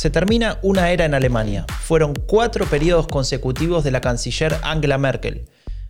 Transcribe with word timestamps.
Se 0.00 0.08
termina 0.08 0.58
una 0.62 0.90
era 0.92 1.04
en 1.04 1.12
Alemania. 1.12 1.66
Fueron 1.82 2.14
cuatro 2.14 2.64
periodos 2.64 3.06
consecutivos 3.06 3.84
de 3.84 3.90
la 3.90 4.00
canciller 4.00 4.56
Angela 4.62 4.96
Merkel. 4.96 5.44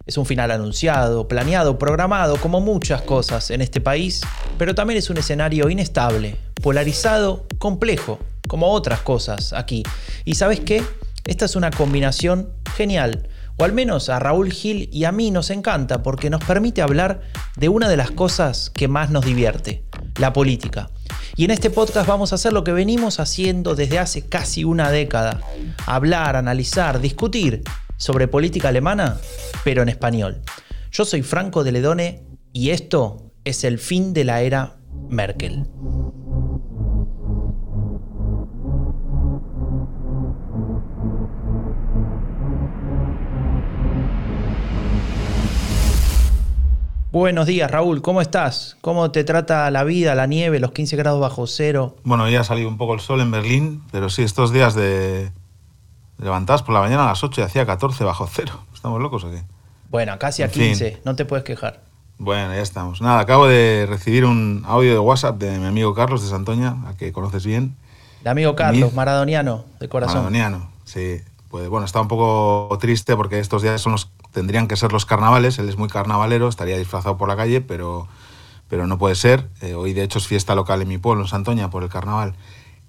Es 0.04 0.18
un 0.18 0.26
final 0.26 0.50
anunciado, 0.50 1.28
planeado, 1.28 1.78
programado, 1.78 2.36
como 2.38 2.60
muchas 2.60 3.02
cosas 3.02 3.52
en 3.52 3.60
este 3.60 3.80
país, 3.80 4.22
pero 4.58 4.74
también 4.74 4.98
es 4.98 5.10
un 5.10 5.18
escenario 5.18 5.70
inestable, 5.70 6.34
polarizado, 6.60 7.46
complejo, 7.58 8.18
como 8.48 8.72
otras 8.72 9.00
cosas 9.02 9.52
aquí. 9.52 9.84
¿Y 10.24 10.34
sabes 10.34 10.58
qué? 10.58 10.82
Esta 11.24 11.44
es 11.44 11.54
una 11.54 11.70
combinación 11.70 12.48
genial, 12.74 13.28
o 13.56 13.64
al 13.64 13.72
menos 13.72 14.08
a 14.08 14.18
Raúl 14.18 14.52
Gil 14.52 14.88
y 14.92 15.04
a 15.04 15.12
mí 15.12 15.30
nos 15.30 15.50
encanta 15.50 16.02
porque 16.02 16.30
nos 16.30 16.42
permite 16.44 16.82
hablar 16.82 17.22
de 17.56 17.68
una 17.68 17.88
de 17.88 17.96
las 17.96 18.10
cosas 18.10 18.70
que 18.70 18.88
más 18.88 19.10
nos 19.10 19.24
divierte, 19.24 19.84
la 20.18 20.32
política. 20.32 20.90
Y 21.36 21.44
en 21.44 21.50
este 21.50 21.70
podcast 21.70 22.08
vamos 22.08 22.32
a 22.32 22.36
hacer 22.36 22.52
lo 22.52 22.64
que 22.64 22.72
venimos 22.72 23.20
haciendo 23.20 23.74
desde 23.74 23.98
hace 23.98 24.28
casi 24.28 24.64
una 24.64 24.90
década. 24.90 25.40
Hablar, 25.86 26.36
analizar, 26.36 27.00
discutir 27.00 27.62
sobre 27.96 28.28
política 28.28 28.68
alemana, 28.68 29.18
pero 29.64 29.82
en 29.82 29.88
español. 29.88 30.42
Yo 30.90 31.04
soy 31.04 31.22
Franco 31.22 31.64
de 31.64 31.72
Ledone 31.72 32.24
y 32.52 32.70
esto 32.70 33.32
es 33.44 33.64
el 33.64 33.78
fin 33.78 34.12
de 34.12 34.24
la 34.24 34.42
era 34.42 34.76
Merkel. 35.08 35.66
Buenos 47.12 47.48
días, 47.48 47.68
Raúl. 47.68 48.02
¿Cómo 48.02 48.20
estás? 48.20 48.76
¿Cómo 48.82 49.10
te 49.10 49.24
trata 49.24 49.68
la 49.72 49.82
vida, 49.82 50.14
la 50.14 50.28
nieve, 50.28 50.60
los 50.60 50.70
15 50.70 50.94
grados 50.94 51.20
bajo 51.20 51.48
cero? 51.48 51.96
Bueno, 52.04 52.28
ya 52.28 52.42
ha 52.42 52.44
salido 52.44 52.68
un 52.68 52.78
poco 52.78 52.94
el 52.94 53.00
sol 53.00 53.20
en 53.20 53.32
Berlín, 53.32 53.82
pero 53.90 54.08
sí, 54.10 54.22
estos 54.22 54.52
días 54.52 54.76
de 54.76 55.32
levantadas 56.18 56.62
por 56.62 56.72
la 56.72 56.80
mañana 56.80 57.02
a 57.02 57.08
las 57.08 57.24
8 57.24 57.40
y 57.40 57.44
hacía 57.44 57.66
14 57.66 58.04
bajo 58.04 58.28
cero. 58.32 58.60
¿Estamos 58.72 59.02
locos 59.02 59.24
o 59.24 59.30
qué? 59.32 59.42
Bueno, 59.90 60.16
casi 60.20 60.44
a 60.44 60.48
15, 60.52 61.00
no 61.04 61.16
te 61.16 61.24
puedes 61.24 61.44
quejar. 61.44 61.80
Bueno, 62.18 62.54
ya 62.54 62.62
estamos. 62.62 63.00
Nada, 63.00 63.18
acabo 63.18 63.48
de 63.48 63.86
recibir 63.88 64.24
un 64.24 64.62
audio 64.64 64.92
de 64.92 64.98
WhatsApp 65.00 65.36
de 65.36 65.58
mi 65.58 65.66
amigo 65.66 65.92
Carlos 65.94 66.22
de 66.22 66.28
Santoña, 66.28 66.76
a 66.86 66.96
que 66.96 67.10
conoces 67.10 67.44
bien. 67.44 67.74
De 68.22 68.30
amigo 68.30 68.54
Carlos, 68.54 68.94
maradoniano, 68.94 69.64
de 69.80 69.88
corazón. 69.88 70.18
Maradoniano, 70.18 70.70
sí. 70.84 71.22
Pues 71.48 71.68
bueno, 71.68 71.86
está 71.86 72.00
un 72.00 72.06
poco 72.06 72.78
triste 72.78 73.16
porque 73.16 73.40
estos 73.40 73.62
días 73.62 73.80
son 73.80 73.90
los 73.90 74.12
tendrían 74.32 74.68
que 74.68 74.76
ser 74.76 74.92
los 74.92 75.06
carnavales, 75.06 75.58
él 75.58 75.68
es 75.68 75.76
muy 75.76 75.88
carnavalero, 75.88 76.48
estaría 76.48 76.78
disfrazado 76.78 77.16
por 77.16 77.28
la 77.28 77.36
calle, 77.36 77.60
pero, 77.60 78.08
pero 78.68 78.86
no 78.86 78.98
puede 78.98 79.14
ser. 79.14 79.48
Eh, 79.60 79.74
hoy 79.74 79.92
de 79.92 80.02
hecho 80.02 80.18
es 80.18 80.26
fiesta 80.26 80.54
local 80.54 80.82
en 80.82 80.88
mi 80.88 80.98
pueblo, 80.98 81.22
en 81.22 81.28
Santoña, 81.28 81.70
por 81.70 81.82
el 81.82 81.88
carnaval. 81.88 82.34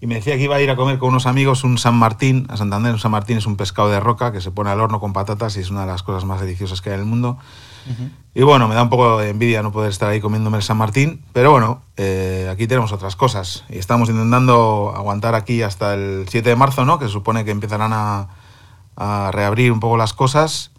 Y 0.03 0.07
me 0.07 0.15
decía 0.15 0.35
que 0.35 0.43
iba 0.43 0.55
a 0.55 0.61
ir 0.61 0.71
a 0.71 0.75
comer 0.75 0.97
con 0.97 1.09
unos 1.09 1.27
amigos 1.27 1.63
un 1.63 1.77
San 1.77 1.93
Martín, 1.93 2.47
a 2.49 2.57
Santander. 2.57 2.91
Un 2.91 2.99
San 2.99 3.11
Martín 3.11 3.37
es 3.37 3.45
un 3.45 3.55
pescado 3.55 3.89
de 3.89 3.99
roca 3.99 4.31
que 4.31 4.41
se 4.41 4.49
pone 4.49 4.71
al 4.71 4.81
horno 4.81 4.99
con 4.99 5.13
patatas 5.13 5.55
y 5.57 5.59
es 5.59 5.69
una 5.69 5.81
de 5.81 5.87
las 5.87 6.01
cosas 6.01 6.25
más 6.25 6.41
deliciosas 6.41 6.81
que 6.81 6.89
hay 6.89 6.95
en 6.95 7.01
el 7.01 7.05
mundo. 7.05 7.37
Y 8.33 8.41
bueno, 8.41 8.67
me 8.67 8.73
da 8.73 8.81
un 8.81 8.89
poco 8.89 9.19
de 9.19 9.29
envidia 9.29 9.61
no 9.61 9.71
poder 9.71 9.91
estar 9.91 10.09
ahí 10.09 10.19
comiéndome 10.19 10.57
el 10.57 10.63
San 10.63 10.77
Martín, 10.77 11.23
pero 11.33 11.51
bueno, 11.51 11.81
eh, 11.97 12.47
aquí 12.51 12.65
tenemos 12.65 12.91
otras 12.91 13.15
cosas 13.15 13.63
y 13.69 13.77
estamos 13.77 14.09
intentando 14.09 14.93
aguantar 14.95 15.35
aquí 15.35 15.61
hasta 15.61 15.93
el 15.93 16.25
7 16.29 16.49
de 16.49 16.55
marzo, 16.55 16.85
¿no? 16.85 16.97
Que 16.97 17.05
se 17.05 17.11
supone 17.11 17.45
que 17.45 17.51
empezarán 17.51 17.91
a, 17.93 18.29
a 18.95 19.31
reabrir 19.31 19.71
un 19.71 19.79
poco 19.79 19.97
las 19.97 20.13
cosas 20.13 20.71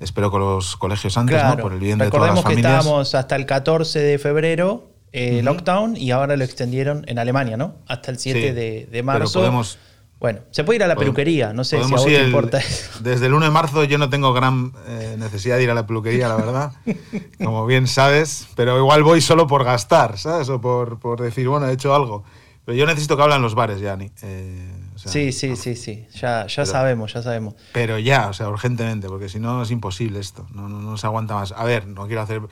espero 0.00 0.30
con 0.30 0.40
los 0.40 0.76
colegios 0.76 1.16
antes, 1.16 1.42
¿no? 1.44 1.56
Por 1.58 1.72
el 1.72 1.78
bien 1.78 1.98
de 1.98 2.10
todas 2.10 2.34
las 2.34 2.42
familias. 2.42 2.72
que 2.72 2.78
estábamos 2.78 3.14
hasta 3.14 3.36
el 3.36 3.46
14 3.46 3.98
de 4.00 4.18
febrero 4.18 4.90
eh, 5.12 5.42
lockdown 5.42 5.96
y 5.96 6.10
ahora 6.10 6.36
lo 6.36 6.44
extendieron 6.44 7.04
en 7.06 7.18
Alemania, 7.18 7.56
¿no? 7.56 7.74
Hasta 7.86 8.10
el 8.10 8.18
7 8.18 8.54
de, 8.54 9.02
marzo. 9.02 9.40
Pero 9.40 9.46
podemos, 9.46 9.78
bueno, 10.20 10.40
se 10.50 10.64
puede 10.64 10.76
ir 10.76 10.84
a 10.84 10.86
la 10.86 10.96
peluquería, 10.96 11.52
no 11.52 11.64
sé 11.64 11.78
si 11.78 11.92
a 11.92 11.96
vos 11.96 12.04
te 12.04 12.24
importa 12.24 12.58
eso. 12.58 12.90
Desde 13.00 13.26
el 13.26 13.34
1 13.34 13.46
de 13.46 13.50
marzo 13.50 13.84
yo 13.84 13.98
no 13.98 14.08
tengo 14.08 14.32
gran 14.32 14.72
eh, 14.86 15.16
necesidad 15.18 15.56
de 15.56 15.64
ir 15.64 15.70
a 15.70 15.74
la 15.74 15.86
peluquería, 15.86 16.28
la 16.28 16.36
verdad, 16.36 16.72
como 17.42 17.66
bien 17.66 17.86
sabes, 17.86 18.48
pero 18.54 18.78
igual 18.78 19.02
voy 19.02 19.20
solo 19.20 19.46
por 19.46 19.64
gastar, 19.64 20.18
¿sabes? 20.18 20.48
O 20.48 20.60
por, 20.60 20.98
por 20.98 21.20
decir, 21.20 21.48
bueno, 21.48 21.68
he 21.68 21.72
hecho 21.72 21.94
algo. 21.94 22.24
Pero 22.64 22.76
yo 22.76 22.86
necesito 22.86 23.16
que 23.16 23.22
hablen 23.22 23.42
los 23.42 23.54
bares, 23.54 23.80
Yanni. 23.80 24.12
Eh, 24.22 24.79
sí, 25.08 25.32
sí, 25.32 25.56
sí, 25.56 25.76
sí, 25.76 26.06
ya, 26.14 26.46
ya 26.46 26.66
sabemos, 26.66 27.12
ya 27.12 27.22
sabemos. 27.22 27.54
Pero 27.72 27.98
ya, 27.98 28.28
o 28.28 28.32
sea, 28.32 28.48
urgentemente, 28.48 29.08
porque 29.08 29.28
si 29.28 29.38
no 29.38 29.62
es 29.62 29.70
imposible 29.70 30.20
esto, 30.20 30.46
no, 30.52 30.68
no, 30.68 30.96
se 30.96 31.06
aguanta 31.06 31.34
más. 31.34 31.52
A 31.52 31.64
ver, 31.64 31.86
no 31.86 32.06
quiero 32.06 32.22
hacer 32.22 32.42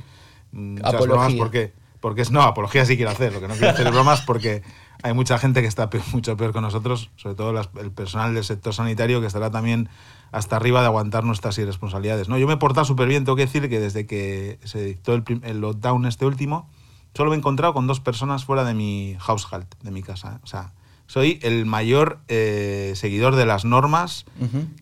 mm, 0.53 0.76
bromas 1.03 1.34
porque, 1.34 1.72
porque 2.00 2.22
es, 2.22 2.31
no, 2.31 2.42
apología 2.42 2.84
sí 2.84 2.97
quiero 2.97 3.10
hacer, 3.10 3.32
lo 3.32 3.41
que 3.41 3.48
no 3.48 3.54
quiero 3.54 3.70
hacer 3.70 3.91
bromas 3.91 4.22
porque 4.22 4.62
hay 5.03 5.12
mucha 5.12 5.38
gente 5.38 5.60
que 5.60 5.69
está 5.69 5.88
mucho 6.12 6.36
peor 6.36 6.53
que 6.53 6.60
nosotros, 6.60 7.10
sobre 7.16 7.36
todo 7.36 7.60
el 7.81 7.92
personal 7.92 8.34
del 8.34 8.44
sector 8.44 8.75
sanitario 8.75 9.20
que 9.20 9.26
estará 9.26 9.50
también 9.50 9.88
hasta 10.32 10.56
arriba 10.56 10.80
de 10.80 10.86
aguantar 10.86 11.25
nuestras 11.25 11.56
irresponsabilidades. 11.59 12.28
No, 12.28 12.38
yo 12.38 12.47
me 12.47 12.54
he 12.54 12.59
portado 12.59 12.84
súper 12.84 13.09
bien, 13.09 13.25
tengo 13.25 13.36
que 13.36 13.47
decir 13.47 13.69
que 13.69 13.80
desde 13.80 14.06
que 14.06 14.59
se 14.65 14.82
dictó 14.82 15.15
el, 15.15 15.25
el, 15.42 15.60
lockdown 15.60 16.06
este 16.06 16.26
último, 16.26 16.69
solo 17.15 17.30
me 17.30 17.36
he 17.36 17.38
encontrado 17.38 17.72
con 17.72 17.86
dos 17.86 18.00
personas 18.00 18.44
fuera 18.44 18.65
de 18.65 18.75
mi 18.75 19.16
household, 19.20 19.66
de 19.82 19.91
mi 19.91 20.03
casa. 20.03 20.34
¿eh? 20.34 20.41
O 20.42 20.47
sea, 20.47 20.72
soy 21.09 21.41
el 21.43 21.65
mayor 21.65 22.21
eh, 22.29 22.93
seguidor 22.95 23.35
de 23.35 23.47
las 23.47 23.65
normas 23.65 24.27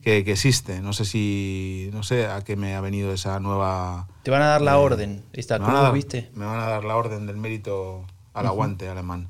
que, 0.03 0.17
existe. 0.17 0.81
No 0.81 0.91
sé 0.91 1.05
si, 1.05 1.89
no 1.93 2.03
sé 2.03 2.27
a 2.27 2.41
qué 2.41 2.57
me 2.57 2.75
ha 2.75 2.81
venido 2.81 3.13
esa 3.13 3.39
nueva... 3.39 4.07
Te 4.23 4.31
van 4.31 4.41
a 4.41 4.47
dar 4.47 4.61
la 4.61 4.73
eh, 4.73 4.75
orden, 4.75 5.23
esta 5.31 5.57
cruz, 5.57 5.93
¿viste? 5.93 6.29
Me 6.35 6.45
van 6.45 6.59
a 6.59 6.67
dar 6.67 6.83
la 6.83 6.97
orden 6.97 7.25
del 7.25 7.37
mérito 7.37 8.05
al 8.33 8.45
aguante 8.45 8.89
alemán. 8.89 9.29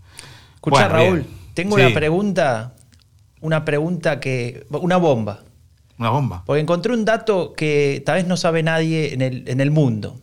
Escucha, 0.55 0.87
Raúl, 0.87 1.25
tengo 1.53 1.75
una 1.75 1.93
pregunta, 1.93 2.73
una 3.41 3.63
pregunta 3.63 4.19
que... 4.19 4.65
Una 4.71 4.97
bomba. 4.97 5.43
Una 5.99 6.09
bomba. 6.09 6.43
Porque 6.47 6.61
encontré 6.61 6.93
un 6.93 7.05
dato 7.05 7.53
que 7.53 8.01
tal 8.07 8.15
vez 8.15 8.27
no 8.27 8.37
sabe 8.37 8.63
nadie 8.63 9.13
en 9.13 9.21
el, 9.21 9.47
en 9.47 9.61
el 9.61 9.69
mundo. 9.69 10.19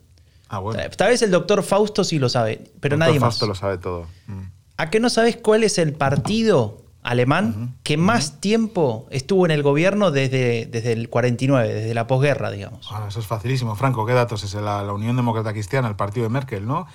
Ah, 0.48 0.58
bueno. 0.58 0.82
Tal 0.96 1.10
vez 1.10 1.22
el 1.22 1.30
doctor 1.30 1.62
Fausto 1.62 2.02
sí 2.02 2.18
lo 2.18 2.28
sabe, 2.28 2.64
pero 2.80 2.96
nadie 2.96 3.14
más. 3.14 3.20
Fausto 3.20 3.46
lo 3.46 3.54
sabe 3.54 3.78
todo. 3.78 4.08
Mm. 4.26 4.53
¿A 4.76 4.90
qué 4.90 5.00
no 5.00 5.08
sabes 5.08 5.36
cuál 5.36 5.62
es 5.64 5.78
el 5.78 5.92
partido 5.92 6.82
alemán 7.02 7.76
que 7.82 7.96
más 7.96 8.40
tiempo 8.40 9.06
estuvo 9.10 9.44
en 9.44 9.52
el 9.52 9.62
gobierno 9.62 10.10
desde, 10.10 10.66
desde 10.66 10.92
el 10.92 11.08
49, 11.10 11.72
desde 11.72 11.94
la 11.94 12.06
posguerra, 12.06 12.50
digamos? 12.50 12.88
Ah, 12.90 13.06
eso 13.08 13.20
es 13.20 13.26
facilísimo. 13.26 13.76
Franco, 13.76 14.04
¿qué 14.06 14.14
datos 14.14 14.42
es? 14.42 14.54
La, 14.54 14.82
la 14.82 14.92
Unión 14.92 15.14
Demócrata 15.14 15.52
Cristiana, 15.52 15.86
el 15.86 15.96
partido 15.96 16.24
de 16.24 16.30
Merkel, 16.30 16.66
¿no? 16.66 16.86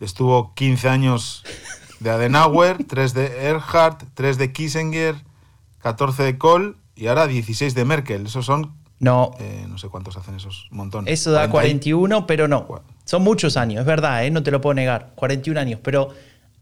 Estuvo 0.00 0.54
15 0.54 0.88
años 0.88 1.44
de 2.00 2.10
Adenauer, 2.10 2.84
3 2.88 3.14
de 3.14 3.46
Erhard, 3.46 3.96
3 4.14 4.38
de 4.38 4.52
Kissinger, 4.52 5.16
14 5.78 6.22
de 6.22 6.38
Kohl 6.38 6.76
y 6.94 7.08
ahora 7.08 7.26
16 7.26 7.74
de 7.74 7.84
Merkel. 7.84 8.26
Esos 8.26 8.46
son... 8.46 8.74
No. 9.00 9.32
Eh, 9.40 9.66
no 9.68 9.76
sé 9.76 9.88
cuántos 9.88 10.16
hacen 10.16 10.36
esos, 10.36 10.68
montón. 10.70 11.08
Eso 11.08 11.32
da 11.32 11.50
41, 11.50 12.26
pero 12.26 12.46
no. 12.46 12.66
Son 13.04 13.22
muchos 13.22 13.56
años, 13.56 13.80
es 13.80 13.86
verdad, 13.86 14.24
¿eh? 14.24 14.30
no 14.30 14.42
te 14.42 14.50
lo 14.50 14.60
puedo 14.60 14.74
negar. 14.74 15.12
41 15.16 15.60
años, 15.60 15.80
pero 15.82 16.10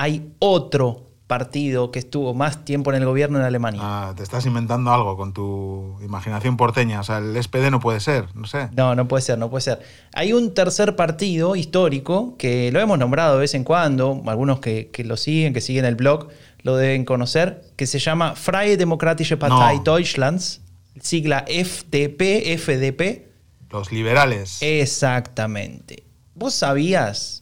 hay 0.02 0.34
otro 0.40 1.12
partido 1.28 1.92
que 1.92 2.00
estuvo 2.00 2.34
más 2.34 2.64
tiempo 2.64 2.90
en 2.90 2.96
el 2.96 3.04
gobierno 3.04 3.38
en 3.38 3.44
Alemania. 3.44 3.80
Ah, 3.84 4.14
te 4.16 4.24
estás 4.24 4.44
inventando 4.46 4.92
algo 4.92 5.16
con 5.16 5.32
tu 5.32 5.96
imaginación 6.02 6.56
porteña. 6.56 6.98
O 6.98 7.04
sea, 7.04 7.18
el 7.18 7.40
SPD 7.40 7.70
no 7.70 7.78
puede 7.78 8.00
ser, 8.00 8.26
no 8.34 8.48
sé. 8.48 8.68
No, 8.72 8.96
no 8.96 9.06
puede 9.06 9.22
ser, 9.22 9.38
no 9.38 9.48
puede 9.48 9.62
ser. 9.62 9.80
Hay 10.12 10.32
un 10.32 10.54
tercer 10.54 10.96
partido 10.96 11.54
histórico 11.54 12.36
que 12.36 12.72
lo 12.72 12.80
hemos 12.80 12.98
nombrado 12.98 13.34
de 13.34 13.42
vez 13.42 13.54
en 13.54 13.62
cuando, 13.62 14.20
algunos 14.26 14.58
que, 14.58 14.90
lo 15.04 15.16
siguen, 15.16 15.54
que 15.54 15.60
siguen 15.60 15.84
el 15.84 15.94
blog, 15.94 16.30
lo 16.62 16.76
deben 16.76 17.04
conocer, 17.04 17.62
que 17.76 17.86
se 17.86 18.00
llama 18.00 18.34
Freie 18.34 18.76
Demokratische 18.76 19.36
Partei 19.36 19.78
Deutschlands, 19.84 20.62
sigla 21.00 21.44
FDP, 21.46 22.58
FDP. 22.58 23.28
Los 23.70 23.92
liberales. 23.92 24.58
Exactamente. 24.62 26.02
¿Vos 26.34 26.54
sabías 26.54 27.41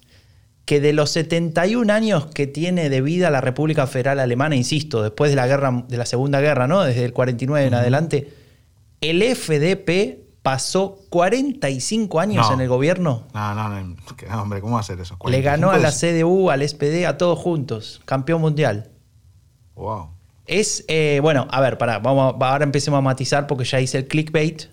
que 0.70 0.80
de 0.80 0.92
los 0.92 1.10
71 1.10 1.92
años 1.92 2.26
que 2.26 2.46
tiene 2.46 2.90
de 2.90 3.00
vida 3.00 3.28
la 3.30 3.40
República 3.40 3.88
Federal 3.88 4.20
Alemana, 4.20 4.54
insisto, 4.54 5.02
después 5.02 5.32
de 5.32 5.34
la 5.34 5.48
guerra 5.48 5.82
de 5.88 5.96
la 5.96 6.06
Segunda 6.06 6.40
Guerra, 6.40 6.68
¿no? 6.68 6.84
Desde 6.84 7.04
el 7.04 7.12
49 7.12 7.66
en 7.66 7.74
adelante, 7.74 8.32
el 9.00 9.20
FDP 9.20 10.20
pasó 10.42 11.00
45 11.10 12.20
años 12.20 12.48
en 12.52 12.60
el 12.60 12.68
gobierno. 12.68 13.26
No, 13.34 13.54
no, 13.56 13.68
no, 13.68 13.96
hombre, 14.40 14.60
¿cómo 14.60 14.74
va 14.74 14.80
a 14.82 14.84
ser 14.84 15.00
eso? 15.00 15.18
Le 15.26 15.42
ganó 15.42 15.72
a 15.72 15.78
la 15.78 15.90
CDU, 15.90 16.50
al 16.50 16.62
SPD, 16.62 17.04
a 17.04 17.18
todos 17.18 17.36
juntos, 17.36 18.00
campeón 18.04 18.40
mundial. 18.40 18.92
Wow. 19.74 20.10
Es, 20.46 20.84
eh, 20.86 21.18
bueno, 21.20 21.48
a 21.50 21.60
ver, 21.60 21.78
pará, 21.78 21.98
vamos, 21.98 22.36
ahora 22.40 22.62
empecemos 22.62 22.98
a 22.98 23.00
matizar 23.00 23.48
porque 23.48 23.64
ya 23.64 23.80
hice 23.80 23.98
el 23.98 24.06
clickbait. 24.06 24.66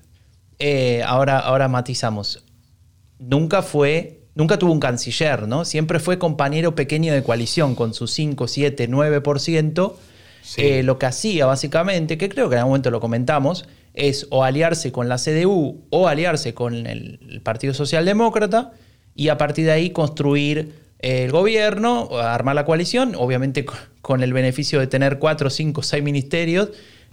Eh, 0.59 1.01
ahora, 1.07 1.39
ahora 1.39 1.67
matizamos. 1.67 2.45
Nunca 3.17 3.63
fue 3.63 4.16
nunca 4.37 4.57
tuvo 4.59 4.71
un 4.71 4.79
canciller, 4.79 5.47
¿no? 5.47 5.65
Siempre 5.65 5.99
fue 5.99 6.19
compañero 6.19 6.75
pequeño 6.75 7.13
de 7.13 7.23
coalición 7.23 7.75
con 7.75 7.93
su 7.93 8.07
5, 8.07 8.47
7, 8.47 8.89
9%. 8.89 9.93
lo 10.83 10.99
que 10.99 11.05
hacía 11.05 11.45
básicamente, 11.47 12.17
que 12.17 12.29
creo 12.29 12.47
que 12.47 12.55
en 12.55 12.59
algún 12.59 12.71
momento 12.71 12.91
lo 12.91 13.01
comentamos, 13.01 13.67
es 13.97 14.27
o 14.29 14.43
aliarse 14.43 14.91
con 14.91 15.09
la 15.09 15.17
CDU 15.17 15.81
o 15.89 16.07
aliarse 16.07 16.53
con 16.53 16.85
el, 16.85 17.41
Partido 17.43 17.73
Socialdemócrata 17.73 18.71
y 19.15 19.29
a 19.29 19.37
partir 19.37 19.65
de 19.65 19.71
ahí 19.71 19.89
construir 19.89 20.73
eh, 20.99 21.25
el 21.25 21.31
gobierno, 21.31 22.09
armar 22.19 22.55
la 22.55 22.63
coalición, 22.63 23.15
obviamente 23.17 23.65
con 24.01 24.21
el 24.21 24.33
beneficio 24.33 24.79
de 24.79 24.87
tener 24.87 25.17
4, 25.17 25.49
5, 25.49 25.81
6 25.81 26.03
ministerios, 26.03 26.69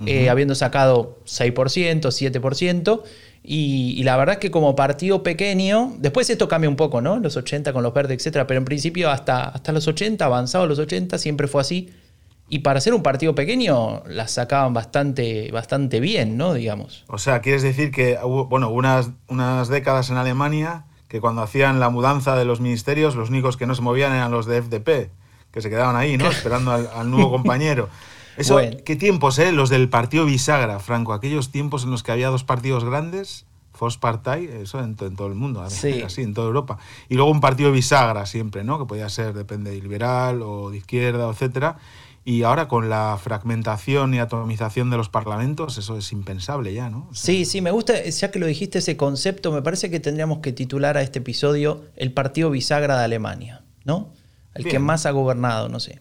eh, 0.06 0.28
habiendo 0.28 0.54
sacado 0.54 1.18
6%, 1.26 2.00
7%. 2.00 3.02
Y, 3.46 4.02
la 4.04 4.16
verdad 4.16 4.34
es 4.36 4.40
que 4.40 4.50
como 4.50 4.74
partido 4.74 5.22
pequeño, 5.22 5.94
después 5.98 6.30
esto 6.30 6.48
cambia 6.48 6.70
un 6.70 6.76
poco, 6.76 7.02
¿no? 7.02 7.18
Los 7.18 7.36
80 7.36 7.74
con 7.74 7.82
los 7.82 7.92
verdes, 7.92 8.16
etcétera, 8.18 8.46
pero 8.46 8.58
en 8.58 8.64
principio 8.64 9.10
hasta, 9.10 9.44
hasta 9.44 9.72
los 9.72 9.86
80, 9.86 10.24
avanzados 10.24 10.66
los 10.66 10.78
80, 10.78 11.18
siempre 11.18 11.46
fue 11.46 11.60
así. 11.60 11.90
Y 12.48 12.60
para 12.60 12.80
ser 12.80 12.94
un 12.94 13.02
partido 13.02 13.34
pequeño, 13.34 14.02
la 14.06 14.28
sacaban 14.28 14.72
bastante, 14.74 15.50
bastante 15.50 16.00
bien, 16.00 16.36
¿no? 16.36 16.54
Digamos. 16.54 17.04
O 17.08 17.18
sea, 17.18 17.40
quieres 17.40 17.62
decir 17.62 17.90
que 17.90 18.18
hubo, 18.22 18.46
bueno, 18.46 18.70
unas, 18.70 19.10
unas 19.28 19.68
décadas 19.68 20.10
en 20.10 20.16
Alemania 20.16 20.84
que 21.08 21.20
cuando 21.20 21.42
hacían 21.42 21.80
la 21.80 21.90
mudanza 21.90 22.36
de 22.36 22.44
los 22.44 22.60
ministerios, 22.60 23.14
los 23.14 23.30
únicos 23.30 23.56
que 23.56 23.66
no 23.66 23.74
se 23.74 23.82
movían 23.82 24.12
eran 24.12 24.30
los 24.30 24.46
de 24.46 24.60
FDP, 24.60 25.10
que 25.52 25.60
se 25.60 25.70
quedaban 25.70 25.96
ahí, 25.96 26.16
¿no? 26.16 26.26
Esperando 26.30 26.72
al, 26.72 27.10
nuevo 27.10 27.30
compañero. 27.32 27.88
Eso, 28.36 28.58
¿Qué 28.84 28.96
tiempos, 28.96 29.38
eh? 29.38 29.52
Los 29.52 29.70
del 29.70 29.88
partido 29.88 30.24
bisagra, 30.24 30.78
Franco. 30.80 31.12
Aquellos 31.12 31.50
tiempos 31.50 31.84
en 31.84 31.90
los 31.90 32.02
que 32.02 32.12
había 32.12 32.28
dos 32.28 32.44
partidos 32.44 32.84
grandes, 32.84 33.46
Volkspartei, 33.78 34.46
eso 34.46 34.80
en, 34.80 34.96
todo 34.96 35.26
el 35.26 35.34
mundo, 35.34 35.64
sí. 35.68 36.02
así, 36.02 36.22
en 36.22 36.34
toda 36.34 36.46
Europa. 36.46 36.78
Y 37.08 37.14
luego 37.14 37.30
un 37.30 37.40
partido 37.40 37.70
bisagra 37.72 38.26
siempre, 38.26 38.64
¿no? 38.64 38.78
Que 38.78 38.86
podía 38.86 39.08
ser, 39.08 39.34
depende, 39.34 39.70
de 39.70 39.80
liberal 39.80 40.42
o 40.42 40.70
de 40.70 40.78
izquierda, 40.78 41.28
etcétera. 41.28 41.76
Y 42.24 42.42
ahora 42.42 42.68
con 42.68 42.88
la 42.88 43.18
fragmentación 43.22 44.14
y 44.14 44.18
atomización 44.18 44.88
de 44.88 44.96
los 44.96 45.10
parlamentos, 45.10 45.76
eso 45.76 45.98
es 45.98 46.10
impensable 46.10 46.72
ya, 46.72 46.88
¿no? 46.88 47.06
sí, 47.12 47.44
sí, 47.44 47.60
me 47.60 47.70
gusta, 47.70 48.02
ya 48.02 48.30
que 48.30 48.38
lo 48.38 48.46
dijiste 48.46 48.78
ese 48.78 48.96
concepto, 48.96 49.52
me 49.52 49.60
parece 49.60 49.90
que 49.90 50.00
tendríamos 50.00 50.38
que 50.38 50.50
titular 50.50 50.96
a 50.96 51.02
este 51.02 51.18
episodio 51.18 51.84
el 51.96 52.12
partido 52.12 52.48
bisagra 52.48 52.96
de 52.96 53.04
Alemania, 53.04 53.62
¿no? 53.84 54.14
El 54.54 54.64
que 54.64 54.78
más 54.78 55.04
ha 55.04 55.10
gobernado, 55.10 55.68
no 55.68 55.80
sé. 55.80 56.00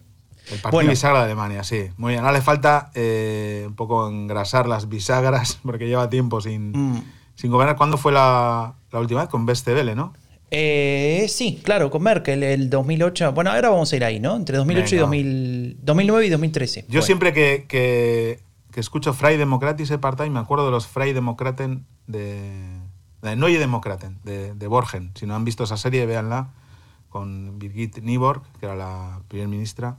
El 0.51 0.59
partido 0.59 0.89
bisagra 0.89 1.19
de 1.19 1.25
Alemania, 1.25 1.63
sí. 1.63 1.89
Muy 1.97 2.13
bien. 2.13 2.23
Ahora 2.23 2.33
le 2.33 2.41
falta 2.41 2.91
eh, 2.95 3.63
un 3.67 3.75
poco 3.75 4.07
engrasar 4.07 4.67
las 4.67 4.89
bisagras, 4.89 5.59
porque 5.63 5.87
lleva 5.87 6.09
tiempo 6.09 6.41
sin, 6.41 6.71
mm. 6.71 7.03
sin 7.35 7.51
gobernar. 7.51 7.77
¿Cuándo 7.77 7.97
fue 7.97 8.11
la, 8.11 8.75
última 8.91 9.21
vez? 9.21 9.29
Con 9.29 9.47
Westebele, 9.47 9.95
¿no? 9.95 10.13
Eh, 10.51 11.25
sí, 11.29 11.61
claro, 11.63 11.89
con 11.89 12.03
Merkel, 12.03 12.43
el 12.43 12.69
2008. 12.69 13.31
Bueno, 13.33 13.51
ahora 13.51 13.69
vamos 13.69 13.91
a 13.91 13.95
ir 13.95 14.03
ahí, 14.03 14.19
¿no? 14.19 14.35
Entre 14.35 14.57
2008 14.57 14.95
y 14.95 15.77
2009 15.79 16.25
y 16.25 16.29
2013. 16.29 16.85
Yo 16.89 17.01
siempre 17.01 17.33
que, 17.33 17.65
que, 17.67 18.39
que, 18.71 18.79
escucho 18.79 19.13
Freie 19.13 19.39
Demokratische 19.39 19.97
Partei 19.97 20.29
me 20.29 20.39
acuerdo 20.39 20.65
de 20.65 20.71
los 20.71 20.85
Freie 20.85 21.15
Demokraten 21.15 21.87
de, 22.05 22.51
de 23.23 23.35
Neue 23.35 23.57
Demokraten, 23.57 24.19
de, 24.23 24.53
de 24.53 24.67
Borgen. 24.67 25.11
Si 25.15 25.25
no 25.25 25.33
han 25.33 25.43
visto 25.43 25.63
esa 25.63 25.77
serie, 25.77 26.05
véanla 26.05 26.49
con 27.13 27.59
Birgit 27.59 27.99
Nyborg, 27.99 28.41
que 28.59 28.65
era 28.65 28.75
la 28.75 29.19
primer 29.27 29.47
ministra, 29.47 29.97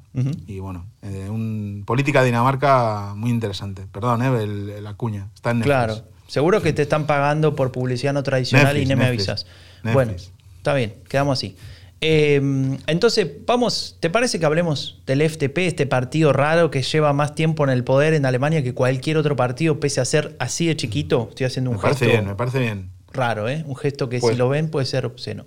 y 0.48 0.58
bueno, 0.58 0.84
eh, 1.00 1.28
un, 1.30 1.84
política 1.86 2.22
de 2.22 2.26
Dinamarca 2.26 3.14
muy 3.14 3.30
interesante. 3.30 3.86
Perdón, 3.92 4.20
eh, 4.20 4.80
la 4.80 4.94
cuña, 4.94 5.28
está 5.32 5.52
en 5.52 5.60
Netflix. 5.60 5.76
Claro, 5.76 6.02
seguro 6.26 6.60
que 6.60 6.72
te 6.72 6.82
están 6.82 7.06
pagando 7.06 7.54
por 7.54 7.70
publicidad 7.70 8.12
no 8.12 8.24
tradicional 8.24 8.76
y 8.76 8.84
no 8.84 8.96
me 8.96 9.06
avisas. 9.06 9.46
Bueno, 9.84 10.10
está 10.56 10.74
bien, 10.74 10.96
quedamos 11.08 11.38
así. 11.38 11.56
Em, 12.00 12.78
entonces, 12.88 13.28
vamos, 13.46 13.96
¿te 14.00 14.10
parece 14.10 14.40
que 14.40 14.46
hablemos 14.46 15.00
del 15.06 15.22
FTP, 15.22 15.58
este 15.58 15.86
partido 15.86 16.32
raro 16.32 16.72
que 16.72 16.82
lleva 16.82 17.12
más 17.12 17.36
tiempo 17.36 17.62
en 17.62 17.70
el 17.70 17.84
poder 17.84 18.12
en 18.14 18.26
Alemania 18.26 18.64
que 18.64 18.74
cualquier 18.74 19.18
otro 19.18 19.36
partido, 19.36 19.78
pese 19.78 20.00
a 20.00 20.04
ser 20.04 20.34
así 20.40 20.66
de 20.66 20.74
chiquito? 20.74 21.28
Estoy 21.30 21.46
haciendo 21.46 21.70
un 21.70 21.76
me 21.76 21.82
gesto. 21.82 22.00
Parece 22.00 22.06
bien, 22.06 22.26
me 22.26 22.34
parece 22.34 22.58
bien. 22.58 22.90
Raro, 23.12 23.48
¿eh? 23.48 23.62
Un 23.68 23.76
gesto 23.76 24.08
que 24.08 24.16
si 24.16 24.22
pues 24.22 24.36
lo 24.36 24.48
ven 24.48 24.68
puede 24.68 24.86
ser 24.86 25.06
obsceno. 25.06 25.46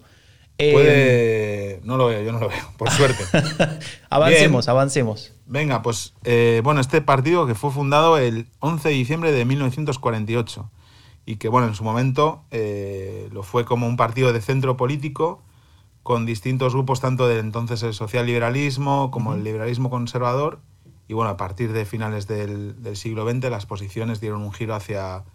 Puede... 0.57 1.81
no 1.83 1.97
lo 1.97 2.07
veo, 2.07 2.23
yo 2.23 2.31
no 2.31 2.39
lo 2.39 2.49
veo, 2.49 2.71
por 2.77 2.89
suerte. 2.89 3.23
avancemos, 4.09 4.67
avancemos. 4.67 5.33
Venga, 5.45 5.81
pues 5.81 6.13
eh, 6.23 6.61
bueno, 6.63 6.81
este 6.81 7.01
partido 7.01 7.45
que 7.45 7.55
fue 7.55 7.71
fundado 7.71 8.17
el 8.17 8.47
11 8.59 8.89
de 8.89 8.95
diciembre 8.95 9.31
de 9.31 9.45
1948 9.45 10.69
y 11.25 11.35
que 11.35 11.49
bueno, 11.49 11.67
en 11.67 11.75
su 11.75 11.83
momento 11.83 12.43
eh, 12.51 13.29
lo 13.31 13.43
fue 13.43 13.65
como 13.65 13.85
un 13.85 13.97
partido 13.97 14.33
de 14.33 14.41
centro 14.41 14.77
político 14.77 15.43
con 16.01 16.25
distintos 16.25 16.73
grupos, 16.73 17.01
tanto 17.01 17.27
del 17.27 17.39
entonces 17.39 17.83
el 17.83 17.93
social-liberalismo 17.93 19.11
como 19.11 19.35
el 19.35 19.43
liberalismo 19.43 19.89
conservador. 19.89 20.61
Y 21.09 21.13
bueno, 21.13 21.29
a 21.29 21.37
partir 21.37 21.73
de 21.73 21.85
finales 21.85 22.27
del, 22.27 22.81
del 22.81 22.95
siglo 22.95 23.29
XX 23.29 23.49
las 23.49 23.65
posiciones 23.65 24.21
dieron 24.21 24.41
un 24.41 24.53
giro 24.53 24.73
hacia 24.73 25.25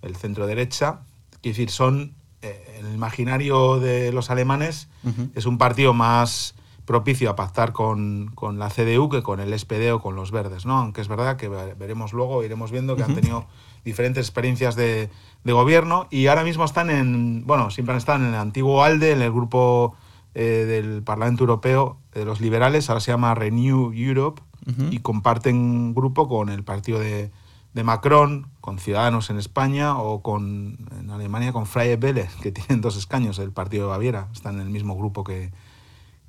el 0.00 0.16
centro-derecha. 0.16 1.00
Es 1.42 1.56
decir, 1.56 1.70
son 1.70 2.14
eh, 2.42 2.80
el 2.80 2.94
imaginario 2.94 3.78
de 3.78 4.12
los 4.12 4.30
alemanes 4.30 4.88
es 5.34 5.46
un 5.46 5.58
partido 5.58 5.94
más 5.94 6.54
propicio 6.84 7.30
a 7.30 7.36
pactar 7.36 7.72
con, 7.72 8.32
la 8.58 8.68
CDU 8.68 9.08
que 9.08 9.22
con 9.22 9.40
el 9.40 9.56
SPD 9.58 9.92
o 9.92 10.00
con 10.00 10.16
los 10.16 10.30
verdes, 10.30 10.66
¿no? 10.66 10.78
Aunque 10.78 11.00
es 11.00 11.08
verdad 11.08 11.36
que 11.36 11.48
veremos 11.48 12.12
luego, 12.12 12.42
iremos 12.42 12.70
viendo 12.70 12.96
que 12.96 13.04
han 13.04 13.14
tenido 13.14 13.46
diferentes 13.84 14.26
experiencias 14.26 14.74
de, 14.74 15.08
gobierno 15.44 16.06
y 16.10 16.26
ahora 16.26 16.44
mismo 16.44 16.64
están 16.64 16.90
en, 16.90 17.46
bueno, 17.46 17.70
siempre 17.70 17.96
están 17.96 18.22
en 18.22 18.28
el 18.30 18.40
antiguo 18.40 18.82
ALDE, 18.82 19.12
en 19.12 19.22
el 19.22 19.32
grupo 19.32 19.94
eh, 20.34 20.64
del 20.66 21.02
Parlamento 21.02 21.44
Europeo 21.44 21.98
de 22.14 22.24
los 22.24 22.40
liberales, 22.40 22.90
ahora 22.90 23.00
se 23.00 23.12
llama 23.12 23.34
Renew 23.34 23.92
Europe 23.92 24.42
y 24.90 25.00
comparten 25.00 25.92
grupo 25.92 26.28
con 26.28 26.48
el 26.48 26.62
partido 26.62 27.00
de, 27.00 27.32
de 27.74 27.84
Macron, 27.84 28.48
con 28.60 28.78
Ciudadanos 28.78 29.30
en 29.30 29.38
España 29.38 29.98
o 29.98 30.22
con 30.22 30.78
en 30.98 31.10
Alemania 31.10 31.52
con 31.52 31.66
Freie 31.66 31.96
Wähler, 31.96 32.28
que 32.42 32.52
tienen 32.52 32.80
dos 32.80 32.96
escaños, 32.96 33.38
el 33.38 33.52
partido 33.52 33.84
de 33.84 33.90
Baviera, 33.90 34.28
están 34.32 34.56
en 34.56 34.62
el 34.62 34.70
mismo 34.70 34.96
grupo 34.96 35.24
que, 35.24 35.52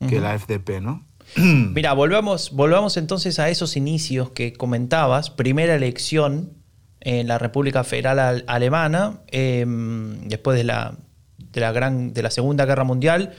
que 0.07 0.19
la 0.19 0.37
FDP, 0.37 0.81
¿no? 0.81 1.05
Mira, 1.35 1.93
volvamos, 1.93 2.51
volvamos 2.51 2.97
entonces 2.97 3.39
a 3.39 3.49
esos 3.49 3.75
inicios 3.77 4.31
que 4.31 4.53
comentabas. 4.53 5.29
Primera 5.29 5.75
elección 5.75 6.53
en 6.99 7.27
la 7.27 7.37
República 7.37 7.83
Federal 7.83 8.43
Alemana, 8.47 9.21
em, 9.27 10.27
después 10.27 10.57
de 10.57 10.63
la, 10.63 10.97
de 11.37 11.61
la, 11.61 11.71
gran, 11.71 12.13
de 12.13 12.23
la 12.23 12.31
Segunda 12.31 12.65
Guerra 12.65 12.83
Mundial, 12.83 13.33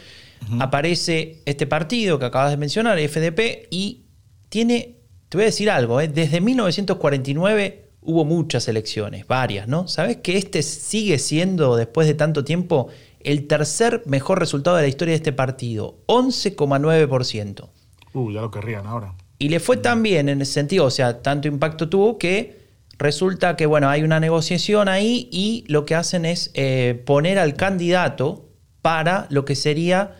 aparece 0.60 1.42
este 1.46 1.66
partido 1.66 2.18
que 2.18 2.26
acabas 2.26 2.50
de 2.50 2.58
mencionar, 2.58 2.98
FDP, 2.98 3.66
y 3.70 4.04
tiene, 4.50 4.98
te 5.30 5.38
voy 5.38 5.44
a 5.44 5.46
decir 5.46 5.70
algo, 5.70 6.02
¿eh? 6.02 6.08
desde 6.08 6.42
1949 6.42 7.83
hubo 8.04 8.24
muchas 8.24 8.68
elecciones, 8.68 9.26
varias, 9.26 9.66
¿no? 9.66 9.88
¿Sabes 9.88 10.18
que 10.18 10.36
este 10.36 10.62
sigue 10.62 11.18
siendo, 11.18 11.76
después 11.76 12.06
de 12.06 12.14
tanto 12.14 12.44
tiempo, 12.44 12.88
el 13.20 13.46
tercer 13.46 14.02
mejor 14.06 14.38
resultado 14.38 14.76
de 14.76 14.82
la 14.82 14.88
historia 14.88 15.12
de 15.12 15.16
este 15.16 15.32
partido? 15.32 15.96
11,9%. 16.06 17.68
Uh, 18.12 18.30
ya 18.30 18.42
lo 18.42 18.50
querrían 18.50 18.86
ahora. 18.86 19.14
Y 19.38 19.48
le 19.48 19.58
fue 19.58 19.78
tan 19.78 20.02
bien 20.02 20.28
en 20.28 20.40
ese 20.42 20.52
sentido, 20.52 20.84
o 20.84 20.90
sea, 20.90 21.22
tanto 21.22 21.48
impacto 21.48 21.88
tuvo 21.88 22.18
que 22.18 22.62
resulta 22.98 23.56
que, 23.56 23.66
bueno, 23.66 23.88
hay 23.88 24.02
una 24.02 24.20
negociación 24.20 24.88
ahí 24.88 25.28
y 25.32 25.64
lo 25.66 25.84
que 25.84 25.94
hacen 25.94 26.24
es 26.24 26.50
eh, 26.54 27.02
poner 27.04 27.38
al 27.38 27.54
candidato 27.54 28.48
para 28.82 29.26
lo 29.30 29.44
que 29.44 29.56
sería 29.56 30.14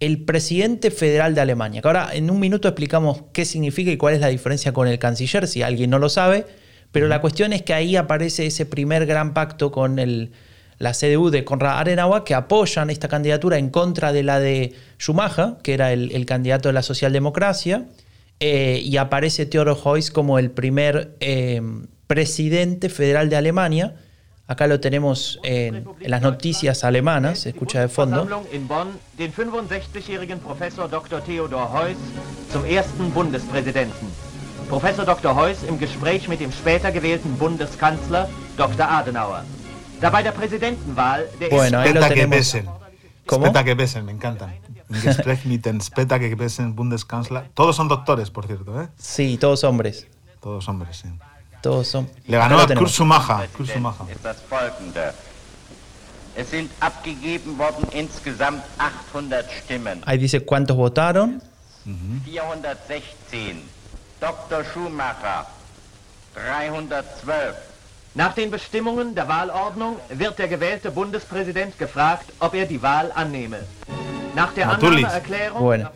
el 0.00 0.24
presidente 0.24 0.90
federal 0.90 1.34
de 1.34 1.40
Alemania. 1.40 1.80
Que 1.80 1.88
ahora 1.88 2.10
en 2.12 2.30
un 2.30 2.38
minuto 2.38 2.68
explicamos 2.68 3.22
qué 3.32 3.44
significa 3.44 3.90
y 3.90 3.96
cuál 3.96 4.14
es 4.14 4.20
la 4.20 4.28
diferencia 4.28 4.72
con 4.72 4.86
el 4.86 4.98
canciller, 4.98 5.46
si 5.46 5.62
alguien 5.62 5.90
no 5.90 5.98
lo 5.98 6.08
sabe. 6.08 6.46
Pero 6.92 7.08
la 7.08 7.20
cuestión 7.20 7.52
es 7.52 7.62
que 7.62 7.74
ahí 7.74 7.96
aparece 7.96 8.46
ese 8.46 8.66
primer 8.66 9.06
gran 9.06 9.34
pacto 9.34 9.70
con 9.70 9.98
el, 9.98 10.32
la 10.78 10.92
CDU 10.92 11.30
de 11.30 11.44
Konrad 11.44 11.80
Adenauer 11.80 12.24
que 12.24 12.34
apoyan 12.34 12.90
esta 12.90 13.08
candidatura 13.08 13.58
en 13.58 13.70
contra 13.70 14.12
de 14.12 14.22
la 14.22 14.40
de 14.40 14.74
Schumacher, 14.98 15.54
que 15.62 15.74
era 15.74 15.92
el, 15.92 16.24
candidato 16.26 16.68
de 16.68 16.72
la 16.72 16.82
socialdemocracia, 16.82 17.86
eh, 18.40 18.80
y 18.82 18.96
aparece 18.96 19.46
Theodor 19.46 19.76
Heuss 19.84 20.10
como 20.10 20.38
el 20.38 20.50
primer 20.50 21.16
eh, 21.20 21.60
presidente 22.06 22.88
federal 22.88 23.28
de 23.28 23.36
Alemania. 23.36 23.96
Acá 24.46 24.66
lo 24.66 24.80
tenemos 24.80 25.40
en, 25.42 25.84
en, 26.00 26.10
las 26.10 26.22
noticias 26.22 26.82
alemanas, 26.82 27.40
se 27.40 27.50
escucha 27.50 27.80
de 27.80 27.88
fondo. 27.88 28.26
In 28.52 28.66
Bonn, 28.66 28.88
den 29.18 29.30
65-jährigen 29.32 30.38
Professor 30.38 30.88
Dr. 30.88 31.20
Theodor 31.20 31.68
Heuss 31.70 31.98
zum 32.50 32.64
ersten 32.64 33.12
Bundespräsidenten. 33.12 34.27
Professor 34.68 35.06
Dr. 35.06 35.34
Heuss 35.34 35.62
im 35.62 35.78
Gespräch 35.78 36.28
mit 36.28 36.40
dem 36.40 36.52
später 36.52 36.92
gewählten 36.92 37.38
Bundeskanzler 37.38 38.28
Dr. 38.58 38.86
Adenauer. 38.86 39.44
Da 40.00 40.10
bei 40.10 40.22
der 40.22 40.32
Präsidentenwahl 40.32 41.26
der 41.40 41.48
bueno, 41.48 41.78
ahí 41.78 41.92
lo 41.92 42.06
tenemos. 42.06 42.54
Me 42.54 44.10
encantan. 44.10 44.52
Im 44.90 45.02
Gespräch 45.02 45.44
mit 45.46 45.64
dem 45.64 45.80
Speta 45.80 46.18
que 46.18 46.34
besen 46.36 46.74
Bundeskanzler. 46.74 47.48
Todos 47.54 47.76
son 47.76 47.88
doctores, 47.88 48.30
por 48.30 48.46
cierto, 48.46 48.80
¿eh? 48.80 48.88
Sí, 48.98 49.38
todos 49.38 49.64
hombres. 49.64 50.06
Todos 50.40 50.68
hombres, 50.68 50.98
sí. 50.98 51.08
Todos 51.62 51.88
son. 51.88 52.08
Le 52.26 52.36
ganó 52.36 52.60
a 52.60 52.66
Kurt 52.66 52.90
Schumacher. 52.90 53.48
Kurt 53.56 53.68
Ist 53.68 54.24
das 54.24 54.42
folgende. 54.42 55.14
Es 56.36 56.50
sind 56.50 56.70
abgegeben 56.80 57.58
worden 57.58 57.88
insgesamt 57.92 58.62
800 58.78 59.46
Stimmen. 59.64 60.02
Ahí 60.06 60.18
dice 60.18 60.40
cuántos 60.40 60.76
votaron. 60.76 61.42
416. 62.24 63.77
Dr. 64.20 64.64
Schumacher 64.72 65.46
312. 66.34 67.54
Nach 68.14 68.34
den 68.34 68.50
Bestimmungen 68.50 69.14
der 69.14 69.28
Wahlordnung 69.28 69.96
wird 70.08 70.38
der 70.38 70.48
gewählte 70.48 70.90
Bundespräsident 70.90 71.78
gefragt, 71.78 72.32
ob 72.40 72.54
er 72.54 72.66
die 72.66 72.82
Wahl 72.82 73.12
annehme. 73.14 73.58
Nach 74.34 74.52
der. 74.54 74.70
Annahmeerklärung 74.70 75.60
Bueno. 75.60 75.90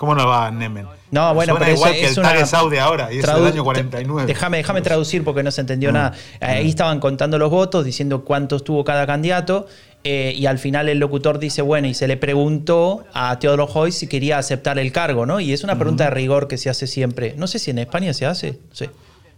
¿Cómo 0.00 0.14
no 0.14 0.26
va 0.26 0.50
Nemen? 0.50 0.86
No, 1.10 1.34
bueno, 1.34 1.52
Suena 1.52 1.66
pero 1.66 1.76
igual 1.76 1.92
es, 1.92 1.98
que 1.98 2.06
es 2.06 2.16
el 2.16 2.24
una. 2.24 2.46
Saudi 2.46 2.78
ahora, 2.78 3.12
y 3.12 3.18
es 3.18 3.26
del 3.26 3.46
año 3.46 3.62
49. 3.62 4.26
Déjame, 4.26 4.56
déjame 4.56 4.80
traducir 4.80 5.22
porque 5.22 5.42
no 5.42 5.50
se 5.50 5.60
entendió 5.60 5.92
nada. 5.92 6.14
Ahí 6.40 6.70
estaban 6.70 7.00
contando 7.00 7.36
los 7.36 7.50
votos, 7.50 7.84
diciendo 7.84 8.24
cuántos 8.24 8.64
tuvo 8.64 8.82
cada 8.82 9.06
candidato. 9.06 9.66
Eh, 10.04 10.32
y 10.36 10.46
al 10.46 10.58
final 10.58 10.88
el 10.88 10.98
locutor 10.98 11.38
dice, 11.38 11.60
bueno, 11.62 11.86
y 11.88 11.94
se 11.94 12.08
le 12.08 12.16
preguntó 12.16 13.04
a 13.12 13.38
Teodoro 13.38 13.66
Hoy 13.74 13.92
si 13.92 14.06
quería 14.06 14.38
aceptar 14.38 14.78
el 14.78 14.92
cargo, 14.92 15.26
¿no? 15.26 15.40
Y 15.40 15.52
es 15.52 15.62
una 15.64 15.76
pregunta 15.78 16.04
de 16.04 16.10
rigor 16.10 16.48
que 16.48 16.56
se 16.56 16.70
hace 16.70 16.86
siempre. 16.86 17.34
No 17.36 17.46
sé 17.46 17.58
si 17.58 17.70
en 17.70 17.78
España 17.78 18.12
se 18.14 18.26
hace. 18.26 18.52
no 18.68 18.74
sé. 18.74 18.90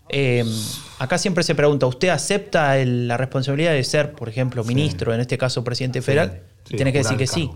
Eh, 0.08 0.44
acá 0.98 1.16
siempre 1.16 1.42
se 1.42 1.54
pregunta, 1.54 1.86
¿usted 1.86 2.08
acepta 2.08 2.78
el- 2.78 3.08
la 3.08 3.16
responsabilidad 3.16 3.72
de 3.72 3.82
ser, 3.82 4.12
por 4.12 4.28
ejemplo, 4.28 4.62
ministro, 4.62 5.14
en 5.14 5.20
este 5.20 5.38
caso 5.38 5.64
presidente 5.64 6.02
federal? 6.02 6.42
sí, 6.64 6.74
y 6.74 6.76
tiene 6.76 6.92
que 6.92 6.98
decir 6.98 7.16
que 7.16 7.26
sí. 7.26 7.50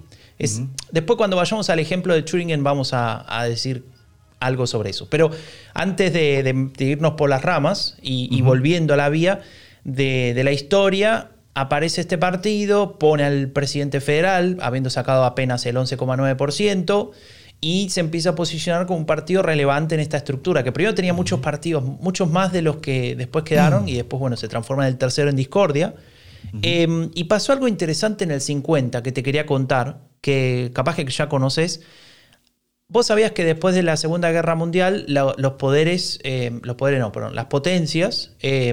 Después 0.90 1.16
cuando 1.16 1.36
vayamos 1.36 1.68
al 1.70 1.78
ejemplo 1.80 2.14
de 2.14 2.22
Turingen 2.22 2.62
vamos 2.64 2.92
a, 2.92 3.24
a 3.40 3.44
decir 3.46 3.84
algo 4.40 4.66
sobre 4.66 4.90
eso. 4.90 5.08
Pero 5.10 5.30
antes 5.74 6.12
de, 6.12 6.42
de- 6.42 6.70
de 6.76 6.84
irnos 6.84 7.12
por 7.12 7.28
las 7.30 7.42
ramas 7.42 7.96
y, 8.02 8.28
y 8.30 8.42
volviendo 8.42 8.94
a 8.94 8.96
la 8.96 9.08
vía 9.10 9.40
de, 9.84 10.32
de 10.34 10.44
la 10.44 10.52
historia, 10.52 11.30
aparece 11.56 12.02
este 12.02 12.18
partido, 12.18 12.98
pone 12.98 13.24
al 13.24 13.48
presidente 13.50 14.00
federal, 14.00 14.58
habiendo 14.60 14.90
sacado 14.90 15.24
apenas 15.24 15.64
el 15.66 15.76
11,9%, 15.76 17.10
y 17.60 17.88
se 17.88 18.00
empieza 18.00 18.30
a 18.30 18.34
posicionar 18.34 18.86
como 18.86 18.98
un 18.98 19.06
partido 19.06 19.42
relevante 19.42 19.94
en 19.94 20.00
esta 20.02 20.18
estructura, 20.18 20.62
que 20.62 20.72
primero 20.72 20.94
tenía 20.94 21.14
muchos 21.14 21.40
partidos, 21.40 21.82
muchos 21.82 22.30
más 22.30 22.52
de 22.52 22.60
los 22.60 22.76
que 22.76 23.16
después 23.16 23.44
quedaron, 23.44 23.88
y 23.88 23.94
después, 23.94 24.20
bueno, 24.20 24.36
se 24.36 24.48
transforma 24.48 24.84
en 24.86 24.92
el 24.92 24.98
tercero 24.98 25.30
en 25.30 25.36
discordia. 25.36 25.94
Eh, 26.62 27.08
y 27.14 27.24
pasó 27.24 27.52
algo 27.52 27.66
interesante 27.66 28.24
en 28.24 28.30
el 28.30 28.40
50 28.40 29.02
que 29.02 29.10
te 29.10 29.22
quería 29.22 29.46
contar, 29.46 30.00
que 30.20 30.70
capaz 30.74 30.94
que 30.94 31.04
ya 31.06 31.28
conoces. 31.28 31.80
Vos 32.88 33.06
sabías 33.06 33.32
que 33.32 33.44
después 33.44 33.74
de 33.74 33.82
la 33.82 33.96
Segunda 33.96 34.30
Guerra 34.30 34.54
Mundial, 34.54 35.04
la- 35.08 35.34
los 35.38 35.54
poderes, 35.54 36.20
eh, 36.22 36.52
los 36.62 36.76
poderes 36.76 37.00
no, 37.00 37.10
perdón, 37.10 37.34
las 37.34 37.46
potencias 37.46 38.32
eh, 38.40 38.72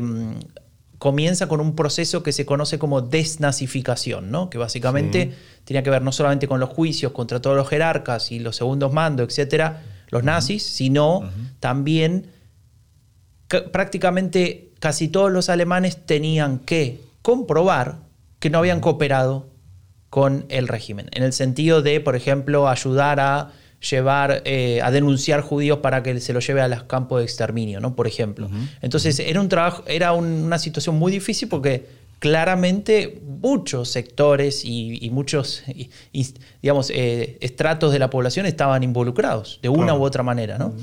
comienza 1.03 1.49
con 1.49 1.59
un 1.59 1.75
proceso 1.75 2.23
que 2.23 2.31
se 2.31 2.45
conoce 2.45 2.79
como 2.79 3.01
desnazificación, 3.01 4.31
¿no? 4.31 4.49
Que 4.49 4.57
básicamente 4.57 5.33
tenía 5.65 5.83
que 5.83 5.89
ver 5.89 6.01
no 6.01 6.13
solamente 6.13 6.47
con 6.47 6.61
los 6.61 6.69
juicios 6.69 7.11
contra 7.11 7.41
todos 7.41 7.57
los 7.57 7.67
jerarcas 7.67 8.31
y 8.31 8.39
los 8.39 8.55
segundos 8.55 8.93
mandos, 8.93 9.27
etcétera, 9.27 9.83
los 10.07 10.23
nazis, 10.23 10.63
sino 10.63 11.29
también 11.59 12.27
ca- 13.49 13.65
prácticamente 13.69 14.71
casi 14.79 15.09
todos 15.09 15.29
los 15.29 15.49
alemanes 15.49 15.97
tenían 16.05 16.59
que 16.59 17.01
comprobar 17.21 17.97
que 18.39 18.49
no 18.49 18.59
habían 18.59 18.79
cooperado 18.79 19.47
con 20.09 20.45
el 20.47 20.69
régimen, 20.69 21.09
en 21.11 21.23
el 21.23 21.33
sentido 21.33 21.81
de, 21.81 21.99
por 21.99 22.15
ejemplo, 22.15 22.69
ayudar 22.69 23.19
a 23.19 23.51
llevar, 23.89 24.41
eh, 24.45 24.81
a 24.81 24.91
denunciar 24.91 25.41
judíos 25.41 25.79
para 25.79 26.01
que 26.03 26.19
se 26.19 26.33
los 26.33 26.45
lleve 26.47 26.61
a 26.61 26.67
los 26.67 26.83
campos 26.83 27.19
de 27.19 27.25
exterminio, 27.25 27.79
¿no? 27.79 27.95
Por 27.95 28.07
ejemplo. 28.07 28.49
Entonces 28.81 29.19
era 29.19 29.39
un 29.41 29.49
trabajo, 29.49 29.83
era 29.87 30.13
un- 30.13 30.25
una 30.43 30.57
situación 30.59 30.95
muy 30.95 31.11
difícil 31.11 31.49
porque 31.49 31.85
claramente 32.19 33.21
muchos 33.41 33.89
sectores 33.89 34.63
y, 34.63 34.97
y 35.05 35.09
muchos, 35.09 35.63
y- 35.67 35.89
y, 36.13 36.25
digamos, 36.61 36.89
eh, 36.93 37.37
estratos 37.41 37.91
de 37.91 37.99
la 37.99 38.09
población 38.09 38.45
estaban 38.45 38.81
involucrados 38.83 39.59
de 39.61 39.69
una 39.69 39.83
Claro. 39.87 39.99
u 39.99 40.03
otra 40.03 40.23
manera, 40.23 40.57
¿no? 40.57 40.73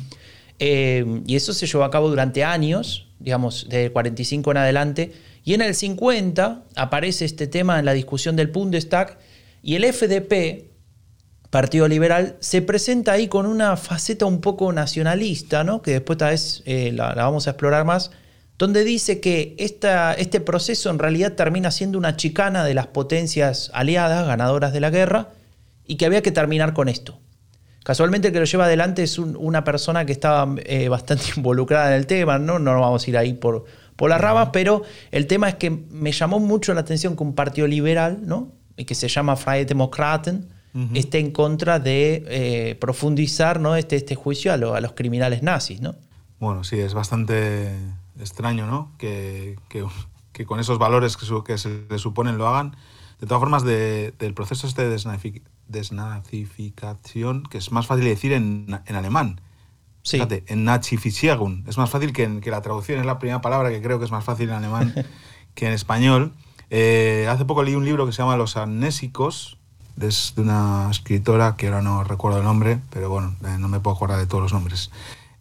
Eh, 0.59 1.23
y 1.27 1.37
eso 1.37 1.53
se 1.55 1.67
llevó 1.67 1.85
a 1.85 1.91
cabo 1.91 2.11
durante 2.11 2.45
años, 2.45 3.07
digamos, 3.19 3.67
de 3.71 3.91
45 3.91 4.51
en 4.51 4.59
adelante. 4.59 5.13
Y 5.43 5.55
en 5.55 5.63
el 5.63 5.75
50 5.75 6.63
aparece 6.77 7.25
este 7.25 7.47
tema 7.47 7.79
en 7.79 7.87
la 7.87 7.95
discusión 7.95 8.37
del 8.37 8.49
Bundestag 8.49 9.19
y 9.63 9.75
el 9.77 9.85
FDP, 9.85 10.67
Partido 11.51 11.89
Liberal, 11.89 12.37
se 12.41 12.63
presenta 12.63 13.13
ahí 13.13 13.27
con 13.29 13.45
una 13.47 13.77
faceta 13.77 14.25
un 14.27 14.41
poco 14.41 14.73
nacionalista, 14.73 15.65
¿no? 15.65 15.83
que 15.83 15.93
después 15.93 16.17
tal 16.19 16.31
vez 16.31 16.63
eh, 16.65 16.93
la, 16.95 17.15
la 17.15 17.25
vamos 17.25 17.47
a 17.47 17.51
explorar 17.51 17.85
más, 17.85 18.13
donde 18.57 18.85
dice 18.85 19.21
que 19.21 19.57
esta, 19.59 20.13
este 20.15 20.41
proceso 20.41 20.91
en 20.91 20.99
realidad 20.99 21.33
termina 21.33 21.71
siendo 21.71 21.99
una 21.99 22.17
chicana 22.17 22.63
de 22.65 22.75
las 22.75 22.87
potencias 22.89 23.71
aliadas, 23.75 24.27
ganadoras 24.27 24.73
de 24.73 24.81
la 24.81 24.91
guerra, 24.91 25.29
y 25.87 25.97
que 25.97 26.07
había 26.07 26.23
que 26.23 26.31
terminar 26.31 26.73
con 26.73 26.89
esto. 26.89 27.19
Casualmente 27.83 28.29
el 28.29 28.35
que 28.35 28.39
lo 28.41 28.45
lleva 28.45 28.67
adelante 28.67 29.03
es 29.03 29.19
un- 29.19 29.37
una 29.37 29.65
persona 29.65 30.05
que 30.05 30.13
estaba 30.13 30.55
eh, 30.67 30.89
bastante 30.91 31.25
involucrada 31.37 31.89
en 31.89 31.95
el 31.95 32.07
tema, 32.07 32.39
¿no? 32.39 32.59
No 32.61 32.75
nos 32.75 32.81
vamos 32.83 33.05
a 33.07 33.11
ir 33.11 33.19
ahí 33.19 33.33
por, 33.33 33.65
por 33.97 34.09
las 34.11 34.21
ramas, 34.21 34.51
pero 34.53 34.83
el 35.11 35.27
tema 35.27 35.49
es 35.49 35.55
que 35.57 35.71
me 35.71 36.13
llamó 36.13 36.39
mucho 36.39 36.75
la 36.75 36.83
atención 36.83 37.17
que 37.17 37.23
un 37.25 37.35
partido 37.35 37.67
liberal, 37.67 38.19
¿no? 38.23 38.53
Que 38.77 38.95
se 38.95 39.09
llama 39.09 39.35
Freie 39.35 39.65
Demokraten, 39.65 40.47
esté 40.95 41.19
en 41.19 41.31
contra 41.33 41.79
de 41.81 42.25
eh, 42.29 42.75
profundizar 42.77 43.61
¿no? 43.61 43.75
este, 43.77 43.97
este 43.97 44.15
juicio 44.15 44.53
a, 44.53 44.57
lo- 44.57 44.75
a 44.75 44.81
los 44.81 44.93
criminales 44.93 45.43
nazis, 45.43 45.81
¿no? 45.81 45.97
Bueno, 46.39 46.63
sí, 46.65 46.79
es 46.79 46.95
bastante 46.95 47.75
extraño, 48.21 48.67
¿no? 48.67 48.93
Que, 48.99 49.57
que- 49.69 49.85
que 50.33 50.47
con 50.47 50.61
esos 50.61 50.79
valores 50.79 51.17
que, 51.17 51.27
su- 51.27 51.43
que 51.45 51.59
se 51.59 51.85
le 51.91 51.99
suponen 51.99 52.39
lo 52.39 52.47
hagan. 52.47 52.77
De 53.21 53.27
todas 53.27 53.41
formas, 53.41 53.65
de- 53.65 54.15
del 54.19 54.33
proceso 54.33 54.67
este 54.67 54.89
de 54.89 54.97
desnazifi- 54.97 55.43
desnazificación, 55.69 57.43
que 57.45 57.59
es 57.59 57.73
más 57.73 57.87
fácil 57.87 58.05
decir 58.05 58.33
en, 58.33 58.81
en 58.87 58.97
alemán. 58.97 59.41
Sí. 60.03 60.17
Fíjate, 60.17 60.45
en 60.47 60.65
Nazifizierung. 60.65 61.69
Es 61.69 61.77
más 61.77 61.91
fácil 61.91 62.13
que, 62.13 62.25
en- 62.25 62.41
que 62.41 62.51
la 62.51 62.63
traducción 62.63 63.01
es 63.01 63.07
la 63.07 63.19
primera 63.19 63.41
palabra 63.41 63.69
que 63.71 63.83
creo 63.83 63.99
que 63.99 64.05
es 64.07 64.11
más 64.11 64.25
fácil 64.25 64.49
en 64.49 64.55
alemán 64.57 64.95
que 65.55 65.67
en 65.67 65.73
español. 65.73 66.33
Eh, 66.71 67.27
hace 67.29 67.45
poco 67.45 67.63
leí 67.63 67.75
un 67.75 67.85
libro 67.85 68.07
que 68.07 68.13
se 68.13 68.19
llama 68.23 68.37
Los 68.37 68.57
amnésicos, 68.57 69.59
es 70.09 70.35
de 70.37 70.43
una 70.43 70.89
escritora 70.91 71.57
que 71.57 71.67
ahora 71.69 71.83
no 71.83 72.05
recuerdo 72.05 72.39
el 72.39 72.45
nombre, 72.45 72.81
pero 72.91 73.09
bueno, 73.11 73.35
eh, 73.45 73.57
no 73.59 73.69
me 73.69 73.81
puedo 73.81 73.97
acordar 73.97 74.19
de 74.19 74.27
todos 74.27 74.43
los 74.43 74.53
nombres. 74.53 74.91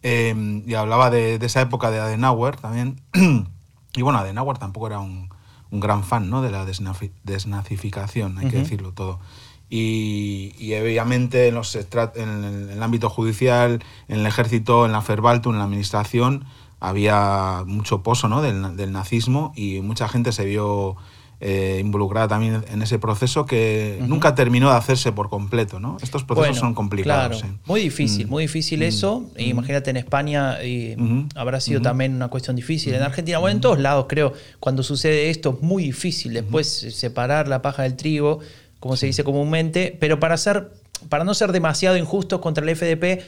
Eh, 0.02 0.62
y 0.66 0.74
hablaba 0.74 1.10
de, 1.10 1.38
de 1.38 1.46
esa 1.46 1.60
época 1.60 1.90
de 1.90 2.00
Adenauer 2.00 2.56
también. 2.56 3.00
y 3.94 4.02
bueno, 4.02 4.18
Adenauer 4.18 4.58
tampoco 4.58 4.86
era 4.86 4.98
un, 4.98 5.28
un 5.70 5.80
gran 5.80 6.04
fan 6.04 6.30
¿no? 6.30 6.42
de 6.42 6.50
la 6.50 6.64
desnafi- 6.66 7.12
desnazificación, 7.24 8.38
hay 8.38 8.48
que 8.48 8.56
Ujú. 8.56 8.64
decirlo 8.64 8.92
todo. 8.92 9.20
Y, 9.68 10.52
y 10.58 10.74
obviamente 10.74 11.46
en, 11.48 11.54
los 11.54 11.76
en 11.76 11.86
el, 12.16 12.44
en 12.44 12.70
el 12.70 12.82
ámbito 12.82 13.08
judicial, 13.08 13.82
en 14.08 14.20
el 14.20 14.26
ejército, 14.26 14.84
en 14.84 14.92
la 14.92 15.00
Verwaltung, 15.00 15.52
en 15.54 15.58
la 15.58 15.64
administración, 15.64 16.44
había 16.80 17.62
mucho 17.66 18.02
pozo 18.02 18.28
¿no? 18.28 18.42
del, 18.42 18.76
del 18.76 18.90
nazismo 18.90 19.52
y 19.54 19.80
mucha 19.80 20.08
gente 20.08 20.32
se 20.32 20.44
vio 20.44 20.96
eh, 21.40 21.78
involucrada 21.80 22.28
también 22.28 22.62
en 22.70 22.82
ese 22.82 22.98
proceso 22.98 23.46
que 23.46 23.98
nunca 24.06 24.34
terminó 24.34 24.70
de 24.70 24.76
hacerse 24.76 25.10
por 25.12 25.30
completo. 25.30 25.80
¿no? 25.80 25.96
Estos 26.02 26.22
procesos 26.24 26.48
Bueno, 26.50 26.60
son 26.60 26.74
complicados. 26.74 27.38
claro. 27.40 27.54
sí. 27.54 27.60
Muy 27.66 27.80
difícil, 27.80 28.26
Mm. 28.26 28.30
muy 28.30 28.44
difícil 28.44 28.82
eso. 28.82 29.30
E 29.36 29.44
Imagínate 29.44 29.90
en 29.90 29.96
España 29.96 30.62
y 30.62 30.94
habrá 31.34 31.60
sido 31.60 31.80
también 31.80 32.14
una 32.14 32.28
cuestión 32.28 32.56
difícil. 32.56 32.94
En 32.94 33.02
Argentina, 33.02 33.38
bueno, 33.38 33.54
en 33.56 33.60
todos 33.60 33.78
lados 33.80 34.06
creo, 34.08 34.32
cuando 34.60 34.82
sucede 34.82 35.30
esto 35.30 35.56
es 35.56 35.62
muy 35.62 35.82
difícil 35.84 36.34
después 36.34 36.68
separar 36.68 37.48
la 37.48 37.62
paja 37.62 37.84
del 37.84 37.96
trigo, 37.96 38.40
como 38.78 38.96
se 38.96 39.06
dice 39.06 39.24
comúnmente. 39.24 39.96
Pero 39.98 40.20
para, 40.20 40.36
ser, 40.36 40.70
para 41.08 41.24
no 41.24 41.32
ser 41.34 41.52
demasiado 41.52 41.96
injustos 41.96 42.40
contra 42.40 42.62
el 42.68 42.76
FDP, 42.76 43.22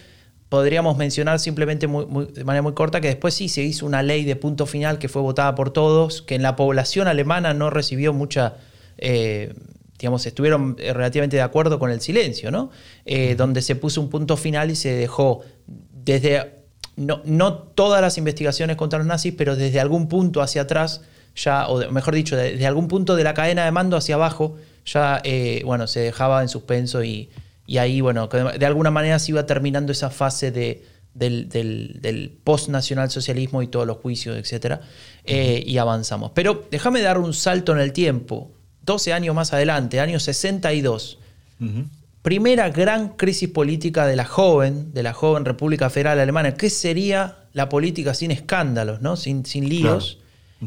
podríamos 0.52 0.98
mencionar 0.98 1.38
simplemente 1.40 1.86
muy- 1.86 2.04
muy- 2.04 2.26
de 2.26 2.44
manera 2.44 2.60
muy 2.60 2.74
corta 2.74 3.00
que 3.00 3.08
después 3.08 3.32
sí 3.32 3.48
se 3.48 3.62
hizo 3.62 3.86
una 3.86 4.02
ley 4.02 4.22
de 4.24 4.36
punto 4.36 4.66
final 4.66 4.98
que 4.98 5.08
fue 5.08 5.22
votada 5.22 5.54
por 5.54 5.70
todos, 5.70 6.20
que 6.20 6.34
en 6.34 6.42
la 6.42 6.56
población 6.56 7.08
alemana 7.08 7.54
no 7.54 7.70
recibió 7.70 8.12
mucha... 8.12 8.56
eh, 8.98 9.54
digamos, 9.98 10.26
estuvieron 10.26 10.76
eh, 10.78 10.92
relativamente 10.92 11.36
de 11.36 11.42
acuerdo 11.42 11.78
con 11.78 11.90
el 11.90 12.00
silencio, 12.02 12.50
¿no? 12.50 12.70
Eh, 13.06 13.34
Donde 13.36 13.62
se 13.62 13.76
puso 13.76 14.00
un 14.02 14.10
punto 14.10 14.36
final 14.36 14.70
y 14.70 14.74
se 14.76 14.92
dejó 14.92 15.40
desde, 16.04 16.52
no, 16.96 17.22
no 17.24 17.54
todas 17.54 18.02
las 18.02 18.18
investigaciones 18.18 18.76
contra 18.76 18.98
los 18.98 19.06
nazis, 19.06 19.32
pero 19.38 19.56
desde 19.56 19.80
algún 19.80 20.08
punto 20.08 20.42
hacia 20.42 20.62
atrás, 20.62 21.00
ya, 21.34 21.66
o 21.68 21.78
de- 21.78 21.88
mejor 21.88 22.14
dicho, 22.14 22.36
de- 22.36 22.52
desde 22.52 22.66
algún 22.66 22.88
punto 22.88 23.16
de 23.16 23.24
la 23.24 23.32
cadena 23.32 23.64
de 23.64 23.70
mando 23.70 23.96
hacia 23.96 24.16
abajo, 24.16 24.56
ya, 24.84 25.20
eh, 25.24 25.62
bueno, 25.64 25.86
se 25.86 26.00
dejaba 26.00 26.42
en 26.42 26.48
suspenso 26.48 27.02
y, 27.04 27.30
y 27.66 27.78
ahí, 27.78 28.00
bueno, 28.00 28.28
de 28.28 28.66
alguna 28.66 28.90
manera 28.90 29.18
se 29.18 29.30
iba 29.32 29.46
terminando 29.46 29.92
esa 29.92 30.10
fase 30.10 30.50
de, 30.50 30.84
del, 31.14 31.48
del, 31.48 31.98
del 32.00 32.30
post-nacionalsocialismo 32.44 33.62
y 33.62 33.68
todos 33.68 33.86
los 33.86 33.98
juicios, 33.98 34.36
etc. 34.36 34.80
eh, 35.24 35.62
y 35.66 35.78
avanzamos. 35.78 36.32
Pero 36.34 36.66
déjame 36.70 37.00
dar 37.02 37.18
un 37.18 37.34
salto 37.34 37.72
en 37.72 37.78
el 37.78 37.92
tiempo. 37.92 38.50
12 38.84 39.12
años 39.12 39.34
más 39.34 39.52
adelante, 39.52 40.00
año 40.00 40.18
62, 40.18 41.18
Ujú. 41.60 41.84
primera 42.22 42.70
gran 42.70 43.10
crisis 43.10 43.48
política 43.48 44.06
de 44.06 44.16
la 44.16 44.24
joven, 44.24 44.92
de 44.92 45.04
la 45.04 45.12
joven 45.12 45.44
República 45.44 45.88
Federal 45.90 46.18
Alemana. 46.18 46.54
¿Qué 46.54 46.68
sería 46.70 47.38
la 47.52 47.68
política 47.68 48.14
sin 48.14 48.32
escándalos, 48.32 49.00
¿no? 49.00 49.16
sin, 49.16 49.46
sin 49.46 49.68
líos? 49.68 50.18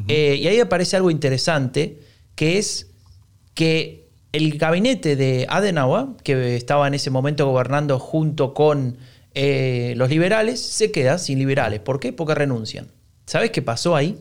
Eh, 0.08 0.38
y 0.42 0.48
ahí 0.48 0.60
aparece 0.60 0.96
algo 0.98 1.10
interesante, 1.12 2.00
que 2.36 2.58
es 2.58 2.88
que 3.54 4.05
el 4.36 4.58
gabinete 4.58 5.15
de 5.15 5.46
Adenauer, 5.50 6.08
que 6.24 6.56
estaba 6.56 6.88
en 6.88 6.94
ese 6.94 7.10
momento 7.10 7.48
gobernando 7.48 8.00
junto 8.00 8.54
con 8.54 8.98
eh, 9.34 9.94
los 9.98 10.10
liberales, 10.10 10.62
se 10.62 10.92
queda 10.92 11.18
sin 11.18 11.39
liberales. 11.39 11.80
¿Por 11.82 12.00
qué? 12.00 12.13
Porque 12.13 12.36
renuncian. 12.36 12.88
¿Sabes 13.25 13.51
qué 13.51 13.62
pasó 13.62 13.96
ahí? 13.96 14.18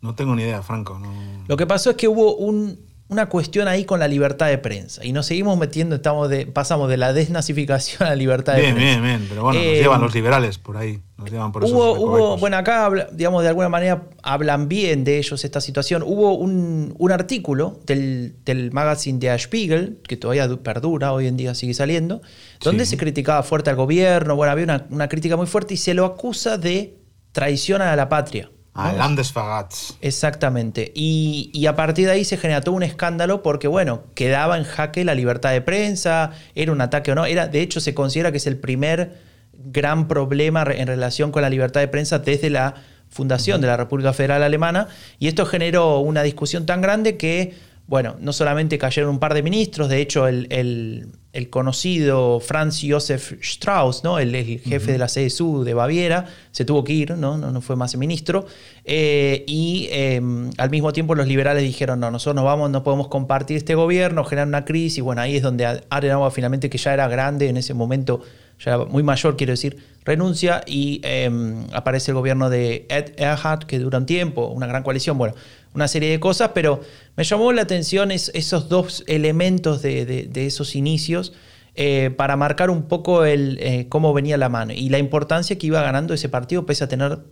No 0.00 0.14
tengo 0.14 0.34
ni 0.34 0.42
idea, 0.42 0.62
Franco. 0.62 0.98
no- 0.98 1.44
Lo 1.48 1.56
que 1.56 1.66
pasó 1.66 1.90
es 1.90 1.96
que 1.96 2.08
hubo 2.08 2.36
un, 2.36 2.83
una 3.08 3.26
cuestión 3.26 3.68
ahí 3.68 3.84
con 3.84 4.00
la 4.00 4.08
libertad 4.08 4.46
de 4.48 4.56
prensa. 4.58 5.04
Y 5.04 5.12
nos 5.12 5.26
seguimos 5.26 5.58
metiendo, 5.58 5.96
estamos 5.96 6.30
de, 6.30 6.46
pasamos 6.46 6.88
de 6.88 6.96
la 6.96 7.12
desnazificación 7.12 8.02
a 8.06 8.10
la 8.10 8.16
libertad 8.16 8.54
de 8.54 8.62
Bien, 8.62 8.74
prensa. 8.74 9.00
bien, 9.00 9.18
bien. 9.18 9.26
Pero 9.28 9.42
bueno, 9.42 9.58
nos 9.60 9.68
Eh, 9.68 9.76
llevan 9.82 10.00
los 10.00 10.14
liberales 10.14 10.58
por 10.58 10.76
ahí. 10.78 11.00
Nos 11.18 11.30
llevan 11.30 11.52
por 11.52 11.64
Hubo, 11.64 11.92
hubo, 11.92 12.36
bueno, 12.38 12.56
acá, 12.56 12.90
digamos, 13.12 13.42
de 13.42 13.48
alguna 13.50 13.68
manera 13.68 14.04
hablan 14.22 14.68
bien 14.68 15.04
de 15.04 15.18
ellos 15.18 15.44
esta 15.44 15.60
situación. 15.60 16.02
Hubo 16.02 16.34
un, 16.34 16.94
un 16.98 17.12
artículo 17.12 17.78
del, 17.86 18.36
del 18.44 18.72
magazine 18.72 19.18
Der 19.20 19.38
Spiegel, 19.38 20.00
que 20.08 20.16
todavía 20.16 20.48
du- 20.48 20.62
perdura, 20.62 21.12
hoy 21.12 21.26
en 21.28 21.36
día 21.36 21.54
sigue 21.54 21.74
saliendo, 21.74 22.20
donde 22.62 22.84
Sí. 22.84 22.92
se 22.92 22.96
criticaba 22.96 23.42
fuerte 23.42 23.70
al 23.70 23.76
gobierno, 23.76 24.34
bueno, 24.34 24.50
había 24.52 24.64
una, 24.64 24.86
una 24.90 25.08
crítica 25.08 25.36
muy 25.36 25.46
fuerte 25.46 25.74
y 25.74 25.76
se 25.76 25.94
lo 25.94 26.04
acusa 26.04 26.58
de 26.58 26.96
traición 27.32 27.80
a 27.82 27.94
la 27.96 28.08
patria. 28.08 28.50
¿No? 28.74 28.98
Landesverrats. 28.98 29.96
Exactamente. 30.00 30.92
Y, 30.94 31.50
y 31.52 31.66
a 31.66 31.76
partir 31.76 32.06
de 32.06 32.12
ahí 32.12 32.24
se 32.24 32.36
genera 32.36 32.60
todo 32.60 32.74
un 32.74 32.82
escándalo 32.82 33.42
porque, 33.42 33.68
bueno, 33.68 34.02
quedaba 34.14 34.58
en 34.58 34.64
jaque 34.64 35.04
la 35.04 35.14
libertad 35.14 35.52
de 35.52 35.60
prensa, 35.60 36.32
era 36.54 36.72
un 36.72 36.80
ataque 36.80 37.12
o 37.12 37.14
no. 37.14 37.24
Era, 37.24 37.46
de 37.46 37.60
hecho, 37.62 37.80
se 37.80 37.94
considera 37.94 38.30
que 38.32 38.38
es 38.38 38.46
el 38.46 38.56
primer 38.58 39.18
gran 39.52 40.08
problema 40.08 40.64
en 40.68 40.86
relación 40.88 41.30
con 41.30 41.42
la 41.42 41.50
libertad 41.50 41.80
de 41.80 41.88
prensa 41.88 42.18
desde 42.18 42.50
la 42.50 42.74
fundación 43.08 43.60
de 43.60 43.68
la 43.68 43.76
República 43.76 44.12
Federal 44.12 44.42
Alemana. 44.42 44.88
Y 45.20 45.28
esto 45.28 45.46
generó 45.46 46.00
una 46.00 46.22
discusión 46.24 46.66
tan 46.66 46.80
grande 46.80 47.16
que, 47.16 47.54
bueno, 47.86 48.16
no 48.18 48.32
solamente 48.32 48.76
cayeron 48.76 49.10
un 49.10 49.18
par 49.20 49.34
de 49.34 49.42
ministros, 49.44 49.88
de 49.88 50.00
hecho, 50.00 50.26
el, 50.26 50.48
el- 50.50 51.08
el 51.34 51.50
conocido 51.50 52.40
Franz 52.40 52.80
Josef 52.88 53.32
Strauss, 53.42 54.04
¿no? 54.04 54.18
el, 54.18 54.34
el 54.34 54.60
jefe 54.60 54.92
de 54.92 54.98
la 54.98 55.06
CSU 55.06 55.64
de 55.64 55.74
Baviera, 55.74 56.26
se 56.52 56.64
tuvo 56.64 56.84
que 56.84 56.92
ir, 56.92 57.10
no, 57.16 57.36
no, 57.36 57.50
no 57.50 57.60
fue 57.60 57.76
más 57.76 57.96
ministro. 57.96 58.46
Eh, 58.84 59.44
y 59.46 59.88
eh, 59.90 60.20
al 60.56 60.70
mismo 60.70 60.92
tiempo 60.92 61.14
los 61.14 61.26
liberales 61.26 61.62
dijeron, 61.62 62.00
no, 62.00 62.10
nosotros 62.10 62.36
no 62.36 62.44
vamos, 62.44 62.70
no 62.70 62.82
podemos 62.82 63.08
compartir 63.08 63.56
este 63.56 63.74
gobierno, 63.74 64.24
generar 64.24 64.46
una 64.46 64.64
crisis. 64.64 65.02
Bueno, 65.02 65.22
ahí 65.22 65.36
es 65.36 65.42
donde 65.42 65.82
Adenauer 65.90 66.32
finalmente, 66.32 66.70
que 66.70 66.78
ya 66.78 66.94
era 66.94 67.08
grande 67.08 67.48
en 67.48 67.56
ese 67.56 67.74
momento, 67.74 68.20
ya 68.64 68.74
era 68.74 68.84
muy 68.84 69.02
mayor, 69.02 69.36
quiero 69.36 69.52
decir, 69.52 69.76
renuncia 70.04 70.62
y 70.66 71.00
eh, 71.02 71.30
aparece 71.72 72.12
el 72.12 72.16
gobierno 72.16 72.50
de 72.50 72.86
Ed 72.88 73.14
Earhart, 73.16 73.64
que 73.64 73.78
dura 73.78 73.98
un 73.98 74.06
tiempo, 74.06 74.46
una 74.48 74.66
gran 74.66 74.82
coalición, 74.82 75.18
bueno, 75.18 75.34
una 75.74 75.88
serie 75.88 76.10
de 76.10 76.20
cosas, 76.20 76.50
pero 76.54 76.80
me 77.16 77.24
llamó 77.24 77.52
la 77.52 77.62
atención 77.62 78.10
es- 78.10 78.30
esos 78.34 78.68
dos 78.68 79.04
elementos 79.06 79.82
de, 79.82 80.06
de- 80.06 80.22
de 80.24 80.46
esos 80.46 80.74
inicios 80.76 81.32
eh, 81.74 82.14
para 82.16 82.36
marcar 82.36 82.70
un 82.70 82.84
poco 82.84 83.24
el, 83.24 83.58
eh, 83.60 83.86
cómo 83.88 84.12
venía 84.12 84.36
la 84.36 84.48
mano 84.48 84.72
y 84.72 84.88
la 84.90 84.98
importancia 84.98 85.58
que 85.58 85.66
iba 85.66 85.82
ganando 85.82 86.14
ese 86.14 86.28
partido 86.28 86.64
pese 86.64 86.84
a 86.84 86.88
tener 86.88 87.24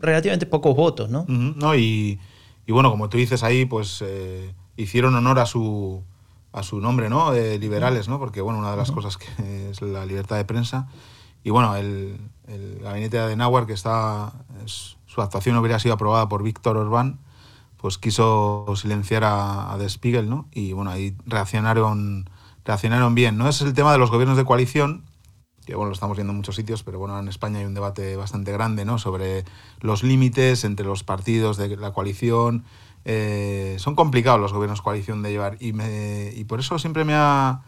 relativamente 0.00 0.46
pocos 0.46 0.76
votos, 0.76 1.10
¿no? 1.10 1.22
Ujú, 1.22 1.32
¿no? 1.56 1.74
Y, 1.74 2.20
y 2.66 2.72
bueno, 2.72 2.90
como 2.90 3.08
tú 3.08 3.18
dices 3.18 3.42
ahí, 3.42 3.64
pues 3.64 4.02
eh, 4.06 4.54
hicieron 4.76 5.16
honor 5.16 5.40
a 5.40 5.46
su, 5.46 6.04
a 6.52 6.62
su 6.62 6.80
nombre, 6.80 7.08
¿no? 7.10 7.32
De 7.32 7.58
liberales, 7.58 8.06
¿no? 8.08 8.20
Porque, 8.20 8.40
bueno, 8.40 8.60
una 8.60 8.70
de 8.70 8.76
las 8.76 8.92
cosas 8.92 9.16
que 9.16 9.70
es 9.70 9.82
la 9.82 10.06
libertad 10.06 10.36
de 10.36 10.44
prensa. 10.44 10.86
Y 11.42 11.50
bueno, 11.50 11.74
el, 11.74 12.18
el 12.46 12.78
gabinete 12.80 13.16
de 13.16 13.22
Adenauer, 13.24 13.66
que 13.66 13.72
está, 13.72 14.32
es- 14.64 14.96
su 15.06 15.20
actuación 15.22 15.56
hubiera 15.56 15.80
sido 15.80 15.94
aprobada 15.94 16.28
por 16.28 16.44
Víctor 16.44 16.76
Orbán, 16.76 17.18
pues 17.78 17.98
quiso 17.98 18.66
silenciar 18.76 19.24
a, 19.24 19.72
a 19.72 19.88
Spiegel, 19.88 20.28
¿no? 20.28 20.48
Y 20.52 20.72
bueno, 20.72 20.90
ahí 20.90 21.16
reaccionaron, 21.26 22.28
reaccionaron 22.64 23.14
bien, 23.14 23.38
¿no? 23.38 23.48
Es 23.48 23.62
el 23.62 23.72
tema 23.72 23.92
de 23.92 23.98
los 23.98 24.10
gobiernos 24.10 24.36
de 24.36 24.44
coalición, 24.44 25.04
que 25.64 25.74
bueno, 25.74 25.88
lo 25.88 25.94
estamos 25.94 26.16
viendo 26.16 26.32
en 26.32 26.38
muchos 26.38 26.56
sitios, 26.56 26.82
pero 26.82 26.98
bueno, 26.98 27.18
en 27.18 27.28
España 27.28 27.60
hay 27.60 27.64
un 27.64 27.74
debate 27.74 28.16
bastante 28.16 28.52
grande, 28.52 28.84
¿no? 28.84 28.98
Sobre 28.98 29.44
los 29.80 30.02
límites 30.02 30.64
entre 30.64 30.84
los 30.84 31.04
partidos 31.04 31.56
de 31.56 31.76
la 31.76 31.92
coalición. 31.92 32.64
Eh, 33.04 33.76
son 33.78 33.94
complicados 33.94 34.40
los 34.40 34.52
gobiernos 34.52 34.82
coalición 34.82 35.22
de 35.22 35.30
llevar 35.30 35.56
y 35.60 36.44
por 36.44 36.60
eso 36.60 36.78
siempre 36.78 37.04
me 37.04 37.14
ha, 37.14 37.62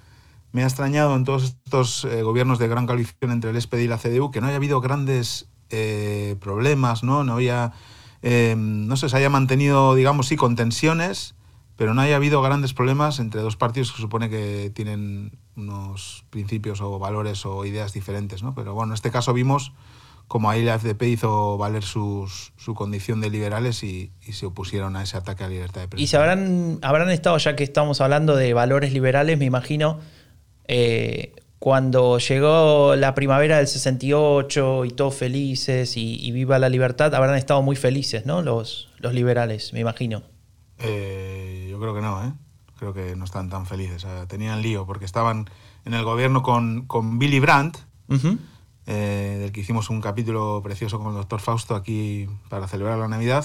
me 0.52 0.62
ha 0.62 0.66
extrañado 0.66 1.14
en 1.16 1.24
todos 1.24 1.44
estos 1.44 2.04
eh, 2.04 2.22
gobiernos 2.22 2.58
de 2.58 2.68
gran 2.68 2.86
coalición 2.86 3.30
entre 3.30 3.50
el 3.50 3.60
SPD 3.60 3.80
y 3.80 3.88
la 3.88 3.98
CDU 3.98 4.30
que 4.30 4.40
no 4.40 4.48
haya 4.48 4.56
habido 4.56 4.80
grandes 4.80 5.48
eh, 5.70 6.36
problemas, 6.40 7.04
¿no? 7.04 7.22
No 7.22 7.34
había, 7.34 7.72
eh, 8.22 8.54
no 8.56 8.96
sé, 8.96 9.08
se 9.08 9.16
haya 9.16 9.30
mantenido, 9.30 9.94
digamos, 9.94 10.28
sí, 10.28 10.36
con 10.36 10.56
tensiones, 10.56 11.34
pero 11.76 11.94
no 11.94 12.02
haya 12.02 12.16
habido 12.16 12.42
grandes 12.42 12.74
problemas 12.74 13.18
entre 13.20 13.40
dos 13.40 13.56
partidos 13.56 13.90
que 13.90 13.96
se 13.96 14.02
supone 14.02 14.28
que 14.28 14.70
tienen 14.74 15.38
unos 15.56 16.24
principios 16.30 16.80
o 16.82 16.98
valores 16.98 17.46
o 17.46 17.64
ideas 17.64 17.92
diferentes, 17.92 18.42
¿no? 18.42 18.54
Pero 18.54 18.74
bueno, 18.74 18.92
en 18.92 18.94
este 18.94 19.10
caso 19.10 19.32
vimos 19.32 19.72
como 20.28 20.48
ahí 20.48 20.62
la 20.62 20.78
FDP 20.78 21.02
hizo 21.08 21.58
valer 21.58 21.82
sus- 21.82 22.52
su 22.56 22.74
condición 22.74 23.20
de 23.20 23.30
liberales 23.30 23.82
y, 23.82 24.12
y 24.24 24.34
se 24.34 24.46
opusieron 24.46 24.94
a 24.94 25.02
ese 25.02 25.16
ataque 25.16 25.42
a 25.42 25.48
la 25.48 25.54
libertad 25.54 25.80
de 25.80 25.88
prensa. 25.88 26.02
Y 26.04 26.06
se 26.06 26.16
habrán, 26.18 26.78
habrán 26.82 27.10
estado, 27.10 27.36
ya 27.38 27.56
que 27.56 27.64
estamos 27.64 28.00
hablando 28.00 28.36
de 28.36 28.54
valores 28.54 28.92
liberales, 28.92 29.38
me 29.38 29.46
imagino, 29.46 29.98
eh, 30.68 31.32
cuando 31.60 32.18
llegó 32.18 32.96
la 32.96 33.14
primavera 33.14 33.58
del 33.58 33.68
68 33.68 34.86
y 34.86 34.90
todos 34.90 35.14
felices 35.14 35.96
y, 35.96 36.16
y 36.26 36.32
viva 36.32 36.58
la 36.58 36.68
libertad, 36.68 37.14
habrán 37.14 37.36
estado 37.36 37.62
muy 37.62 37.76
felices, 37.76 38.26
¿no? 38.26 38.42
Los, 38.42 38.88
los 38.98 39.14
liberales, 39.14 39.72
me 39.72 39.78
imagino. 39.80 40.22
Eh, 40.78 41.68
yo 41.70 41.78
creo 41.78 41.94
que 41.94 42.00
no, 42.00 42.24
¿eh? 42.24 42.32
Creo 42.78 42.94
que 42.94 43.14
no 43.14 43.24
están 43.26 43.50
tan 43.50 43.66
felices. 43.66 43.96
O 44.04 44.08
sea, 44.08 44.26
tenían 44.26 44.62
lío 44.62 44.86
porque 44.86 45.04
estaban 45.04 45.48
en 45.84 45.94
el 45.94 46.02
gobierno 46.02 46.42
con, 46.42 46.86
con 46.86 47.18
Billy 47.18 47.40
Brandt, 47.40 47.76
Ujú. 48.08 48.38
eh, 48.86 49.36
del 49.40 49.52
que 49.52 49.60
hicimos 49.60 49.90
un 49.90 50.00
capítulo 50.00 50.60
precioso 50.64 50.98
con 50.98 51.08
el 51.08 51.14
doctor 51.18 51.40
Fausto 51.40 51.74
aquí 51.74 52.26
para 52.48 52.66
celebrar 52.68 52.98
la 52.98 53.08
Navidad, 53.08 53.44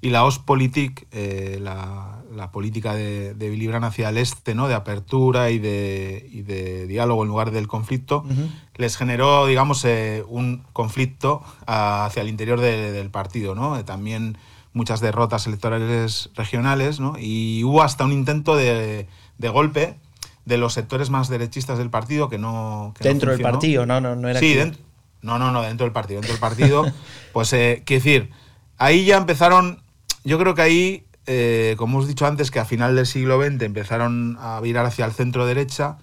y 0.00 0.10
la 0.10 0.24
Ostpolitik, 0.24 1.06
eh, 1.10 1.58
la, 1.60 2.20
la 2.34 2.52
política 2.52 2.94
de, 2.94 3.34
de 3.34 3.50
Willy 3.50 3.66
Brandt 3.66 3.86
hacia 3.86 4.10
el 4.10 4.18
este, 4.18 4.54
¿no? 4.54 4.68
de 4.68 4.74
apertura 4.74 5.50
y 5.50 5.58
de, 5.58 6.28
y 6.30 6.42
de 6.42 6.86
diálogo 6.86 7.22
en 7.22 7.28
lugar 7.28 7.50
del 7.50 7.66
conflicto, 7.66 8.18
Ujú. 8.18 8.48
les 8.76 8.96
generó, 8.96 9.46
digamos, 9.46 9.84
eh, 9.84 10.22
un 10.28 10.62
conflicto 10.72 11.42
ah, 11.66 12.04
hacia 12.04 12.22
el 12.22 12.28
interior 12.28 12.60
de- 12.60 12.92
del 12.92 13.10
partido, 13.10 13.54
¿no? 13.54 13.78
Eh, 13.78 13.84
también 13.84 14.36
muchas 14.74 15.00
derrotas 15.00 15.46
electorales 15.46 16.28
regionales, 16.34 17.00
¿no? 17.00 17.14
Y 17.18 17.64
hubo 17.64 17.82
hasta 17.82 18.04
un 18.04 18.12
intento 18.12 18.54
de, 18.54 19.08
de 19.38 19.48
golpe 19.48 19.96
de 20.44 20.58
los 20.58 20.74
sectores 20.74 21.08
más 21.10 21.28
derechistas 21.28 21.78
del 21.78 21.88
partido 21.90 22.28
que 22.28 22.38
no... 22.38 22.92
que 22.96 23.02
no 23.02 23.08
Dentro 23.08 23.30
del 23.30 23.38
funcionó. 23.38 23.52
partido, 23.58 23.86
¿no? 23.86 24.00
No, 24.02 24.14
no 24.14 24.28
era 24.28 24.38
Sí, 24.38 24.54
dentro, 24.54 24.80
no, 25.22 25.38
no, 25.38 25.50
no, 25.50 25.62
dentro 25.62 25.86
del 25.86 25.92
partido. 25.92 26.20
Dentro 26.20 26.34
del 26.34 26.40
partido, 26.40 26.84
pues, 27.32 27.52
eh, 27.54 27.82
quiero 27.86 28.04
decir, 28.04 28.30
ahí 28.78 29.06
ya 29.06 29.16
empezaron, 29.16 29.82
yo 30.26 30.38
creo 30.38 30.54
que 30.54 30.62
ahí, 30.62 31.04
eh, 31.26 31.74
como 31.78 31.98
os 31.98 32.04
he 32.04 32.08
dicho 32.08 32.26
antes, 32.26 32.50
que 32.50 32.58
a 32.58 32.64
final 32.64 32.96
del 32.96 33.06
siglo 33.06 33.40
XX 33.40 33.62
empezaron 33.62 34.36
a 34.40 34.60
virar 34.60 34.84
hacia 34.84 35.04
el 35.06 35.12
centro-derecha, 35.12 35.98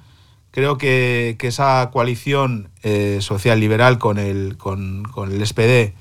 creo 0.51 0.77
que, 0.77 1.35
que 1.39 1.47
esa 1.47 1.89
coalición 1.91 2.69
eh, 2.83 3.17
social-liberal 3.21 3.97
con 3.97 4.19
el, 4.19 4.55
con, 4.57 5.03
con 5.03 5.31
el 5.31 5.45
SPD, 5.45 5.93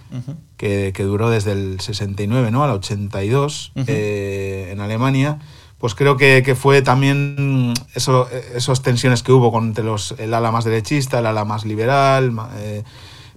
que, 0.57 0.93
que 0.95 1.03
duró 1.05 1.31
desde 1.31 1.53
el 1.53 1.81
69 1.81 2.51
¿no? 2.51 2.63
al 2.63 2.71
82 2.71 3.73
Ujú. 3.75 3.85
eh, 3.89 4.69
en 4.71 4.81
Alemania, 4.81 5.39
pues 5.79 5.97
creo 5.97 6.17
que, 6.17 6.43
que 6.45 6.55
fue 6.55 6.81
también 6.83 7.75
eso, 7.95 8.29
esas 8.55 8.83
tensiones 8.83 9.25
que 9.25 9.33
hubo 9.33 9.51
con 9.51 9.65
entre 9.65 9.83
los, 9.83 10.15
el 10.19 10.33
ala 10.33 10.53
más 10.53 10.65
derechista, 10.65 11.19
el 11.19 11.27
ala 11.27 11.45
más 11.45 11.65
liberal, 11.65 12.33
eh, 12.59 12.85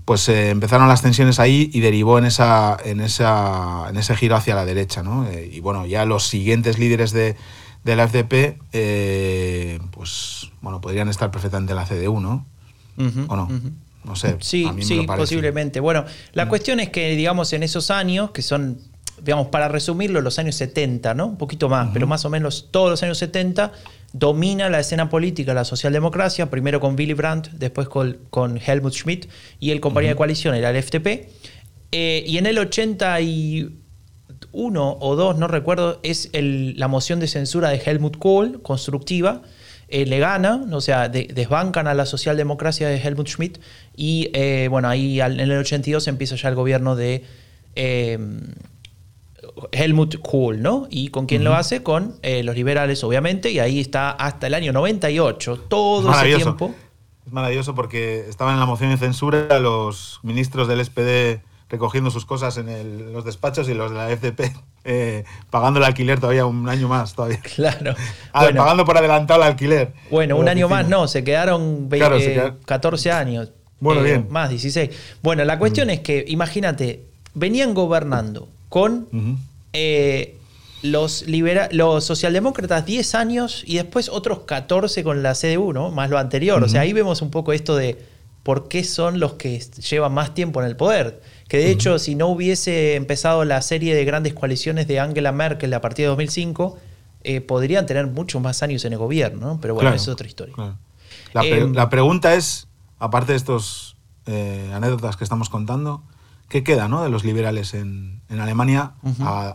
pues 0.06 0.30
eh, 0.30 0.52
empezaron 0.52 0.88
las 0.88 1.02
tensiones 1.02 1.40
ahí 1.40 1.70
y 1.74 1.80
derivó 1.80 2.20
en, 2.20 2.26
esa, 2.26 2.78
en, 2.86 3.02
esa, 3.02 3.90
en 3.90 3.98
ese 3.98 4.16
giro 4.16 4.36
hacia 4.36 4.54
la 4.56 4.64
derecha. 4.64 5.02
¿no? 5.02 5.28
Eh, 5.28 5.50
y 5.52 5.60
bueno, 5.60 5.86
ya 5.88 6.06
los 6.06 6.28
siguientes 6.28 6.78
líderes 6.78 7.12
de, 7.12 7.36
de 7.84 7.96
la 7.96 8.08
FDP, 8.08 8.60
eh, 8.72 9.80
pues 9.92 10.52
bueno, 10.62 10.80
podrían 10.80 11.10
estar 11.10 11.32
perfectamente 11.32 11.74
en 11.74 11.78
la 11.78 11.86
CDU, 11.86 12.20
¿no? 12.20 12.46
¿O 13.28 13.36
no? 13.36 13.50
No 14.06 14.16
sé. 14.16 14.38
Sí, 14.40 14.66
a 14.66 14.72
mí 14.72 14.82
me 14.82 14.86
sí, 14.86 14.96
lo 14.96 15.06
posiblemente. 15.16 15.80
Bueno, 15.80 16.06
la 16.34 16.48
cuestión 16.48 16.80
es 16.80 16.90
que, 16.90 17.16
digamos, 17.16 17.52
en 17.54 17.64
esos 17.64 17.90
años, 17.90 18.32
que 18.32 18.44
son, 18.44 18.78
digamos, 19.22 19.48
para 19.48 19.68
resumirlo, 19.68 20.22
los 20.22 20.40
años 20.40 20.56
70, 20.56 21.14
¿no? 21.14 21.28
Un 21.28 21.38
poquito 21.38 21.68
más, 21.70 21.90
pero 21.94 22.08
más 22.08 22.24
o 22.26 22.30
menos 22.30 22.70
todos 22.72 22.90
los 22.90 23.04
años 23.04 23.18
70, 23.18 23.72
domina 24.14 24.70
la 24.70 24.80
escena 24.80 25.10
política 25.10 25.54
la 25.54 25.66
socialdemocracia, 25.66 26.50
primero 26.50 26.80
con 26.80 26.96
Willy 26.96 27.14
Brandt, 27.14 27.50
después 27.52 27.90
con, 27.90 28.18
con 28.30 28.58
Helmut 28.66 28.94
Schmidt, 28.94 29.26
y 29.60 29.72
el 29.72 29.80
compañero 29.82 30.14
de 30.14 30.18
coalición 30.18 30.56
era 30.56 30.70
el 30.70 30.82
FDP. 30.84 31.30
Eh, 31.92 32.24
y 32.28 32.38
en 32.38 32.46
el 32.46 32.58
81 32.58 34.98
o 35.00 35.16
2, 35.16 35.38
no 35.38 35.48
recuerdo, 35.48 36.00
es 36.04 36.30
el- 36.34 36.76
la 36.78 36.88
moción 36.88 37.20
de 37.20 37.28
censura 37.28 37.70
de 37.70 37.82
Helmut 37.86 38.18
Kohl, 38.18 38.62
constructiva, 38.62 39.42
eh, 39.88 40.06
le 40.06 40.20
gana, 40.20 40.66
o 40.72 40.82
sea, 40.82 41.10
de- 41.10 41.28
desbancan 41.34 41.88
a 41.88 41.94
la 41.94 42.06
socialdemocracia 42.06 42.88
de 42.90 42.98
Helmut 42.98 43.28
Schmidt 43.28 43.60
y 43.96 44.30
eh, 44.34 44.68
bueno, 44.70 44.88
ahí 44.90 45.20
al- 45.20 45.40
en 45.40 45.52
el 45.52 45.58
82 45.60 46.08
empieza 46.08 46.36
ya 46.36 46.50
el 46.50 46.56
gobierno 46.56 46.96
de 46.96 47.24
Helmut 49.72 50.22
Kohl, 50.22 50.62
¿no? 50.62 50.88
¿Y 50.90 51.10
con 51.10 51.26
quién 51.26 51.44
lo 51.44 51.56
hace? 51.56 51.84
Con 51.84 52.16
eh, 52.22 52.44
los 52.44 52.56
liberales, 52.56 53.04
obviamente, 53.04 53.52
y 53.52 53.60
ahí 53.60 53.80
está 53.80 54.12
hasta 54.12 54.48
el 54.48 54.54
año 54.54 54.74
98, 54.74 55.58
todo 55.68 56.12
ese 56.12 56.36
tiempo. 56.36 56.74
Es 57.26 57.32
maravilloso 57.32 57.74
porque 57.74 58.26
estaban 58.30 58.54
en 58.54 58.60
la 58.60 58.66
moción 58.66 58.92
de 58.92 58.98
censura 58.98 59.60
los 59.60 60.20
ministros 60.24 60.68
del 60.68 60.84
SPD 60.86 61.42
recogiendo 61.70 62.12
sus 62.12 62.26
cosas 62.26 62.58
en 62.58 63.12
los 63.12 63.26
despachos 63.26 63.68
y 63.70 63.74
los 63.74 63.90
de 63.92 63.98
la 63.98 64.16
FDP 64.16 64.56
eh, 64.84 65.24
pagando 65.50 65.80
el 65.80 65.86
alquiler 65.86 66.20
todavía 66.20 66.46
un 66.46 66.70
año 66.70 66.88
más 66.88 67.16
todavía. 67.16 67.40
Claro. 67.56 67.96
Ah, 68.34 68.48
pagando 68.56 68.86
por 68.86 68.98
adelantado 68.98 69.42
el 69.42 69.48
alquiler. 69.48 69.94
Bueno, 70.12 70.38
un 70.38 70.48
año 70.48 70.70
más 70.70 70.88
no, 70.88 71.08
se 71.08 71.24
quedaron 71.24 71.90
14 72.66 73.12
años. 73.12 73.52
Bueno, 73.80 74.02
eh, 74.02 74.04
bien. 74.04 74.28
Más 74.30 74.50
16. 74.50 74.90
Bueno, 75.22 75.44
la 75.46 75.58
cuestión 75.58 75.90
es 75.90 76.02
que, 76.02 76.24
imagínate, 76.28 77.06
venían 77.34 77.74
gobernando 77.74 78.48
con 78.70 79.08
eh, 79.74 80.38
los, 80.82 81.26
los 81.72 82.04
socialdemócratas 82.04 82.86
10 82.86 83.16
años 83.16 83.64
y 83.66 83.76
después 83.76 84.10
otros 84.10 84.40
14 84.42 85.04
con 85.04 85.24
la 85.24 85.34
CDU, 85.34 85.74
¿no? 85.74 85.92
Más 85.92 86.10
lo 86.10 86.18
anterior. 86.18 86.64
O 86.64 86.70
sea, 86.70 86.82
ahí 86.82 86.94
vemos 86.94 87.22
un 87.22 87.32
poco 87.32 87.54
esto 87.54 87.76
de 87.76 87.98
por 88.44 88.68
qué 88.68 88.84
son 88.84 89.20
los 89.20 89.34
que 89.34 89.60
llevan 89.60 90.14
más 90.14 90.34
tiempo 90.34 90.62
en 90.62 90.68
el 90.68 90.76
poder. 90.76 91.22
Que 91.48 91.58
de 91.58 91.72
hecho, 91.72 92.00
si 92.00 92.16
no 92.16 92.28
hubiese 92.28 92.96
empezado 92.96 93.44
la 93.46 93.62
serie 93.62 93.96
de 93.96 94.06
grandes 94.06 94.34
coaliciones 94.34 94.88
de 94.88 95.00
Angela 95.00 95.32
Merkel 95.32 95.74
a 95.74 95.82
partir 95.82 96.04
de 96.04 96.10
2005, 96.10 96.78
eh, 97.24 97.42
podrían 97.42 97.88
tener 97.88 98.06
muchos 98.08 98.42
más 98.42 98.62
años 98.62 98.86
en 98.86 98.94
el 98.94 99.00
gobierno, 99.00 99.48
¿no? 99.48 99.60
Pero 99.62 99.74
bueno, 99.74 99.90
eso 99.90 100.12
es 100.12 100.14
otra 100.14 100.28
historia. 100.28 100.56
Em, 101.34 101.74
la, 101.74 101.90
pregunta 101.90 102.36
es, 102.36 102.68
aparte 103.00 103.32
de 103.32 103.38
estos 103.38 103.96
eh, 104.28 104.72
anécdotas 104.74 105.18
que 105.18 105.24
estamos 105.24 105.50
contando, 105.50 106.04
¿qué 106.50 106.64
queda 106.64 106.88
¿no? 106.88 107.04
de 107.04 107.10
los 107.10 107.24
liberales 107.24 107.74
en, 107.74 108.22
Alemania? 108.30 108.94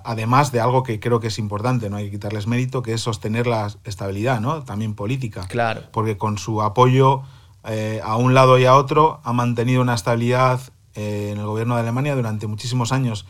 además 0.04 0.52
de 0.52 0.60
algo 0.60 0.82
que 0.82 1.00
creo 1.00 1.20
que 1.20 1.28
es 1.28 1.38
importante, 1.38 1.90
no 1.90 1.96
hay 1.96 2.06
que 2.06 2.12
quitarles 2.12 2.46
mérito, 2.46 2.82
que 2.82 2.94
es 2.94 3.00
sostener 3.00 3.46
la 3.46 3.70
estabilidad, 3.84 4.40
¿no? 4.40 4.62
También 4.64 4.94
política. 4.94 5.46
Claro. 5.48 5.82
Porque 5.92 6.16
con 6.16 6.38
su 6.38 6.62
apoyo 6.62 7.22
eh, 7.64 8.00
a 8.02 8.16
un 8.16 8.32
lado 8.32 8.58
y 8.58 8.64
a 8.64 8.74
otro 8.74 9.20
ha 9.22 9.32
mantenido 9.32 9.82
una 9.82 9.94
estabilidad 9.94 10.60
eh, 10.94 11.30
en 11.32 11.38
el 11.38 11.46
gobierno 11.46 11.74
de 11.74 11.82
Alemania 11.82 12.14
durante 12.14 12.46
muchísimos 12.46 12.92
años. 12.92 13.26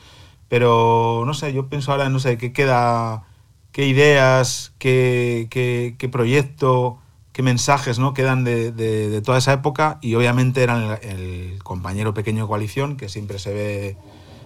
Pero 0.49 1.25
no 1.27 1.35
sé, 1.35 1.53
yo 1.53 1.69
pienso 1.69 1.93
ahora, 1.93 2.09
no 2.09 2.19
sé, 2.19 2.39
qué 2.39 2.53
queda, 2.53 3.25
qué 3.73 3.87
ideas, 3.87 4.73
qué, 4.79 5.49
qué, 5.51 6.09
proyecto, 6.09 6.99
qué 7.33 7.43
mensajes 7.43 7.99
¿no? 7.99 8.15
quedan 8.15 8.45
de, 8.45 9.23
toda 9.25 9.39
esa 9.39 9.53
época 9.53 9.99
y 10.01 10.15
obviamente 10.15 10.63
eran 10.63 10.99
el, 11.03 11.59
compañero 11.63 12.15
pequeño 12.15 12.45
de 12.45 12.49
coalición 12.49 12.97
que 12.97 13.09
siempre 13.09 13.39
se 13.39 13.53
ve, 13.53 13.97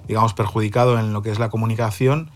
digamos, 0.07 0.35
perjudicado 0.35 0.99
en 0.99 1.13
lo 1.13 1.23
que 1.23 1.31
es 1.31 1.39
la 1.39 1.49
comunicación, 1.49 2.31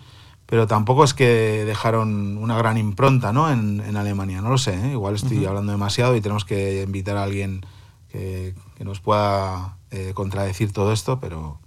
pero 0.46 0.66
tampoco 0.66 1.04
es 1.04 1.12
que 1.12 1.64
dejaron 1.66 2.38
una 2.38 2.56
gran 2.56 2.78
impronta 2.78 3.32
¿no? 3.32 3.50
en, 3.50 3.96
Alemania, 3.96 4.40
no 4.40 4.48
lo 4.48 4.58
sé, 4.58 4.74
¿eh? 4.74 4.92
igual 4.92 5.14
estoy 5.14 5.44
hablando 5.44 5.72
demasiado 5.72 6.16
y 6.16 6.20
tenemos 6.20 6.44
que 6.44 6.82
invitar 6.82 7.16
a 7.16 7.24
alguien 7.24 7.66
que, 8.10 8.54
que 8.76 8.84
nos 8.84 9.00
pueda 9.00 9.76
eh, 9.90 10.12
contradecir 10.14 10.72
todo 10.72 10.92
esto, 10.92 11.20
pero, 11.20 11.58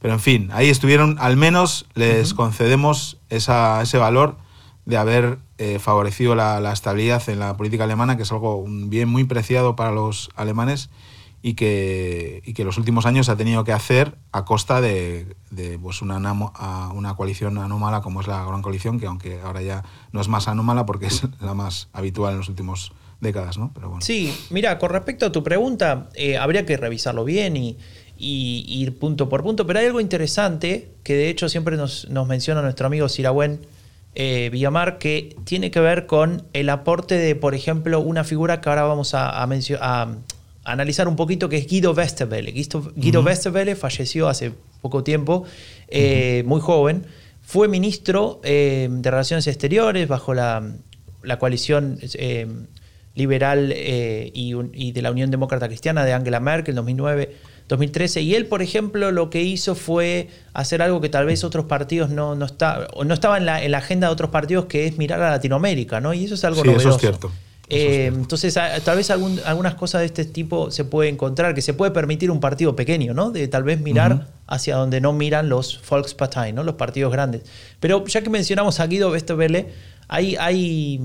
pero 0.00 0.14
en 0.14 0.20
fin, 0.20 0.50
ahí 0.52 0.70
estuvieron, 0.70 1.16
al 1.18 1.36
menos 1.36 1.86
les 1.94 2.32
concedemos 2.32 3.18
esa, 3.28 3.82
ese 3.82 3.98
valor 3.98 4.36
de 4.86 4.96
haber 4.96 5.38
eh, 5.58 5.78
favorecido 5.78 6.34
la, 6.34 6.72
estabilidad 6.72 7.28
en 7.28 7.38
la 7.38 7.56
política 7.56 7.84
alemana, 7.84 8.16
que 8.16 8.24
es 8.24 8.32
algo 8.32 8.56
un 8.56 8.90
bien 8.90 9.08
muy 9.08 9.24
preciado 9.24 9.76
para 9.76 9.92
los 9.92 10.30
alemanes 10.36 10.90
y 11.42 11.54
que, 11.54 12.42
y 12.44 12.54
que 12.54 12.64
los 12.64 12.78
últimos 12.78 13.06
años 13.06 13.28
ha 13.28 13.36
tenido 13.36 13.64
que 13.64 13.72
hacer 13.72 14.16
a 14.32 14.44
costa 14.44 14.80
de, 14.80 15.36
de 15.50 15.78
pues 15.78 16.02
una, 16.02 16.16
una 16.92 17.14
coalición 17.16 17.58
anómala 17.58 18.00
como 18.00 18.20
es 18.20 18.26
la 18.26 18.44
Gran 18.44 18.62
Coalición, 18.62 18.98
que 18.98 19.06
aunque 19.06 19.40
ahora 19.40 19.62
ya 19.62 19.84
no 20.12 20.20
es 20.20 20.28
más 20.28 20.48
anómala 20.48 20.86
porque 20.86 21.06
es 21.06 21.22
la 21.40 21.54
más 21.54 21.88
habitual 21.92 22.32
en 22.32 22.38
los 22.38 22.48
últimos 22.48 22.92
décadas, 23.20 23.58
¿no? 23.58 23.72
Pero 23.74 23.88
bueno. 23.88 24.02
Sí, 24.02 24.32
mira, 24.50 24.78
con 24.78 24.90
respecto 24.90 25.26
a 25.26 25.32
tu 25.32 25.42
pregunta, 25.42 26.08
eh, 26.14 26.36
habría 26.36 26.64
que 26.64 26.76
revisarlo 26.76 27.24
bien 27.24 27.56
y, 27.56 27.76
ir 28.16 28.96
punto 28.98 29.28
por 29.28 29.42
punto, 29.42 29.66
pero 29.66 29.80
hay 29.80 29.86
algo 29.86 30.00
interesante 30.00 30.92
que 31.02 31.14
de 31.14 31.28
hecho 31.28 31.48
siempre 31.48 31.76
nos, 31.76 32.08
menciona 32.08 32.62
nuestro 32.62 32.86
amigo 32.86 33.08
Siragüen 33.08 33.66
eh, 34.14 34.48
Villamar, 34.50 34.98
que 34.98 35.36
tiene 35.44 35.70
que 35.70 35.80
ver 35.80 36.06
con 36.06 36.44
el 36.52 36.70
aporte 36.70 37.16
de, 37.16 37.34
por 37.34 37.54
ejemplo, 37.54 38.00
una 38.00 38.24
figura 38.24 38.60
que 38.60 38.68
ahora 38.68 38.84
vamos 38.84 39.14
a, 39.14 39.42
a, 39.42 40.08
analizar 40.64 41.08
un 41.08 41.16
poquito, 41.16 41.48
que 41.48 41.56
es 41.56 41.66
Guido 41.66 41.92
Westerwelle. 41.92 42.52
Guido, 42.52 43.20
Westerwelle 43.22 43.76
falleció 43.76 44.28
hace 44.28 44.52
poco 44.80 45.04
tiempo, 45.04 45.44
eh, 45.88 46.42
muy 46.46 46.60
joven. 46.60 47.06
Fue 47.42 47.68
ministro 47.68 48.40
de 48.42 48.88
Relaciones 49.02 49.46
Exteriores 49.46 50.08
bajo 50.08 50.32
la, 50.32 50.62
la 51.22 51.38
coalición 51.38 51.98
liberal 53.14 53.72
eh, 53.74 54.30
y, 54.34 54.92
de 54.92 55.02
la 55.02 55.10
Unión 55.10 55.30
Demócrata 55.30 55.68
Cristiana 55.68 56.04
de 56.04 56.12
Angela 56.12 56.40
Merkel, 56.40 56.74
2009. 56.74 57.34
2013. 57.68 58.22
Y 58.22 58.34
él, 58.34 58.46
por 58.46 58.62
ejemplo, 58.62 59.10
lo 59.10 59.30
que 59.30 59.42
hizo 59.42 59.74
fue 59.74 60.28
hacer 60.52 60.82
algo 60.82 61.00
que 61.00 61.08
tal 61.08 61.26
vez 61.26 61.44
otros 61.44 61.64
partidos 61.66 62.10
no, 62.10 62.34
no, 62.34 62.46
está, 62.46 62.88
no 63.04 63.14
estaba 63.14 63.38
en 63.38 63.46
la, 63.46 63.62
en 63.62 63.70
la, 63.70 63.78
agenda 63.78 64.08
de 64.08 64.12
otros 64.12 64.30
partidos, 64.30 64.66
que 64.66 64.86
es 64.86 64.98
mirar 64.98 65.22
a 65.22 65.30
Latinoamérica, 65.30 66.00
¿no? 66.00 66.14
Y 66.14 66.24
eso 66.24 66.34
es 66.34 66.44
algo 66.44 66.62
sí, 66.62 66.68
novedoso. 66.68 66.88
Eso 66.88 66.96
es 66.96 67.00
cierto. 67.00 67.32
Eh, 67.70 68.06
entonces, 68.06 68.54
tal 68.54 68.96
vez 68.96 69.10
algunas 69.10 69.74
cosas 69.74 70.02
de 70.02 70.06
este 70.06 70.24
tipo 70.26 70.70
se 70.70 70.84
puede 70.84 71.08
encontrar, 71.08 71.54
que 71.54 71.62
se 71.62 71.72
puede 71.72 71.92
permitir 71.92 72.30
un 72.30 72.40
partido 72.40 72.76
pequeño, 72.76 73.14
¿no? 73.14 73.30
De 73.30 73.48
tal 73.48 73.62
vez 73.62 73.80
mirar 73.80 74.28
hacia 74.46 74.76
donde 74.76 75.00
no 75.00 75.12
miran 75.14 75.48
los 75.48 75.80
Volkspartei, 75.88 76.52
¿no? 76.52 76.62
Los 76.62 76.74
partidos 76.74 77.10
grandes. 77.10 77.42
Pero 77.80 78.04
ya 78.06 78.22
que 78.22 78.28
mencionamos 78.28 78.80
a 78.80 78.86
Guido 78.86 79.10
Westerwelle, 79.10 79.68
hay, 80.08 80.36
hay 80.36 81.00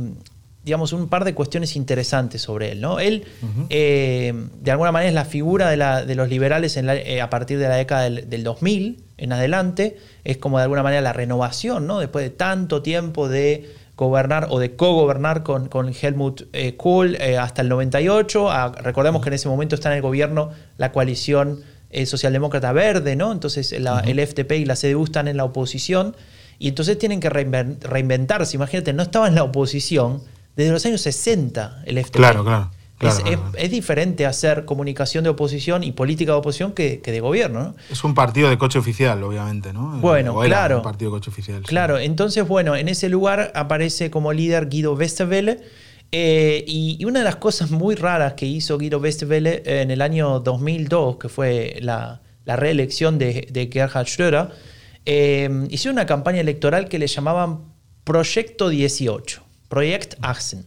digamos, 0.70 0.94
un 0.94 1.10
par 1.10 1.26
de 1.26 1.34
cuestiones 1.34 1.76
interesantes 1.76 2.44
sobre 2.44 2.72
él. 2.74 2.80
¿no? 2.80 3.00
Él, 3.00 3.26
eh, 3.72 4.32
de 4.62 4.70
alguna 4.70 4.92
manera, 4.92 5.10
es 5.10 5.16
la 5.16 5.26
figura 5.26 5.68
de, 5.68 6.16
los 6.16 6.30
liberales 6.30 6.78
eh, 6.78 7.22
a 7.22 7.30
partir 7.32 7.58
de 7.58 7.68
la 7.68 7.76
década 7.76 8.08
del, 8.08 8.44
2000 8.44 9.04
en 9.18 9.34
adelante. 9.34 9.98
Es 10.24 10.38
como 10.38 10.60
de 10.60 10.66
alguna 10.66 10.84
manera 10.84 11.02
la 11.02 11.12
renovación, 11.12 11.88
¿no? 11.88 11.98
después 12.00 12.24
de 12.24 12.30
tanto 12.30 12.84
tiempo 12.84 13.28
de 13.28 13.74
gobernar 13.96 14.46
o 14.52 14.60
de 14.60 14.76
co-gobernar 14.76 15.42
con, 15.42 15.70
con, 15.70 15.92
Helmut 15.92 16.44
eh, 16.54 16.76
Kohl 16.78 17.18
hasta 17.40 17.64
el 17.64 17.70
98. 17.70 18.52
Ah, 18.52 18.72
recordemos 18.80 19.24
que 19.24 19.30
en 19.30 19.34
ese 19.34 19.50
momento 19.50 19.74
está 19.74 19.90
en 19.90 19.96
el 19.96 20.04
gobierno 20.04 20.52
la 20.78 20.92
coalición 20.92 21.64
socialdemócrata 22.06 22.72
verde, 22.74 23.16
¿no? 23.16 23.32
entonces 23.32 23.72
el 23.72 23.88
FDP 23.88 24.52
y 24.52 24.66
la 24.66 24.76
CDU 24.76 25.06
están 25.06 25.28
en 25.28 25.38
la 25.38 25.46
oposición. 25.46 26.16
Y 26.60 26.68
entonces 26.68 27.00
tienen 27.00 27.22
que 27.22 27.30
reinventarse. 27.30 28.58
Imagínate, 28.58 28.92
no 28.92 29.02
estaba 29.02 29.30
en 29.30 29.36
la 29.36 29.44
oposición, 29.44 30.22
desde 30.60 30.74
los 30.74 30.86
años 30.86 31.02
60 31.02 31.84
el 31.86 32.04
FTP. 32.04 32.18
Claro, 32.18 32.44
claro. 32.44 32.70
es, 33.56 33.72
diferente 33.72 34.26
hacer 34.26 34.66
comunicación 34.66 35.24
de 35.24 35.30
oposición 35.30 35.86
y 35.86 35.94
política 35.94 36.34
de 36.34 36.38
oposición 36.38 36.74
que, 36.74 37.02
de 37.02 37.20
gobierno. 37.22 37.64
¿no? 37.64 37.76
Es 37.90 38.04
un 38.04 38.14
partido 38.14 38.50
de 38.50 38.58
coche 38.58 38.78
oficial, 38.78 39.24
obviamente, 39.24 39.72
¿no? 39.72 40.00
Bueno, 40.00 40.38
claro. 40.42 40.78
Un 40.78 40.84
partido 40.84 41.12
de 41.12 41.18
coche 41.18 41.30
oficial. 41.30 41.62
Claro, 41.64 41.98
entonces, 41.98 42.46
bueno, 42.46 42.76
en 42.76 42.90
ese 42.90 43.08
lugar 43.08 43.54
aparece 43.56 44.12
como 44.12 44.34
líder 44.34 44.68
Guido 44.68 44.94
Westerwelle. 44.96 45.62
Eh, 46.12 46.66
y, 46.68 47.06
una 47.06 47.20
de 47.20 47.26
las 47.26 47.38
cosas 47.38 47.72
muy 47.72 47.96
raras 47.96 48.34
que 48.34 48.46
hizo 48.46 48.78
Guido 48.78 49.00
Westerwelle 49.00 49.62
en 49.64 49.92
el 49.92 50.02
año 50.02 50.42
2002, 50.42 51.18
que 51.18 51.30
fue 51.30 51.78
la, 51.82 52.22
reelección 52.46 53.18
de, 53.18 53.70
Gerhard 53.72 54.08
Schröder, 54.08 54.50
eh, 55.06 55.68
hizo 55.70 55.90
una 55.90 56.06
campaña 56.06 56.42
electoral 56.42 56.90
que 56.90 57.00
le 57.00 57.08
llamaban 57.08 57.60
Proyecto 58.04 58.68
18. 58.68 59.49
Project 59.70 60.16
Axen. 60.22 60.66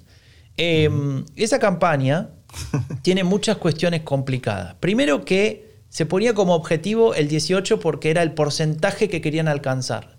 Em, 0.57 1.25
esa 1.37 1.59
campaña 1.59 2.31
tiene 3.03 3.25
muchas 3.25 3.59
cuestiones 3.59 4.03
complicadas. 4.03 4.75
Primero 4.81 5.25
que 5.25 5.73
se 5.91 6.07
ponía 6.07 6.33
como 6.33 6.55
objetivo 6.55 7.15
el 7.15 7.29
18 7.29 7.79
porque 7.79 8.11
era 8.11 8.23
el 8.23 8.33
porcentaje 8.33 9.11
que 9.11 9.21
querían 9.21 9.49
alcanzar. 9.49 10.17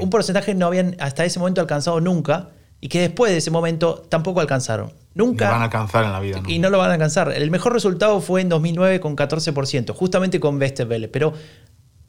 Un 0.00 0.10
porcentaje 0.10 0.52
que 0.52 0.54
no 0.54 0.66
habían 0.66 0.96
hasta 0.98 1.24
ese 1.24 1.38
momento 1.38 1.60
alcanzado 1.60 2.00
nunca 2.00 2.50
y 2.80 2.88
que 2.88 3.00
después 3.00 3.30
de 3.30 3.38
ese 3.38 3.50
momento 3.50 4.04
tampoco 4.08 4.40
alcanzaron. 4.40 4.92
Nunca. 5.14 5.46
No 5.46 5.52
van 5.52 5.60
a 5.60 5.64
alcanzar 5.64 6.04
en 6.04 6.12
la 6.12 6.20
vida. 6.20 6.42
Y 6.46 6.58
no 6.58 6.70
lo 6.70 6.78
van 6.78 6.90
a 6.90 6.94
alcanzar. 6.94 7.32
El 7.32 7.50
mejor 7.50 7.72
resultado 7.72 8.20
fue 8.20 8.40
en 8.40 8.48
2009 8.48 9.00
con 9.00 9.16
14%, 9.16 9.94
justamente 9.94 10.40
con 10.40 10.58
Westerwelle. 10.58 11.08
Pero 11.08 11.34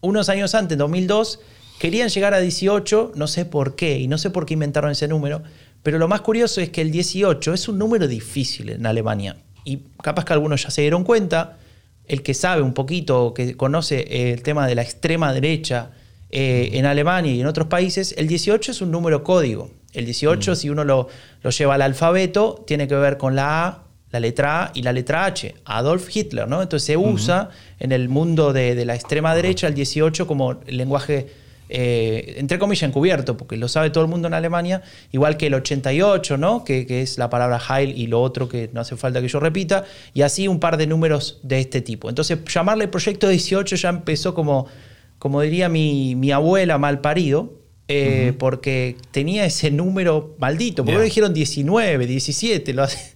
unos 0.01 0.29
años 0.29 0.55
antes, 0.55 0.73
en 0.73 0.79
2002, 0.79 1.39
querían 1.79 2.09
llegar 2.09 2.33
a 2.33 2.39
18, 2.39 3.13
no 3.15 3.27
sé 3.27 3.45
por 3.45 3.75
qué, 3.75 3.99
y 3.99 4.07
no 4.07 4.17
sé 4.17 4.29
por 4.29 4.45
qué 4.45 4.55
inventaron 4.55 4.91
ese 4.91 5.07
número, 5.07 5.41
pero 5.87 5.99
lo 5.99 6.09
más 6.09 6.19
curioso 6.19 6.59
es 6.59 6.69
que 6.69 6.81
el 6.81 6.91
18 6.91 7.53
es 7.53 7.69
un 7.69 7.77
número 7.77 8.09
difícil 8.09 8.71
en 8.71 8.85
Alemania. 8.85 9.37
Y 9.63 9.83
capaz 10.03 10.25
que 10.25 10.33
algunos 10.33 10.61
ya 10.61 10.69
se 10.69 10.81
dieron 10.81 11.05
cuenta, 11.05 11.59
el 12.03 12.23
que 12.23 12.33
sabe 12.33 12.61
un 12.61 12.73
poquito, 12.73 13.33
que 13.33 13.55
conoce 13.55 13.99
eh, 14.01 14.33
el 14.33 14.43
tema 14.43 14.67
de 14.67 14.75
la 14.75 14.81
extrema 14.81 15.31
derecha 15.31 15.91
eh, 16.29 16.71
en 16.73 16.85
Alemania 16.85 17.33
y 17.33 17.39
en 17.39 17.47
otros 17.47 17.67
países, 17.67 18.13
el 18.17 18.27
18 18.27 18.73
es 18.73 18.81
un 18.81 18.91
número 18.91 19.23
código. 19.23 19.71
El 19.93 20.03
18, 20.03 20.51
mm. 20.51 20.55
si 20.57 20.69
uno 20.69 20.83
lo, 20.83 21.07
lo, 21.41 21.51
lleva 21.51 21.75
al 21.75 21.81
alfabeto, 21.81 22.65
tiene 22.67 22.89
que 22.89 22.95
ver 22.95 23.17
con 23.17 23.37
la 23.37 23.65
A, 23.65 23.83
la 24.11 24.19
letra 24.19 24.65
A 24.65 24.71
y 24.73 24.81
la 24.81 24.91
letra 24.91 25.23
H. 25.23 25.55
Adolf 25.63 26.13
Hitler, 26.13 26.49
¿no? 26.49 26.61
Entonces 26.61 26.85
se 26.85 26.97
usa 26.97 27.49
en 27.79 27.93
el 27.93 28.09
mundo 28.09 28.51
de, 28.51 28.75
de 28.75 28.83
la 28.83 28.93
extrema 28.93 29.33
derecha 29.33 29.67
el 29.67 29.73
18 29.73 30.27
como 30.27 30.59
lenguaje 30.67 31.27
eh, 31.69 32.35
entre 32.37 32.59
comillas, 32.59 32.83
encubierto, 32.83 33.37
porque 33.37 33.57
lo 33.57 33.67
sabe 33.67 33.89
todo 33.89 34.03
el 34.03 34.09
mundo 34.09 34.27
en 34.27 34.33
Alemania, 34.33 34.81
igual 35.11 35.37
que 35.37 35.47
el 35.47 35.53
88, 35.53 36.37
¿no? 36.37 36.63
Que, 36.63 36.85
es 37.01 37.17
la 37.17 37.29
palabra 37.29 37.59
Heil 37.59 37.97
y 37.97 38.07
lo 38.07 38.21
otro 38.21 38.47
que 38.49 38.69
no 38.73 38.81
hace 38.81 38.95
falta 38.95 39.21
que 39.21 39.27
yo 39.27 39.39
repita, 39.39 39.83
y 40.13 40.21
así 40.21 40.47
un 40.47 40.59
par 40.59 40.77
de 40.77 40.87
números 40.87 41.39
de 41.43 41.59
este 41.59 41.81
tipo. 41.81 42.09
Entonces, 42.09 42.39
llamarle 42.45 42.87
proyecto 42.87 43.27
18 43.27 43.75
ya 43.75 43.89
empezó 43.89 44.33
como 44.33 44.67
como 45.19 45.41
diría 45.41 45.67
mi, 45.67 46.15
mi 46.15 46.31
abuela, 46.31 46.77
mal 46.77 47.01
parido, 47.01 47.53
eh, 47.87 48.33
porque 48.37 48.97
tenía 49.09 49.45
ese 49.45 49.71
número 49.71 50.35
maldito. 50.37 50.85
Porque 50.85 50.99
Ya. 50.99 51.03
dijeron 51.03 51.33
19, 51.33 52.05
17, 52.05 52.73
lo 52.73 52.83
hace- 52.83 53.15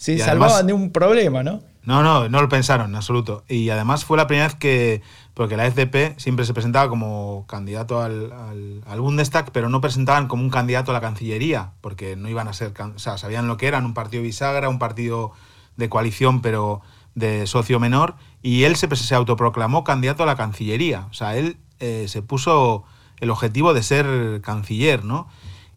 se 0.00 0.14
Y 0.14 0.18
salvaban 0.18 0.42
además- 0.54 0.66
de 0.66 0.72
un 0.72 0.90
problema, 0.92 1.42
¿no? 1.42 1.60
No, 1.82 2.02
no, 2.02 2.28
no 2.28 2.40
lo 2.42 2.48
pensaron 2.48 2.90
en 2.90 2.96
absoluto. 2.96 3.42
Y 3.48 3.68
además 3.70 4.04
fue 4.04 4.16
la 4.16 4.26
primera 4.26 4.46
vez 4.48 4.56
que, 4.56 5.02
porque 5.34 5.56
la 5.56 5.64
FDP 5.70 6.14
siempre 6.18 6.44
se 6.46 6.54
presentaba 6.54 6.88
como 6.88 7.44
candidato 7.48 8.00
al, 8.02 8.32
al, 8.32 8.82
al 8.86 9.00
Bundestag, 9.00 9.50
pero 9.52 9.68
no 9.68 9.80
presentaban 9.80 10.26
como 10.28 10.42
un 10.42 10.50
candidato 10.50 10.90
a 10.90 10.94
la 10.94 11.00
Cancillería, 11.00 11.72
porque 11.80 12.16
no 12.16 12.28
iban 12.28 12.48
a 12.48 12.52
ser, 12.54 12.72
o 12.78 12.98
sea, 12.98 13.18
sabían 13.18 13.46
lo 13.46 13.56
que 13.56 13.66
eran, 13.66 13.84
un 13.84 13.94
partido 13.94 14.22
bisagra, 14.22 14.68
un 14.68 14.78
partido 14.78 15.32
de 15.76 15.88
coalición, 15.88 16.40
pero 16.42 16.80
de 17.14 17.46
socio 17.46 17.78
menor, 17.80 18.14
y 18.42 18.64
él 18.64 18.76
se, 18.76 18.94
se 18.96 19.14
autoproclamó 19.14 19.82
candidato 19.84 20.22
a 20.22 20.26
la 20.26 20.36
Cancillería. 20.36 21.06
O 21.10 21.14
sea, 21.14 21.36
él 21.36 21.56
eh, 21.80 22.06
se 22.08 22.22
puso 22.22 22.84
el 23.20 23.30
objetivo 23.30 23.74
de 23.74 23.82
ser 23.82 24.40
canciller, 24.42 25.04
¿no? 25.04 25.28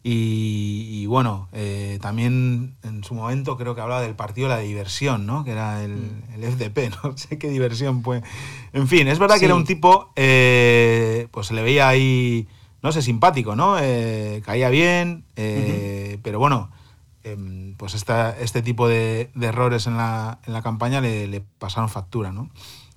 Y, 0.06 1.00
y 1.00 1.06
bueno, 1.06 1.48
eh, 1.52 1.98
también 2.02 2.76
en 2.82 3.02
su 3.04 3.14
momento 3.14 3.56
creo 3.56 3.74
que 3.74 3.80
hablaba 3.80 4.02
del 4.02 4.14
partido 4.14 4.48
la 4.48 4.58
diversión, 4.58 5.24
¿no? 5.24 5.44
Que 5.44 5.52
era 5.52 5.82
el, 5.82 5.92
Mm. 5.94 6.34
el 6.34 6.44
FDP, 6.44 6.90
no 7.04 7.16
sé 7.16 7.38
qué 7.38 7.48
diversión 7.48 8.02
fue. 8.02 8.22
En 8.74 8.86
fin, 8.86 9.08
es 9.08 9.18
verdad 9.18 9.36
Sí. 9.36 9.40
que 9.40 9.46
era 9.46 9.54
un 9.54 9.64
tipo, 9.64 10.12
eh, 10.14 11.26
pues 11.30 11.46
se 11.46 11.54
le 11.54 11.62
veía 11.62 11.88
ahí, 11.88 12.46
no 12.82 12.92
sé, 12.92 13.00
simpático, 13.00 13.56
¿no? 13.56 13.78
Eh, 13.80 14.42
caía 14.44 14.68
bien, 14.68 15.24
pero 15.34 16.38
bueno, 16.38 16.70
em, 17.22 17.74
pues 17.78 17.94
esta, 17.94 18.38
este 18.38 18.60
tipo 18.60 18.86
de, 18.86 19.30
de 19.34 19.46
errores 19.46 19.86
en 19.86 19.96
la, 19.96 20.38
en 20.46 20.52
la 20.52 20.60
campaña 20.60 21.00
le, 21.00 21.26
le 21.28 21.40
pasaron 21.40 21.88
factura, 21.88 22.30
¿no? 22.30 22.50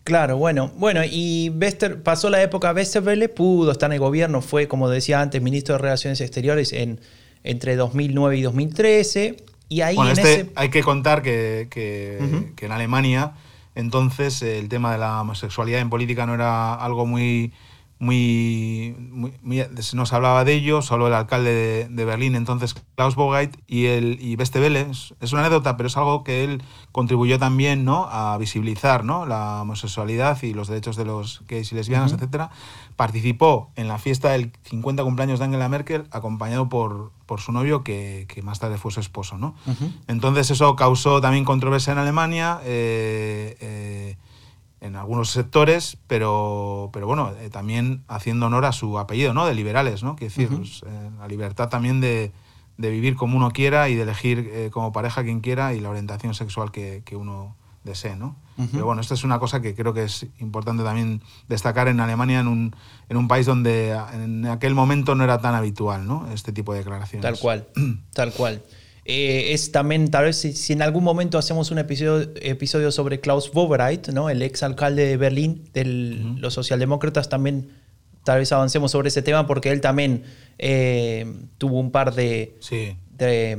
Claro, 0.07 0.37
bueno, 0.37 0.71
bueno, 0.77 1.01
y 1.03 1.49
Wester, 1.49 2.01
pasó 2.01 2.29
la 2.29 2.41
época 2.41 2.71
Westerwelle, 2.71 3.27
pudo 3.27 3.73
estar 3.73 3.89
en 3.89 3.95
el 3.95 3.99
gobierno, 3.99 4.41
fue, 4.41 4.69
como 4.69 4.87
decía 4.89 5.19
antes, 5.19 5.41
ministro 5.41 5.75
de 5.75 5.79
Relaciones 5.79 6.21
Exteriores 6.21 6.71
en, 6.71 7.01
entre 7.43 7.75
2009 7.75 8.37
y 8.37 8.41
2013, 8.41 9.35
y 9.67 9.81
ahí 9.81 9.97
Bueno, 9.97 10.11
en 10.11 10.17
este 10.17 10.33
ese... 10.33 10.49
hay 10.55 10.69
que 10.69 10.81
contar 10.81 11.21
que, 11.21 11.67
que- 11.69 12.19
Ujú. 12.21 12.55
que 12.55 12.67
en 12.67 12.71
Alemania 12.71 13.33
entonces 13.75 14.41
el 14.43 14.69
tema 14.69 14.93
de 14.93 14.97
la 14.97 15.19
homosexualidad 15.19 15.81
en 15.81 15.89
política 15.89 16.25
no 16.25 16.35
era 16.35 16.73
algo 16.75 17.05
muy 17.05 17.51
muy, 17.99 18.95
muy- 19.11 19.33
muy- 19.41 19.63
no 19.93 20.05
se 20.05 20.15
hablaba 20.15 20.43
de 20.43 20.53
ello, 20.53 20.81
solo 20.81 21.07
el 21.07 21.13
alcalde 21.13 21.51
de, 21.53 21.87
de 21.89 22.05
Berlín 22.05 22.35
entonces 22.35 22.75
Klaus 22.95 23.15
Bogeit 23.15 23.57
y 23.67 23.85
el 23.87 24.19
y 24.21 24.35
Westebele, 24.35 24.81
es, 24.91 25.13
es 25.19 25.31
una 25.33 25.41
anécdota, 25.41 25.77
pero 25.77 25.87
es 25.87 25.97
algo 25.97 26.23
que 26.23 26.43
él 26.43 26.61
contribuyó 26.91 27.39
también 27.39 27.85
¿no? 27.85 28.07
a 28.11 28.37
visibilizar 28.37 29.03
¿no? 29.03 29.25
la 29.25 29.61
homosexualidad 29.61 30.41
y 30.43 30.53
los 30.53 30.67
derechos 30.67 30.95
de 30.95 31.05
los 31.05 31.43
gays 31.47 31.71
y 31.71 31.75
lesbianas, 31.75 32.11
Ujú. 32.13 32.21
etcétera. 32.21 32.49
Participó 32.95 33.71
en 33.75 33.87
la 33.87 33.97
fiesta 33.99 34.29
del 34.29 34.51
50 34.63 35.03
cumpleaños 35.03 35.39
de 35.39 35.45
Angela 35.45 35.69
Merkel 35.69 36.05
acompañado 36.11 36.69
por, 36.69 37.11
por 37.25 37.39
su 37.41 37.51
novio 37.51 37.83
que, 37.83 38.25
que 38.27 38.41
más 38.41 38.59
tarde 38.59 38.77
fue 38.77 38.91
su 38.91 38.99
esposo, 38.99 39.37
¿no? 39.37 39.55
Ujú. 39.67 39.91
Entonces 40.07 40.49
eso 40.51 40.75
causó 40.75 41.21
también 41.21 41.45
controversia 41.45 41.93
en 41.93 41.99
Alemania, 41.99 42.59
eh, 42.63 43.55
eh, 43.59 44.17
en 44.79 44.95
algunos 44.95 45.29
sectores, 45.31 45.97
pero, 46.07 46.89
pero 46.93 47.07
bueno, 47.07 47.31
eh, 47.39 47.49
también 47.49 48.03
haciendo 48.07 48.45
honor 48.45 48.65
a 48.65 48.71
su 48.71 48.99
apellido, 48.99 49.33
¿no? 49.33 49.45
De 49.45 49.55
liberales, 49.55 50.03
¿no? 50.03 50.15
Quiero 50.15 50.33
decir, 50.33 50.47
Ujú. 50.47 50.57
pues, 50.57 50.83
eh, 50.85 51.09
la 51.17 51.27
libertad 51.27 51.69
también 51.69 51.99
de, 51.99 52.31
de 52.77 52.89
vivir 52.91 53.15
como 53.15 53.37
uno 53.37 53.51
quiera 53.51 53.89
y 53.89 53.95
de 53.95 54.03
elegir 54.03 54.49
eh, 54.51 54.69
como 54.71 54.91
pareja 54.91 55.23
quien 55.23 55.41
quiera 55.41 55.73
y 55.73 55.79
la 55.79 55.89
orientación 55.89 56.33
sexual 56.33 56.71
que, 56.71 57.01
que 57.05 57.15
uno 57.15 57.55
desee, 57.83 58.15
¿no? 58.15 58.35
Ujú. 58.57 58.69
Pero 58.71 58.85
bueno, 58.85 59.01
esto 59.01 59.13
es 59.13 59.23
una 59.23 59.39
cosa 59.39 59.61
que 59.61 59.73
creo 59.73 59.93
que 59.93 60.03
es 60.03 60.27
importante 60.39 60.83
también 60.83 61.21
destacar 61.47 61.87
en 61.87 61.99
Alemania, 61.99 62.39
en 62.39 62.47
un, 62.47 62.75
en 63.09 63.17
un 63.17 63.27
país 63.27 63.45
donde 63.45 63.91
en 64.13 64.45
aquel 64.47 64.75
momento 64.75 65.15
no 65.15 65.23
era 65.23 65.39
tan 65.39 65.55
habitual, 65.55 66.05
¿no? 66.07 66.29
Este 66.31 66.51
tipo 66.51 66.73
de 66.73 66.79
declaraciones. 66.79 67.23
Tal 67.23 67.39
cual, 67.39 67.67
tal 68.13 68.33
cual. 68.33 68.61
Eh, 69.09 69.53
es 69.53 69.71
también, 69.71 70.09
tal 70.11 70.25
vez, 70.25 70.35
si, 70.35 70.51
si 70.51 70.73
en 70.73 70.81
algún 70.81 71.01
momento 71.03 71.37
hacemos 71.37 71.71
un 71.71 71.77
episodio, 71.79 72.29
episodio 72.41 72.91
sobre 72.91 73.21
Klaus 73.21 73.49
Wowereit, 73.53 74.09
¿no? 74.09 74.29
el 74.29 74.41
ex 74.41 74.63
alcalde 74.63 75.05
de 75.07 75.15
Berlín, 75.15 75.63
de 75.73 75.85
los 75.85 76.53
socialdemócratas, 76.53 77.29
también 77.29 77.69
tal 78.25 78.39
vez 78.39 78.51
avancemos 78.51 78.91
sobre 78.91 79.07
ese 79.07 79.21
tema 79.21 79.47
porque 79.47 79.71
él 79.71 79.79
también 79.79 80.23
eh, 80.57 81.25
tuvo 81.57 81.79
un 81.79 81.91
par 81.91 82.13
de, 82.15 82.57
Sí. 82.59 82.97
de, 83.17 83.57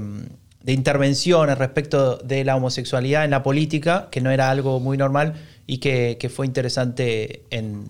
de 0.62 0.72
intervenciones 0.74 1.56
respecto 1.56 2.18
de 2.18 2.44
la 2.44 2.54
homosexualidad 2.56 3.24
en 3.24 3.30
la 3.30 3.42
política, 3.42 4.08
que 4.10 4.20
no 4.20 4.30
era 4.30 4.50
algo 4.50 4.80
muy 4.80 4.98
normal 4.98 5.32
y 5.66 5.78
que, 5.78 6.18
que 6.20 6.28
fue 6.28 6.44
interesante 6.44 7.44
en, 7.48 7.88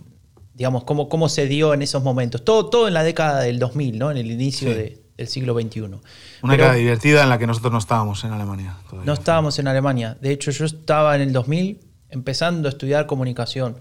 digamos, 0.55 0.85
cómo, 0.85 1.09
cómo 1.09 1.29
se 1.29 1.49
dio 1.49 1.75
en 1.75 1.83
esos 1.83 2.05
momentos. 2.05 2.45
Todo, 2.45 2.71
todo 2.71 2.87
en 2.87 2.95
la 2.95 3.03
década 3.03 3.41
del 3.41 3.59
2000, 3.59 3.99
¿no? 3.99 4.13
En 4.13 4.17
el 4.17 4.31
inicio 4.31 4.69
Sí. 4.71 4.75
de- 4.79 5.08
del 5.19 5.29
siglo 5.29 5.53
XXI. 5.61 5.81
Una 5.81 6.01
Pero 6.41 6.53
década 6.53 6.75
divertida 6.75 7.23
en 7.23 7.29
la 7.29 7.39
que 7.39 7.47
nosotros 7.47 7.73
no 7.73 7.79
estábamos 7.79 8.25
en 8.25 8.33
Alemania. 8.33 8.77
todavía. 8.89 9.07
no 9.07 9.13
estábamos 9.13 9.59
en 9.59 9.69
Alemania. 9.69 10.17
De 10.21 10.33
hecho, 10.33 10.51
yo 10.53 10.65
estaba 10.65 11.15
en 11.17 11.23
el 11.23 11.33
2000 11.33 11.81
empezando 12.09 12.69
a 12.69 12.71
estudiar 12.71 13.07
comunicación. 13.07 13.77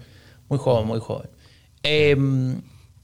Muy 0.48 0.58
joven, 0.58 0.86
muy 0.86 1.00
joven. 1.00 1.30
Eh, 1.82 2.16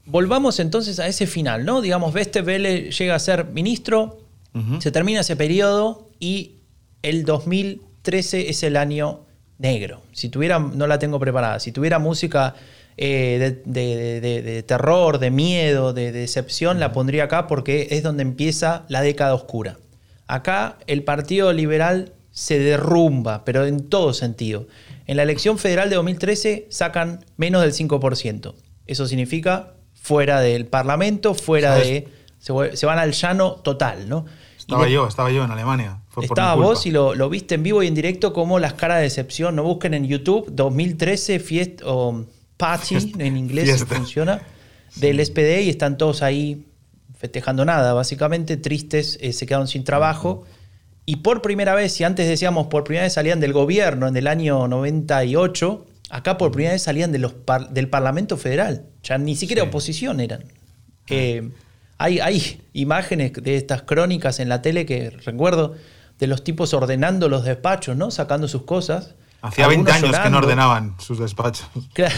volvamos 0.05 0.59
entonces 0.59 0.99
a 0.99 1.07
ese 1.07 1.27
final, 1.27 1.65
¿no? 1.65 1.81
Digamos, 1.81 2.13
Westerwelle 2.13 2.91
llega 2.91 3.15
a 3.15 3.19
ser 3.19 3.45
ministro, 3.45 4.19
se 4.79 4.89
termina 4.89 5.19
ese 5.19 5.35
periodo 5.35 6.09
y 6.17 6.59
el 7.01 7.25
2013 7.25 8.49
es 8.49 8.63
el 8.63 8.77
año 8.77 9.25
negro. 9.57 10.01
Si 10.13 10.29
tuviera, 10.29 10.59
no 10.59 10.87
la 10.87 10.97
tengo 10.97 11.19
preparada, 11.19 11.59
si 11.59 11.73
tuviera 11.73 11.99
música 11.99 12.55
eh, 12.97 13.61
de, 13.65 13.83
de- 13.95 14.21
de- 14.21 14.41
de 14.41 14.63
terror, 14.63 15.19
de 15.19 15.31
miedo, 15.31 15.93
de, 15.93 16.11
de 16.11 16.19
decepción, 16.21 16.79
la 16.79 16.91
pondría 16.93 17.25
acá 17.25 17.47
porque 17.47 17.87
es 17.91 18.03
donde 18.03 18.23
empieza 18.23 18.85
la 18.87 19.01
década 19.01 19.33
oscura. 19.33 19.77
Acá 20.27 20.77
el 20.87 21.03
Partido 21.03 21.51
Liberal 21.53 22.13
se 22.31 22.59
derrumba, 22.59 23.45
pero 23.45 23.65
en 23.65 23.87
todo 23.89 24.13
sentido. 24.13 24.67
En 25.07 25.17
la 25.17 25.23
elección 25.23 25.57
federal 25.57 25.89
de 25.89 25.95
2013 25.97 26.67
sacan 26.69 27.23
menos 27.37 27.61
del 27.61 27.73
5%. 27.73 28.53
Eso 28.87 29.07
significa 29.07 29.73
fuera 29.93 30.39
del 30.41 30.65
Parlamento, 30.65 31.33
fuera 31.33 31.73
¿Sabes? 31.73 31.87
de... 31.87 32.07
Se, 32.75 32.85
van 32.85 32.99
al 32.99 33.11
llano 33.13 33.53
total, 33.55 34.07
¿no? 34.07 34.25
Estaba 34.57 34.87
yo, 34.87 35.07
estaba 35.07 35.31
yo 35.31 35.43
en 35.43 35.51
Alemania. 35.51 36.01
Fue 36.09 36.25
Estaba 36.25 36.53
vos 36.55 36.85
y 36.85 36.91
lo, 36.91 37.15
lo 37.15 37.27
viste 37.29 37.55
en 37.55 37.63
vivo 37.63 37.81
y 37.83 37.87
en 37.87 37.95
directo 37.95 38.33
como 38.33 38.59
las 38.59 38.73
caras 38.73 38.97
de 38.97 39.03
decepción. 39.03 39.55
No 39.55 39.63
busquen 39.63 39.93
en 39.95 40.05
YouTube 40.07 40.47
2013 40.51 41.39
fiesta 41.39 41.83
o 41.87 42.25
party 42.57 43.13
en 43.19 43.37
inglés 43.37 43.65
Fiesta. 43.65 43.95
funciona 43.95 44.41
del 44.95 45.19
SPD 45.25 45.61
y 45.63 45.69
están 45.69 45.97
todos 45.97 46.21
ahí 46.21 46.65
festejando 47.17 47.65
nada, 47.65 47.93
básicamente 47.93 48.57
tristes, 48.57 49.17
eh, 49.21 49.33
se 49.33 49.45
quedaron 49.45 49.67
sin 49.67 49.83
trabajo. 49.83 50.43
Y 51.05 51.17
por 51.17 51.41
primera 51.41 51.75
vez, 51.75 51.91
si 51.93 52.03
antes 52.03 52.27
decíamos 52.27 52.67
por 52.67 52.83
primera 52.83 53.03
vez 53.03 53.13
salían 53.13 53.39
del 53.39 53.53
gobierno 53.53 54.07
en 54.07 54.15
el 54.17 54.27
año 54.27 54.67
98, 54.67 55.85
acá 56.09 56.37
por 56.37 56.51
primera 56.51 56.73
vez 56.73 56.81
salían 56.83 57.11
de 57.11 57.19
los 57.19 57.33
par- 57.33 57.69
del 57.69 57.89
Parlamento 57.89 58.37
Federal. 58.37 58.85
Ya 59.03 59.17
ni 59.17 59.35
siquiera 59.35 59.63
Sí. 59.63 59.67
oposición 59.69 60.19
eran. 60.19 60.43
Eh, 61.09 61.49
hay, 61.97 62.19
hay 62.19 62.61
imágenes 62.73 63.33
de 63.33 63.55
estas 63.55 63.83
crónicas 63.83 64.39
en 64.39 64.49
la 64.49 64.61
tele 64.61 64.85
que 64.85 65.09
recuerdo 65.11 65.75
de 66.19 66.27
los 66.27 66.43
tipos 66.43 66.73
ordenando 66.73 67.29
los 67.29 67.43
despachos, 67.45 67.95
¿no? 67.95 68.09
Sacando 68.11 68.47
sus 68.47 68.63
cosas. 68.63 69.15
Hacía 69.47 69.67
20 69.67 69.91
Algunos 69.91 70.13
años 70.15 70.23
que 70.25 70.29
no 70.29 70.37
ordenaban 70.37 70.95
sus 70.99 71.19
despachos. 71.19 71.67
Claro. 71.93 72.15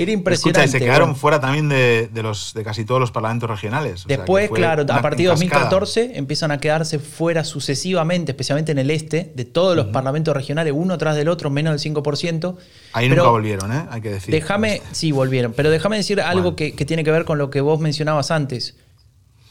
Era 0.00 0.12
Escucha, 0.12 0.12
impresionante. 0.12 0.64
y 0.64 0.68
se 0.70 0.78
quedaron 0.78 1.08
bueno. 1.08 1.20
fuera 1.20 1.40
también 1.40 1.68
de, 1.68 2.08
de 2.12 2.22
los, 2.22 2.54
de 2.54 2.62
casi 2.62 2.84
todos 2.84 3.00
los 3.00 3.10
parlamentos 3.10 3.50
regionales. 3.50 4.04
O 4.04 4.08
Después, 4.08 4.48
claro, 4.48 4.84
a 4.88 5.02
partir 5.02 5.26
de 5.26 5.32
en 5.34 5.38
cascada. 5.40 5.64
2014 5.64 6.12
empiezan 6.18 6.52
a 6.52 6.58
quedarse 6.58 7.00
fuera 7.00 7.42
sucesivamente, 7.42 8.30
especialmente 8.30 8.70
en 8.70 8.78
el 8.78 8.92
este, 8.92 9.32
de 9.34 9.44
todos 9.44 9.74
los 9.74 9.86
parlamentos 9.86 10.34
regionales, 10.36 10.72
uno 10.76 10.96
tras 10.98 11.16
del 11.16 11.28
otro, 11.28 11.50
menos 11.50 11.82
del 11.82 11.92
5%. 11.94 12.56
Ahí 12.92 13.08
Pero 13.08 13.22
nunca 13.22 13.30
volvieron, 13.32 13.72
¿eh? 13.72 13.86
Hay 13.90 14.00
que 14.00 14.10
decir. 14.10 14.30
Déjame, 14.32 14.82
sí, 14.92 15.10
volvieron, 15.10 15.52
pero 15.52 15.68
déjame 15.68 15.96
decir 15.96 16.20
algo 16.20 16.42
Bueno. 16.42 16.56
que, 16.56 16.76
que 16.76 16.84
tiene 16.84 17.02
que 17.02 17.10
ver 17.10 17.24
con 17.24 17.38
lo 17.38 17.50
que 17.50 17.60
vos 17.60 17.80
mencionabas 17.80 18.30
antes. 18.30 18.76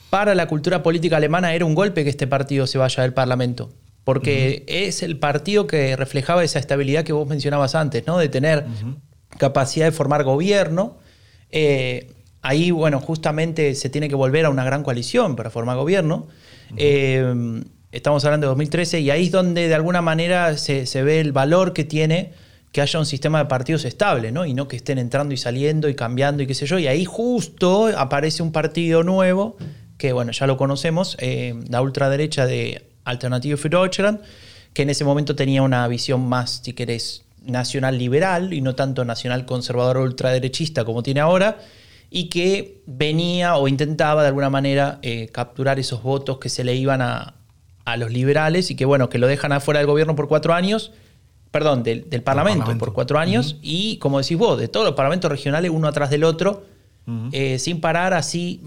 Para 0.08 0.34
la 0.34 0.48
cultura 0.48 0.82
política 0.82 1.18
alemana 1.18 1.52
era 1.52 1.66
un 1.66 1.74
golpe 1.74 2.04
que 2.04 2.10
este 2.10 2.26
partido 2.26 2.66
se 2.66 2.78
vaya 2.78 3.02
del 3.02 3.12
Parlamento, 3.12 3.68
porque 4.08 4.64
es 4.66 5.02
el 5.02 5.18
partido 5.18 5.66
que 5.66 5.94
reflejaba 5.94 6.42
esa 6.42 6.58
estabilidad 6.58 7.04
que 7.04 7.12
vos 7.12 7.28
mencionabas 7.28 7.74
antes, 7.74 8.06
¿no? 8.06 8.16
De 8.16 8.30
tener 8.30 8.64
capacidad 9.36 9.84
de 9.84 9.92
formar 9.92 10.24
gobierno. 10.24 10.96
Eh, 11.50 12.14
ahí, 12.40 12.70
bueno, 12.70 13.00
justamente 13.00 13.74
se 13.74 13.90
tiene 13.90 14.08
que 14.08 14.14
volver 14.14 14.46
a 14.46 14.48
una 14.48 14.64
gran 14.64 14.82
coalición 14.82 15.36
para 15.36 15.50
formar 15.50 15.76
gobierno. 15.76 16.26
Eh, 16.78 17.62
estamos 17.92 18.24
hablando 18.24 18.46
de 18.46 18.48
2013 18.48 19.00
y 19.00 19.10
ahí 19.10 19.26
es 19.26 19.30
donde 19.30 19.68
de 19.68 19.74
alguna 19.74 20.00
manera 20.00 20.56
se, 20.56 20.86
se 20.86 21.02
ve 21.02 21.20
el 21.20 21.32
valor 21.32 21.74
que 21.74 21.84
tiene 21.84 22.32
que 22.72 22.80
haya 22.80 22.98
un 22.98 23.04
sistema 23.04 23.40
de 23.40 23.44
partidos 23.44 23.84
estable, 23.84 24.32
¿no? 24.32 24.46
Y 24.46 24.54
no 24.54 24.68
que 24.68 24.76
estén 24.76 24.96
entrando 24.96 25.34
y 25.34 25.36
saliendo 25.36 25.86
y 25.86 25.94
cambiando 25.94 26.42
y 26.42 26.46
qué 26.46 26.54
sé 26.54 26.64
yo. 26.64 26.78
Y 26.78 26.86
ahí 26.86 27.04
justo 27.04 27.90
aparece 27.94 28.42
un 28.42 28.52
partido 28.52 29.02
nuevo, 29.02 29.58
que 29.98 30.14
bueno, 30.14 30.32
ya 30.32 30.46
lo 30.46 30.56
conocemos, 30.56 31.18
eh, 31.20 31.60
la 31.68 31.82
ultraderecha 31.82 32.46
de 32.46 32.87
Alternative 33.08 33.56
für 33.56 33.70
Deutschland, 33.70 34.20
que 34.72 34.82
en 34.82 34.90
ese 34.90 35.04
momento 35.04 35.34
tenía 35.34 35.62
una 35.62 35.86
visión 35.88 36.28
más, 36.28 36.60
si 36.62 36.72
querés, 36.72 37.24
nacional 37.44 37.98
liberal 37.98 38.52
y 38.52 38.60
no 38.60 38.74
tanto 38.74 39.04
nacional 39.04 39.46
conservador 39.46 39.98
ultraderechista 39.98 40.84
como 40.84 41.02
tiene 41.02 41.20
ahora, 41.20 41.58
y 42.10 42.28
que 42.28 42.82
venía 42.86 43.56
o 43.56 43.68
intentaba 43.68 44.22
de 44.22 44.28
alguna 44.28 44.50
manera 44.50 44.98
eh, 45.02 45.28
capturar 45.32 45.78
esos 45.78 46.02
votos 46.02 46.38
que 46.38 46.48
se 46.48 46.64
le 46.64 46.74
iban 46.74 47.02
a, 47.02 47.34
a, 47.84 47.96
los 47.96 48.10
liberales 48.10 48.70
y 48.70 48.76
que 48.76 48.84
bueno, 48.84 49.08
que 49.08 49.18
lo 49.18 49.26
dejan 49.26 49.52
afuera 49.52 49.80
del 49.80 49.86
gobierno 49.86 50.16
por 50.16 50.28
cuatro 50.28 50.54
años, 50.54 50.92
perdón, 51.50 51.82
del, 51.82 52.08
del 52.08 52.22
parlamento, 52.22 52.60
parlamento, 52.60 52.84
por 52.84 52.94
cuatro 52.94 53.18
años, 53.18 53.54
uh 53.54 53.56
-huh. 53.56 53.60
y 53.62 53.96
como 53.98 54.18
decís 54.20 54.38
vos, 54.38 54.58
de 54.58 54.68
todos 54.68 54.86
los 54.86 54.94
parlamentos 54.94 55.30
regionales 55.30 55.70
uno 55.70 55.88
atrás 55.88 56.10
del 56.10 56.24
otro, 56.24 56.64
eh, 57.32 57.58
sin 57.58 57.80
parar 57.80 58.12
así, 58.12 58.62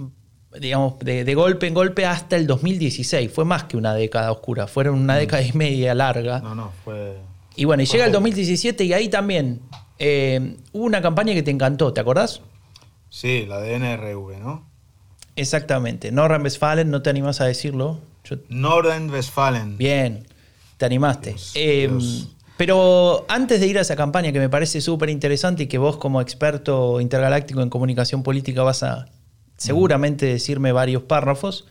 digamos, 0.60 1.00
de, 1.00 1.24
de, 1.24 1.36
golpe 1.36 1.68
en 1.68 1.74
golpe 1.74 2.06
hasta 2.06 2.36
el 2.36 2.48
2016. 2.48 3.32
Fue 3.32 3.46
más 3.46 3.66
que 3.66 3.78
una 3.78 3.94
década 3.94 4.32
oscura, 4.32 4.68
fueron 4.68 4.96
una 4.96 5.16
-huh. 5.16 5.20
década 5.20 5.44
y 5.44 5.54
media 5.54 5.96
larga. 5.96 6.40
No, 6.40 6.56
no, 6.56 6.72
fue... 6.84 7.18
Y 7.56 7.66
bueno, 7.66 7.84
y 7.84 7.86
llega 7.86 8.06
el 8.06 8.12
2017 8.12 8.84
y 8.86 8.94
ahí 8.94 9.10
también 9.10 9.62
eh, 10.00 10.58
hubo 10.72 10.86
una 10.86 11.02
campaña 11.02 11.34
que 11.34 11.44
te 11.44 11.52
encantó, 11.52 11.94
¿te 11.94 12.02
acordás? 12.02 12.42
Sí, 13.10 13.46
la 13.46 13.60
de 13.60 13.78
NRV, 13.78 14.40
¿no? 14.40 14.66
Exactamente. 15.36 16.12
Nordrhein-Westfalen, 16.12 16.90
¿no 16.90 17.02
te 17.02 17.10
animás 17.10 17.42
a 17.42 17.46
decirlo? 17.46 18.00
Yo... 18.24 18.38
Nordrhein-Westfalen. 18.50 19.78
Bien, 19.78 20.26
te 20.78 20.86
animaste. 20.86 21.32
Dios, 21.32 21.52
eh, 21.56 21.88
Dios. 21.90 22.30
Pero 22.58 23.26
antes 23.28 23.60
de 23.60 23.68
ir 23.68 23.78
a 23.80 23.82
esa 23.82 23.96
campaña 23.96 24.32
que 24.32 24.40
me 24.40 24.50
parece 24.50 24.82
súper 24.82 25.10
interesante 25.10 25.64
y 25.64 25.68
que 25.68 25.78
vos 25.78 25.98
como 25.98 26.22
experto 26.22 27.02
intergaláctico 27.02 27.62
en 27.62 27.70
comunicación 27.70 28.24
política 28.24 28.64
vas 28.64 28.84
a 28.84 29.08
seguramente 29.62 30.26
decirme 30.26 30.72
varios 30.72 31.04
párrafos, 31.04 31.66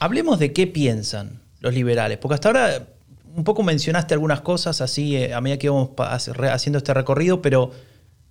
hablemos 0.00 0.38
de 0.38 0.52
qué 0.52 0.66
piensan 0.66 1.40
los 1.60 1.72
liberales. 1.72 2.18
Porque 2.18 2.34
hasta 2.34 2.48
ahora 2.48 2.88
un 3.34 3.44
poco 3.44 3.62
mencionaste 3.62 4.14
algunas 4.14 4.40
cosas 4.40 4.80
así 4.80 5.16
eh, 5.16 5.34
a 5.34 5.40
medida 5.40 5.58
que 5.58 5.66
íbamos 5.66 5.90
haciendo 5.98 6.78
este 6.78 6.94
recorrido, 6.94 7.42
pero 7.42 7.70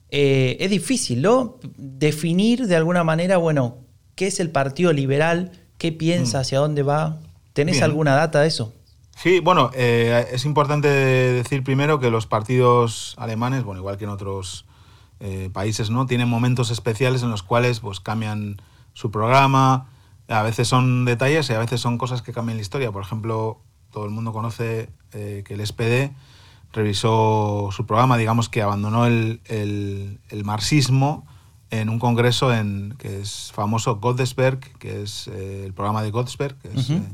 eh, 0.09 0.57
es 0.59 0.69
difícil, 0.69 1.21
¿no? 1.21 1.57
Definir 1.77 2.67
de 2.67 2.75
alguna 2.75 3.03
manera, 3.03 3.37
bueno, 3.37 3.77
qué 4.15 4.27
es 4.27 4.39
el 4.39 4.49
Partido 4.49 4.91
Liberal, 4.93 5.51
qué 5.77 5.91
piensa, 5.91 6.39
mm. 6.39 6.41
hacia 6.41 6.59
dónde 6.59 6.83
va. 6.83 7.19
¿Tenés 7.53 7.75
Bien. 7.75 7.85
alguna 7.85 8.15
data 8.15 8.41
de 8.41 8.47
eso? 8.47 8.73
Sí, 9.15 9.39
bueno, 9.39 9.71
eh, 9.73 10.27
es 10.31 10.43
importante 10.43 10.89
decir 10.89 11.63
primero 11.63 11.99
que 11.99 12.09
los 12.09 12.27
partidos 12.27 13.15
alemanes, 13.17 13.63
bueno, 13.63 13.79
igual 13.79 13.97
que 13.97 14.03
en 14.03 14.09
otros 14.09 14.65
eh, 15.19 15.49
países, 15.51 15.89
¿no? 15.89 16.05
Tienen 16.05 16.27
momentos 16.27 16.71
especiales 16.71 17.23
en 17.23 17.31
los 17.31 17.43
cuales 17.43 17.79
pues 17.79 17.99
cambian 17.99 18.57
su 18.93 19.11
programa, 19.11 19.87
a 20.27 20.41
veces 20.41 20.67
son 20.67 21.05
detalles 21.05 21.49
y 21.49 21.53
a 21.53 21.59
veces 21.59 21.81
son 21.81 21.97
cosas 21.97 22.21
que 22.21 22.33
cambian 22.33 22.57
la 22.57 22.61
historia. 22.61 22.91
Por 22.91 23.03
ejemplo, 23.03 23.61
todo 23.91 24.05
el 24.05 24.11
mundo 24.11 24.33
conoce 24.33 24.89
eh, 25.13 25.43
que 25.45 25.53
el 25.53 25.65
SPD 25.65 26.15
revisó 26.73 27.69
su 27.71 27.85
programa, 27.85 28.17
digamos 28.17 28.49
que 28.49 28.61
abandonó 28.61 29.05
el, 29.05 29.41
el, 29.45 30.19
el 30.29 30.43
marxismo 30.43 31.25
en 31.69 31.89
un 31.89 31.99
congreso 31.99 32.53
en, 32.53 32.95
que 32.97 33.21
es 33.21 33.51
famoso 33.53 33.97
Godesberg, 33.97 34.59
que 34.77 35.03
es 35.03 35.27
eh, 35.27 35.63
el 35.65 35.73
programa 35.73 36.03
de 36.03 36.11
Godesberg, 36.11 36.57
que, 36.57 36.67
es, 36.69 36.89
uh 36.89 36.93
-huh. 36.93 36.97
eh, 36.97 37.13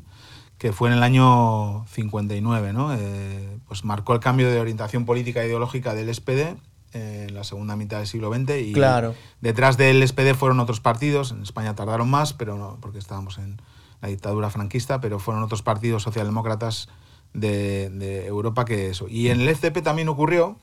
que, 0.58 0.72
fue 0.72 0.90
en 0.90 0.96
el 0.96 1.04
año 1.04 1.86
59, 1.88 2.74
¿no? 2.74 2.94
Eh, 2.94 3.60
pues 3.68 3.84
marcó 3.86 4.14
el 4.14 4.20
cambio 4.20 4.50
de 4.50 4.60
orientación 4.60 5.06
política 5.06 5.42
e 5.42 5.48
ideológica 5.48 5.94
del 5.94 6.14
SPD 6.14 6.58
en 6.94 7.34
la 7.34 7.44
segunda 7.44 7.76
mitad 7.76 7.98
del 7.98 8.08
siglo 8.08 8.34
XX 8.34 8.58
y 8.62 8.74
claro. 8.74 9.16
detrás 9.40 9.78
del 9.78 10.06
SPD 10.08 10.34
fueron 10.36 10.60
otros 10.60 10.80
partidos, 10.80 11.32
en 11.32 11.42
España 11.44 11.76
tardaron 11.76 12.10
más, 12.10 12.34
pero 12.34 12.58
no, 12.58 12.78
porque 12.82 13.00
estábamos 13.00 13.38
en 13.38 13.62
la 14.02 14.10
dictadura 14.10 14.50
franquista, 14.50 15.00
pero 15.00 15.20
fueron 15.20 15.44
otros 15.44 15.62
partidos 15.62 16.04
socialdemócratas 16.04 16.90
de, 17.34 17.90
de 17.90 18.26
Europa 18.26 18.66
que 18.66 18.90
eso. 18.90 19.08
Y 19.08 19.30
en 19.30 19.42
el 19.42 19.56
FDP 19.56 19.82
también 19.84 20.10
ocurrió, 20.10 20.58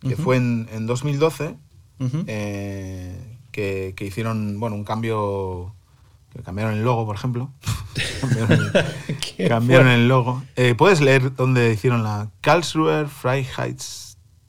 que 0.00 0.08
uh 0.08 0.10
-huh. 0.12 0.16
fue 0.16 0.36
en, 0.36 0.68
en 0.72 0.86
2012, 0.86 1.56
uh 2.00 2.04
-huh. 2.04 2.24
eh, 2.26 3.36
que, 3.52 3.94
que, 3.96 4.04
hicieron 4.04 4.58
bueno, 4.58 4.76
un 4.76 4.84
cambio, 4.84 5.74
que 6.32 6.42
cambiaron 6.42 6.74
el 6.74 6.82
logo, 6.82 7.04
por 7.04 7.16
ejemplo. 7.16 7.50
cambiaron, 8.20 8.72
el, 9.38 9.48
cambiaron 9.48 9.88
el, 9.88 10.08
logo. 10.08 10.42
Eh, 10.56 10.74
¿Puedes 10.74 11.00
leer 11.00 11.34
dónde 11.34 11.72
hicieron 11.72 12.02
la 12.02 12.30
Karlsruher 12.40 13.08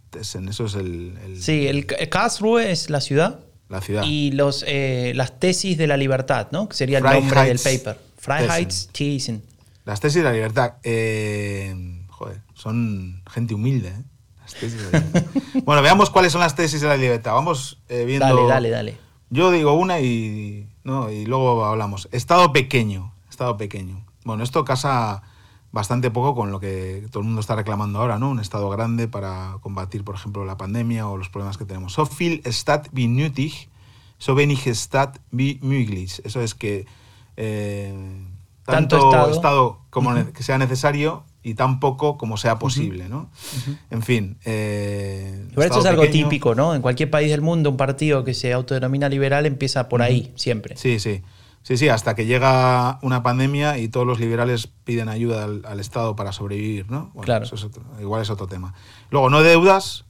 Freiheitsessen? 0.10 0.50
Eso 0.50 0.66
es 0.66 0.76
el, 0.76 1.18
el, 1.24 1.42
Sí, 1.42 1.68
el, 1.68 1.86
Karlsruhe 1.86 2.72
es 2.72 2.90
la 2.90 3.02
ciudad. 3.02 3.40
La 3.68 3.82
ciudad. 3.82 4.04
Y 4.06 4.32
los, 4.32 4.64
eh, 4.68 5.14
las 5.16 5.40
tesis 5.40 5.78
de 5.78 5.88
la 5.88 5.98
libertad, 5.98 6.48
¿no? 6.52 6.68
Que 6.68 6.76
sería 6.76 6.98
el 6.98 7.04
nombre 7.04 7.44
del 7.44 7.60
paper. 7.60 8.00
Freiheitsessen. 8.18 9.44
Las 9.86 10.00
tesis 10.00 10.18
de 10.18 10.24
la 10.24 10.34
libertad. 10.34 10.74
Eh, 10.84 12.06
joder, 12.10 12.42
son 12.54 13.22
gente 13.30 13.54
humilde, 13.54 13.90
¿eh? 13.90 14.04
bueno, 15.64 15.84
veamos 15.84 16.10
cuáles 16.10 16.32
son 16.32 16.42
las 16.42 16.56
tesis 16.56 16.82
de 16.82 16.88
la 16.88 16.98
libertad. 16.98 17.34
Vamos 17.34 17.78
eh, 17.88 18.04
viendo. 18.06 18.26
Dale, 18.26 18.48
dale, 18.48 18.70
dale. 18.72 18.98
Yo 19.30 19.52
digo 19.52 19.74
una 19.74 20.00
y, 20.00 20.68
no, 20.84 21.12
y 21.12 21.26
luego 21.28 21.64
hablamos. 21.66 22.10
Estado 22.12 22.52
pequeño. 22.52 23.14
Estado 23.30 23.58
pequeño. 23.58 24.04
Bueno, 24.24 24.44
esto 24.44 24.66
casa 24.66 25.22
bastante 25.72 26.10
poco 26.12 26.36
con 26.36 26.52
lo 26.52 26.60
que 26.60 27.06
todo 27.12 27.22
el 27.22 27.26
mundo 27.28 27.42
está 27.42 27.56
reclamando 27.56 28.00
ahora, 28.00 28.18
¿no? 28.18 28.30
Un 28.30 28.40
Estado 28.40 28.70
grande 28.70 29.08
para 29.08 29.58
combatir, 29.62 30.04
por 30.04 30.16
ejemplo, 30.16 30.46
la 30.46 30.58
pandemia 30.58 31.08
o 31.08 31.18
los 31.18 31.30
problemas 31.30 31.58
que 31.58 31.66
tenemos. 31.66 31.94
So 31.94 32.06
viel 32.06 32.42
Stadt 32.52 32.88
wie 32.92 33.08
nötig, 33.08 33.70
so 34.18 34.34
wenig 34.36 34.68
Stadt 34.76 35.20
wie 35.32 35.60
möglich. 35.62 36.22
Eso 36.24 36.42
es 36.42 36.56
que 36.56 36.86
eh, 37.38 37.94
tanto, 38.66 38.98
tanto, 38.98 39.10
Estado, 39.10 39.32
estado 39.32 39.78
como 39.90 40.10
uh 40.10 40.14
-huh. 40.18 40.32
que 40.32 40.44
sea 40.44 40.58
necesario 40.58 41.24
y 41.42 41.54
tan 41.54 41.80
poco 41.80 42.18
como 42.18 42.36
sea 42.36 42.60
posible, 42.60 43.08
¿no? 43.08 43.20
Uh 43.20 43.70
-huh. 43.70 43.78
En 43.92 44.02
fin. 44.02 44.38
Eh, 44.46 45.46
Pero 45.56 45.64
esto 45.64 45.80
es 45.80 45.86
algo 45.86 46.02
pequeño. 46.02 46.26
típico, 46.26 46.56
¿no? 46.56 46.76
En 46.76 46.82
cualquier 46.82 47.10
país 47.10 47.30
del 47.30 47.42
mundo, 47.42 47.70
un 47.70 47.78
partido 47.78 48.24
que 48.24 48.34
se 48.34 48.52
autodenomina 48.54 49.08
liberal 49.08 49.46
empieza 49.46 49.88
por 49.88 50.02
uh 50.02 50.04
-huh. 50.04 50.08
ahí, 50.08 50.34
siempre. 50.36 50.76
Sí, 50.78 51.00
sí. 51.00 51.22
Sí, 51.70 51.78
sí, 51.78 51.88
hasta 51.88 52.16
que 52.16 52.26
llega 52.26 52.98
una 53.04 53.22
pandemia 53.22 53.78
y 53.78 53.90
todos 53.90 54.08
los 54.08 54.20
liberales 54.20 54.66
piden 54.66 55.08
ayuda 55.08 55.44
al, 55.44 55.62
al 55.68 55.80
Estado 55.80 56.16
para 56.16 56.32
sobrevivir, 56.32 56.90
¿no? 56.90 57.12
Bueno, 57.14 57.26
claro. 57.26 57.46
Eso 57.46 57.54
es 57.54 57.64
otro, 57.64 57.84
igual 58.02 58.24
es 58.24 58.32
otro 58.32 58.48
tema. 58.48 58.74
Luego, 59.12 59.30
no 59.30 59.44
deudas. 59.44 60.06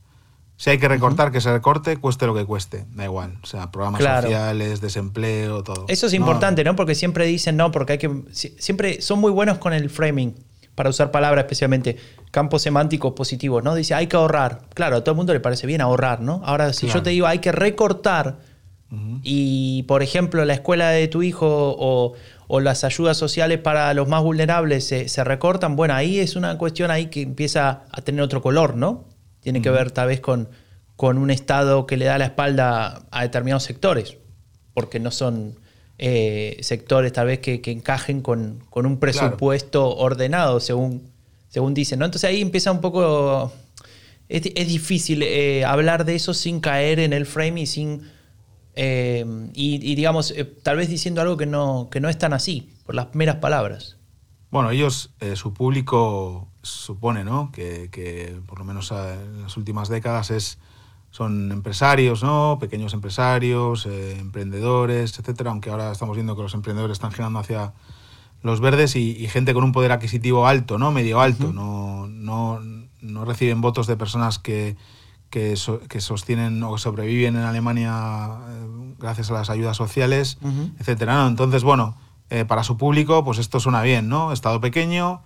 Si 0.56 0.69
hay 0.69 0.78
que 0.78 0.88
recortar, 0.88 1.28
uh 1.28 1.30
-huh. 1.30 1.34
que 1.34 1.41
se 1.41 1.52
recorte, 1.52 1.98
cueste 1.98 2.28
lo 2.28 2.34
que 2.34 2.45
cueste, 2.45 2.86
da 2.91 3.04
igual. 3.04 3.39
O 3.43 3.45
sea, 3.45 3.72
programas 3.72 4.00
claro. 4.00 4.22
sociales, 4.22 4.80
desempleo, 4.80 5.62
todo. 5.62 5.84
Eso 5.89 6.08
es 6.08 6.13
importante, 6.13 6.63
no. 6.63 6.72
¿no? 6.72 6.76
Porque 6.78 6.95
siempre 6.95 7.26
dicen, 7.26 7.58
no, 7.58 7.72
porque 7.72 7.91
hay 7.91 8.00
que. 8.00 8.24
Siempre 8.32 9.02
son 9.02 9.19
muy 9.19 9.32
buenos 9.34 9.58
con 9.58 9.74
el 9.74 9.89
framing 9.89 10.36
para 10.76 10.89
usar 10.89 11.12
palabras 11.12 11.43
especialmente 11.43 11.98
campos 12.32 12.62
semánticos 12.62 13.12
positivos, 13.12 13.65
¿no? 13.65 13.76
Dice, 13.76 13.95
hay 13.95 14.08
que 14.08 14.15
ahorrar. 14.15 14.62
Claro, 14.74 14.95
a 14.95 15.02
todo 15.02 15.12
el 15.12 15.17
mundo 15.17 15.34
le 15.34 15.41
parece 15.41 15.67
bien 15.67 15.82
ahorrar, 15.82 16.22
¿no? 16.22 16.41
Ahora, 16.45 16.72
si 16.72 16.86
claro. 16.86 17.02
yo 17.02 17.04
te 17.04 17.10
digo, 17.10 17.28
hay 17.28 17.39
que 17.39 17.52
recortar, 17.52 18.38
uh 18.91 18.95
-huh. 18.95 19.19
y 19.23 19.84
por 19.84 20.04
ejemplo, 20.04 20.43
la 20.45 20.54
escuela 20.54 20.89
de 20.89 21.08
tu 21.08 21.23
hijo 21.23 21.47
o, 21.47 22.13
o 22.47 22.60
las 22.60 22.84
ayudas 22.84 23.17
sociales 23.17 23.60
para 23.60 23.93
los 23.93 24.08
más 24.08 24.23
vulnerables 24.23 24.86
se, 24.86 25.10
se, 25.10 25.23
recortan, 25.23 25.75
bueno, 25.75 25.93
ahí 25.93 26.19
es 26.19 26.36
una 26.36 26.58
cuestión 26.58 26.91
ahí 26.91 27.08
que 27.08 27.21
empieza 27.21 27.84
a 27.91 28.02
tener 28.02 28.21
otro 28.21 28.41
color, 28.41 28.75
¿no? 28.75 29.06
Tiene 29.41 29.60
uh 29.60 29.62
-huh. 29.62 29.63
que 29.63 29.69
ver 29.69 29.91
tal 29.91 30.08
vez 30.08 30.19
con, 30.19 30.49
con 30.95 31.17
un 31.17 31.32
Estado 31.32 31.86
que 31.86 31.95
le 31.95 32.06
da 32.06 32.17
la 32.17 32.25
espalda 32.25 33.04
a 33.12 33.21
determinados 33.21 33.63
sectores, 33.63 34.17
porque 34.73 34.99
no 34.99 35.12
son 35.12 35.56
eh, 35.97 36.58
sectores 36.62 37.12
tal 37.13 37.28
vez 37.28 37.39
que, 37.39 37.62
que 37.62 37.71
encajen 37.71 38.21
con, 38.21 38.63
con, 38.69 38.86
un 38.86 38.99
presupuesto 38.99 39.86
claro. 39.91 40.02
ordenado, 40.02 40.60
según, 40.62 41.12
según 41.49 41.73
dicen. 41.73 41.99
¿no? 41.99 42.06
Entonces 42.06 42.30
ahí 42.30 42.41
empieza 42.41 42.71
un 42.71 42.82
poco... 42.82 43.52
Es, 44.30 44.43
es 44.56 44.67
difícil 44.67 45.23
eh, 45.23 45.65
hablar 45.65 46.06
de 46.06 46.15
eso 46.15 46.34
sin 46.34 46.62
caer 46.62 46.99
en 46.99 47.13
el 47.13 47.25
frame 47.25 47.62
y 47.62 47.65
sin... 47.65 48.02
Eh, 48.76 49.26
y, 49.54 49.76
y, 49.92 49.96
digamos, 49.96 50.32
eh, 50.32 50.46
tal 50.46 50.78
vez 50.78 50.90
diciendo 50.90 51.22
algo 51.22 51.38
que 51.38 51.46
no, 51.46 51.90
que 51.92 52.00
no 52.00 52.10
es 52.10 52.18
tan 52.18 52.34
así, 52.34 52.74
por 52.86 52.96
las 52.96 53.14
meras 53.16 53.38
palabras. 53.38 53.98
Bueno, 54.52 54.72
ellos, 54.72 55.12
eh, 55.20 55.36
su 55.36 55.54
público 55.54 56.48
supone, 56.62 57.24
¿no? 57.24 57.52
Que, 57.52 57.90
que 57.92 58.40
por 58.48 58.60
lo 58.60 58.66
menos 58.66 58.92
en 58.92 59.42
las 59.42 59.58
últimas 59.58 59.90
décadas 59.90 60.32
es 60.32 60.60
son 61.12 61.52
empresarios, 61.52 62.24
¿no? 62.24 62.58
Pequeños 62.60 62.94
empresarios, 62.94 63.86
eh, 63.86 64.18
emprendedores, 64.20 65.18
etcétera, 65.18 65.52
aunque 65.52 65.70
ahora 65.70 65.92
estamos 65.92 66.16
viendo 66.16 66.36
que 66.36 66.44
los 66.44 66.54
emprendedores 66.54 66.96
están 66.96 67.12
girando 67.12 67.40
hacia 67.40 67.74
los 68.42 68.62
verdes 68.62 68.96
y, 68.96 69.17
y 69.17 69.28
gente 69.28 69.54
con 69.54 69.63
un 69.63 69.72
poder 69.72 69.92
adquisitivo 69.92 70.48
alto, 70.48 70.78
¿no? 70.78 70.92
Medio 70.92 71.20
alto. 71.20 71.48
Uh 71.48 71.50
-huh. 71.50 71.54
no, 71.54 72.08
no, 72.08 72.60
no, 73.02 73.26
reciben 73.26 73.62
votos 73.62 73.88
de 73.88 73.98
personas 73.98 74.40
que, 74.40 74.78
que, 75.30 75.56
so, 75.56 75.80
que, 75.82 76.02
sostienen 76.02 76.62
o 76.63 76.77
sobreviven 76.77 77.36
en 77.36 77.44
Alemania 77.44 78.38
eh, 78.50 78.96
gracias 79.00 79.30
a 79.32 79.34
las 79.34 79.50
ayudas 79.50 79.77
sociales, 79.77 80.38
uh 80.42 80.48
-huh. 80.48 80.73
etcétera. 80.80 81.15
¿no? 81.15 81.27
Entonces, 81.27 81.63
bueno, 81.63 81.96
eh, 82.30 82.46
para 82.46 82.63
su 82.63 82.77
público, 82.77 83.23
pues 83.23 83.40
esto 83.40 83.60
suena 83.60 83.82
bien, 83.82 84.10
¿no? 84.10 84.32
Estado 84.32 84.62
pequeño. 84.62 85.21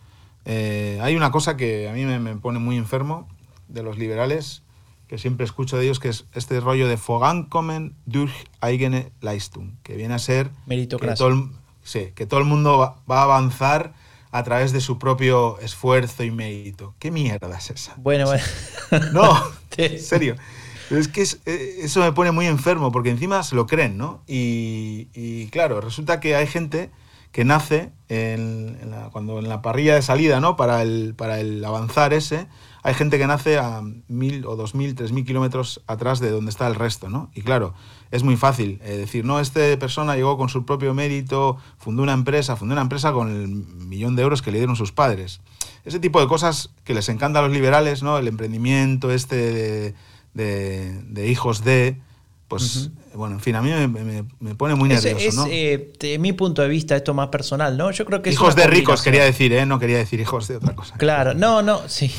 Eh, 0.46 1.00
hay 1.02 1.16
una 1.16 1.32
cosa 1.32 1.58
que 1.58 1.90
a 1.90 1.94
mí 1.94 2.06
me, 2.06 2.20
me 2.20 2.36
pone 2.36 2.60
muy 2.60 2.78
enfermo 2.78 3.28
de 3.68 3.84
los 3.84 3.98
liberales, 3.98 4.64
que 5.08 5.18
siempre 5.18 5.46
escucho 5.46 5.78
de 5.78 5.86
ellos, 5.86 6.00
que 6.00 6.10
es 6.10 6.26
este 6.34 6.60
rollo 6.60 6.88
de 6.88 6.98
Vorankommen 6.98 7.96
durch 8.06 8.34
eigene 8.62 9.12
Leistung, 9.22 9.78
que 9.84 9.96
viene 9.96 10.14
a 10.14 10.20
ser 10.20 10.50
que 10.68 11.14
todo, 11.16 11.28
el, 11.28 11.50
sí, 11.84 12.12
que 12.16 12.26
todo 12.26 12.40
el 12.40 12.46
mundo 12.46 12.78
va, 12.78 12.96
va, 13.10 13.20
a 13.20 13.24
avanzar 13.24 13.94
a 14.34 14.44
través 14.44 14.72
de 14.74 14.82
su 14.82 14.98
propio 15.00 15.60
esfuerzo 15.60 16.24
y 16.24 16.32
mérito. 16.32 16.96
¿Qué 17.00 17.12
mierda 17.12 17.58
es 17.58 17.70
esa? 17.70 17.94
Bueno, 17.98 18.26
bueno. 18.26 18.44
No, 19.14 19.32
en 19.78 20.00
serio. 20.00 20.36
Pero 20.90 21.00
es 21.00 21.08
que 21.08 21.22
es- 21.22 21.40
eh, 21.46 21.78
eso 21.84 22.02
me 22.02 22.12
pone 22.12 22.32
muy 22.32 22.48
enfermo, 22.48 22.92
porque 22.92 23.10
encima 23.12 23.44
se 23.44 23.56
lo 23.56 23.66
creen, 23.68 23.98
¿no? 23.98 24.22
Y, 24.28 25.08
y 25.14 25.48
claro, 25.48 25.80
resulta 25.82 26.20
que 26.20 26.36
hay 26.36 26.48
gente 26.48 26.90
que 27.32 27.46
nace 27.46 27.92
en, 28.10 28.78
en 28.82 28.92
la, 28.92 29.10
cuando 29.12 29.40
en 29.40 29.50
la 29.50 29.62
parrilla 29.64 29.96
de 29.96 30.02
salida, 30.04 30.40
¿no? 30.40 30.56
Para 30.56 30.82
el, 30.84 31.16
para 31.16 31.40
el 31.40 31.64
avanzar 31.66 32.14
ese, 32.14 32.48
hay 32.84 32.94
gente 32.94 33.18
que 33.18 33.26
nace 33.26 33.58
a 33.58 33.82
mil 34.08 34.46
o 34.46 34.56
dos 34.56 34.76
mil, 34.76 34.94
tres 34.94 35.12
mil 35.12 35.26
kilómetros 35.26 35.82
atrás 35.88 36.20
de 36.20 36.30
donde 36.30 36.52
está 36.52 36.68
el 36.68 36.76
resto, 36.76 37.10
¿no? 37.10 37.32
Y 37.34 37.42
claro, 37.42 37.74
es 38.14 38.24
muy 38.24 38.38
fácil 38.38 38.80
eh, 38.84 38.96
decir, 38.96 39.26
no, 39.26 39.40
esta 39.40 39.60
persona 39.80 40.16
llegó 40.16 40.38
con 40.38 40.48
su 40.48 40.66
propio 40.66 40.94
mérito, 40.94 41.58
fundó 41.78 42.04
una 42.04 42.14
empresa, 42.14 42.56
fundó 42.56 42.74
una 42.74 42.82
empresa 42.84 43.12
con 43.12 43.30
el 43.30 43.48
millón 43.50 44.16
de 44.16 44.22
euros 44.24 44.42
que 44.42 44.52
le 44.52 44.60
dieron 44.60 44.76
sus 44.76 44.92
padres. 44.92 45.42
Ese 45.84 46.00
tipo 46.00 46.22
de 46.22 46.28
cosas 46.28 46.70
que 46.84 46.94
les 46.94 47.10
encanta 47.10 47.40
a 47.40 47.42
los 47.42 47.52
liberales, 47.52 48.04
¿no? 48.04 48.18
El 48.18 48.28
emprendimiento 48.28 49.12
este 49.12 49.36
de, 49.36 49.94
de- 50.34 51.02
de 51.10 51.28
hijos 51.28 51.64
de... 51.64 51.98
Pues, 52.48 52.92
bueno, 53.16 53.34
en 53.36 53.42
fin, 53.42 53.56
a 53.56 53.62
mí 53.64 53.72
me, 53.72 53.88
me- 53.88 54.26
me 54.40 54.54
pone 54.54 54.76
muy 54.76 54.88
nervioso, 54.88 55.18
es, 55.18 55.36
¿no? 55.36 55.48
eh, 55.50 55.92
de 56.00 56.20
mi 56.20 56.34
punto 56.34 56.62
de 56.62 56.68
vista, 56.68 56.96
esto 56.96 57.16
más 57.16 57.30
personal, 57.30 57.76
¿no? 57.78 57.90
Yo 57.90 58.06
creo 58.06 58.22
que 58.22 58.30
es 58.30 58.36
hijos 58.36 58.56
de 58.56 58.68
ricos, 58.68 59.02
quería 59.02 59.24
decir, 59.24 59.54
¿eh? 59.54 59.66
No 59.66 59.80
quería 59.80 59.98
decir 59.98 60.20
hijos 60.20 60.48
de 60.48 60.58
otra 60.58 60.76
cosa. 60.76 60.96
Claro, 60.98 61.34
no, 61.34 61.64
no, 61.64 61.82
sí. 61.90 62.12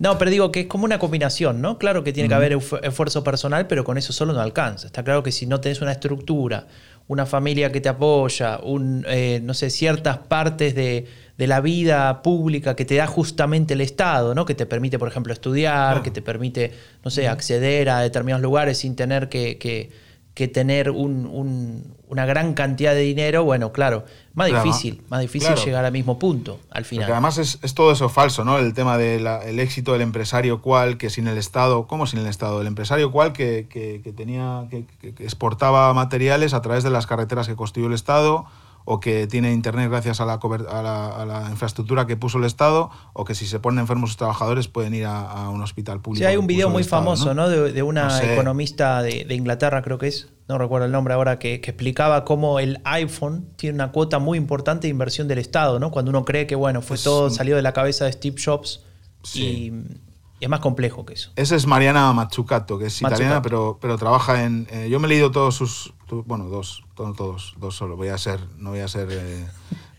No, 0.00 0.16
pero 0.18 0.30
digo 0.30 0.50
que 0.50 0.60
es 0.60 0.66
como 0.66 0.84
una 0.86 0.98
combinación, 0.98 1.60
¿no? 1.60 1.78
Claro 1.78 2.02
que 2.02 2.12
tiene 2.12 2.28
que 2.28 2.34
haber 2.34 2.56
esfu- 2.56 2.80
esfuerzo 2.82 3.22
personal, 3.22 3.66
pero 3.68 3.84
con 3.84 3.98
eso 3.98 4.12
solo 4.12 4.32
no 4.32 4.40
alcanza. 4.40 4.86
Está 4.86 5.04
claro 5.04 5.22
que 5.22 5.30
si 5.30 5.44
no 5.46 5.60
tenés 5.60 5.80
una 5.82 5.92
estructura, 5.92 6.66
una 7.06 7.26
familia 7.26 7.70
que 7.70 7.80
te 7.82 7.88
apoya, 7.90 8.58
un, 8.62 9.04
eh, 9.08 9.40
no 9.42 9.52
sé, 9.52 9.68
ciertas 9.68 10.16
partes 10.16 10.74
de, 10.74 11.06
de 11.36 11.46
la 11.46 11.60
vida 11.60 12.22
pública 12.22 12.74
que 12.76 12.84
te 12.86 12.94
da 12.94 13.06
justamente 13.06 13.74
el 13.74 13.82
Estado, 13.82 14.34
¿no? 14.34 14.46
Que 14.46 14.54
te 14.54 14.64
permite, 14.64 14.98
por 14.98 15.08
ejemplo, 15.08 15.32
estudiar, 15.34 16.02
que 16.02 16.10
te 16.10 16.22
permite, 16.22 16.72
no 17.04 17.10
sé, 17.10 17.28
acceder 17.28 17.90
a 17.90 18.00
determinados 18.00 18.42
lugares 18.42 18.78
sin 18.78 18.96
tener 18.96 19.28
que, 19.28 19.58
que- 19.58 19.90
que 20.40 20.48
tener 20.48 20.90
un- 20.90 21.26
un- 21.26 21.94
una 22.08 22.24
gran 22.26 22.54
cantidad 22.54 22.92
de 22.94 23.02
dinero, 23.02 23.44
bueno, 23.44 23.72
claro, 23.72 24.04
más 24.34 24.48
Claro, 24.48 24.64
difícil, 24.64 25.02
más 25.10 25.20
difícil 25.20 25.48
claro. 25.48 25.64
llegar 25.64 25.84
al 25.84 25.92
mismo 25.92 26.18
punto 26.18 26.58
al 26.70 26.84
final. 26.84 27.04
Porque 27.04 27.12
además 27.12 27.36
es, 27.38 27.58
es 27.62 27.74
todo 27.74 27.92
eso 27.92 28.08
falso, 28.08 28.42
¿no? 28.44 28.58
El 28.58 28.72
tema 28.72 28.96
del 28.98 29.26
éxito 29.60 29.92
del 29.92 30.00
empresario 30.00 30.62
cual, 30.62 30.96
que 30.96 31.10
sin 31.10 31.28
el 31.28 31.36
Estado, 31.38 31.86
¿cómo 31.86 32.06
sin 32.06 32.20
el 32.20 32.26
Estado? 32.26 32.60
El 32.62 32.66
empresario 32.66 33.12
cual 33.12 33.32
que, 33.34 33.66
que- 33.68 34.00
que 34.02 34.12
tenía, 34.12 34.66
que 34.70 34.84
exportaba 35.24 35.92
materiales 35.94 36.54
a 36.54 36.62
través 36.62 36.82
de 36.84 36.90
las 36.90 37.06
carreteras 37.06 37.46
que 37.46 37.54
construyó 37.54 37.86
el 37.88 37.94
Estado, 37.94 38.46
o 38.84 39.00
que 39.00 39.26
tiene 39.26 39.52
internet 39.52 39.88
gracias 39.90 40.20
a 40.20 40.24
la, 40.24 40.34
a 40.34 40.82
la, 40.82 41.06
a 41.08 41.24
la 41.26 41.48
infraestructura 41.50 42.06
que 42.06 42.16
puso 42.16 42.38
el 42.38 42.44
Estado, 42.44 42.90
o 43.12 43.24
que 43.24 43.34
si 43.34 43.46
se 43.46 43.60
ponen 43.60 43.80
enfermos 43.80 44.10
sus 44.10 44.16
trabajadores 44.16 44.68
pueden 44.68 44.94
ir 44.94 45.06
a, 45.06 45.20
a 45.30 45.50
un 45.50 45.62
hospital 45.62 46.00
público. 46.00 46.24
Sí, 46.24 46.26
hay 46.26 46.36
un 46.36 46.46
video 46.46 46.70
muy 46.70 46.82
Estado, 46.82 47.02
famoso, 47.02 47.34
¿no? 47.34 47.48
De, 47.48 47.72
de 47.72 47.82
una 47.82 48.04
No 48.04 48.10
sé. 48.10 48.32
economista 48.34 49.02
de, 49.02 49.24
de 49.24 49.34
Inglaterra, 49.34 49.82
creo 49.82 49.98
que 49.98 50.08
es, 50.08 50.28
no 50.48 50.58
recuerdo 50.58 50.86
el 50.86 50.92
nombre 50.92 51.14
ahora, 51.14 51.38
que, 51.38 51.60
que 51.60 51.70
explicaba 51.70 52.24
cómo 52.24 52.58
el 52.58 52.80
iPhone 52.84 53.46
tiene 53.56 53.74
una 53.74 53.92
cuota 53.92 54.18
muy 54.18 54.36
importante 54.38 54.86
de 54.86 54.90
inversión 54.90 55.28
del 55.28 55.38
Estado, 55.38 55.78
¿no? 55.78 55.90
Cuando 55.90 56.10
uno 56.10 56.24
cree 56.24 56.46
que, 56.46 56.56
bueno, 56.56 56.82
fue 56.82 56.98
todo, 56.98 57.30
salió 57.30 57.54
de 57.56 57.62
la 57.62 57.72
cabeza 57.72 58.06
de 58.06 58.12
Steve 58.12 58.36
Jobs 58.44 58.84
Sí. 59.22 59.42
y, 59.42 60.09
y 60.40 60.44
es 60.44 60.50
más 60.50 60.60
complejo 60.60 61.04
que 61.06 61.14
eso. 61.14 61.30
Esa 61.36 61.54
es 61.54 61.66
Mariana 61.66 62.12
Mazzucato, 62.12 62.78
que 62.78 62.86
es 62.86 62.94
Mazzucato. 63.02 63.14
italiana, 63.22 63.42
pero, 63.42 63.78
pero 63.80 63.96
trabaja 63.98 64.42
en. 64.44 64.66
eh, 64.70 64.88
yo 64.90 64.98
me 64.98 65.06
he 65.06 65.10
leído 65.10 65.30
todos 65.30 65.54
sus. 65.54 65.92
bueno, 66.26 66.46
dos, 66.46 66.82
to- 66.94 67.12
todos, 67.12 67.54
dos 67.58 67.76
solo. 67.76 67.96
Voy 67.96 68.08
a 68.08 68.18
ser. 68.18 68.40
No 68.58 68.70
voy 68.70 68.80
a 68.80 68.88
ser. 68.88 69.08
eh, 69.10 69.46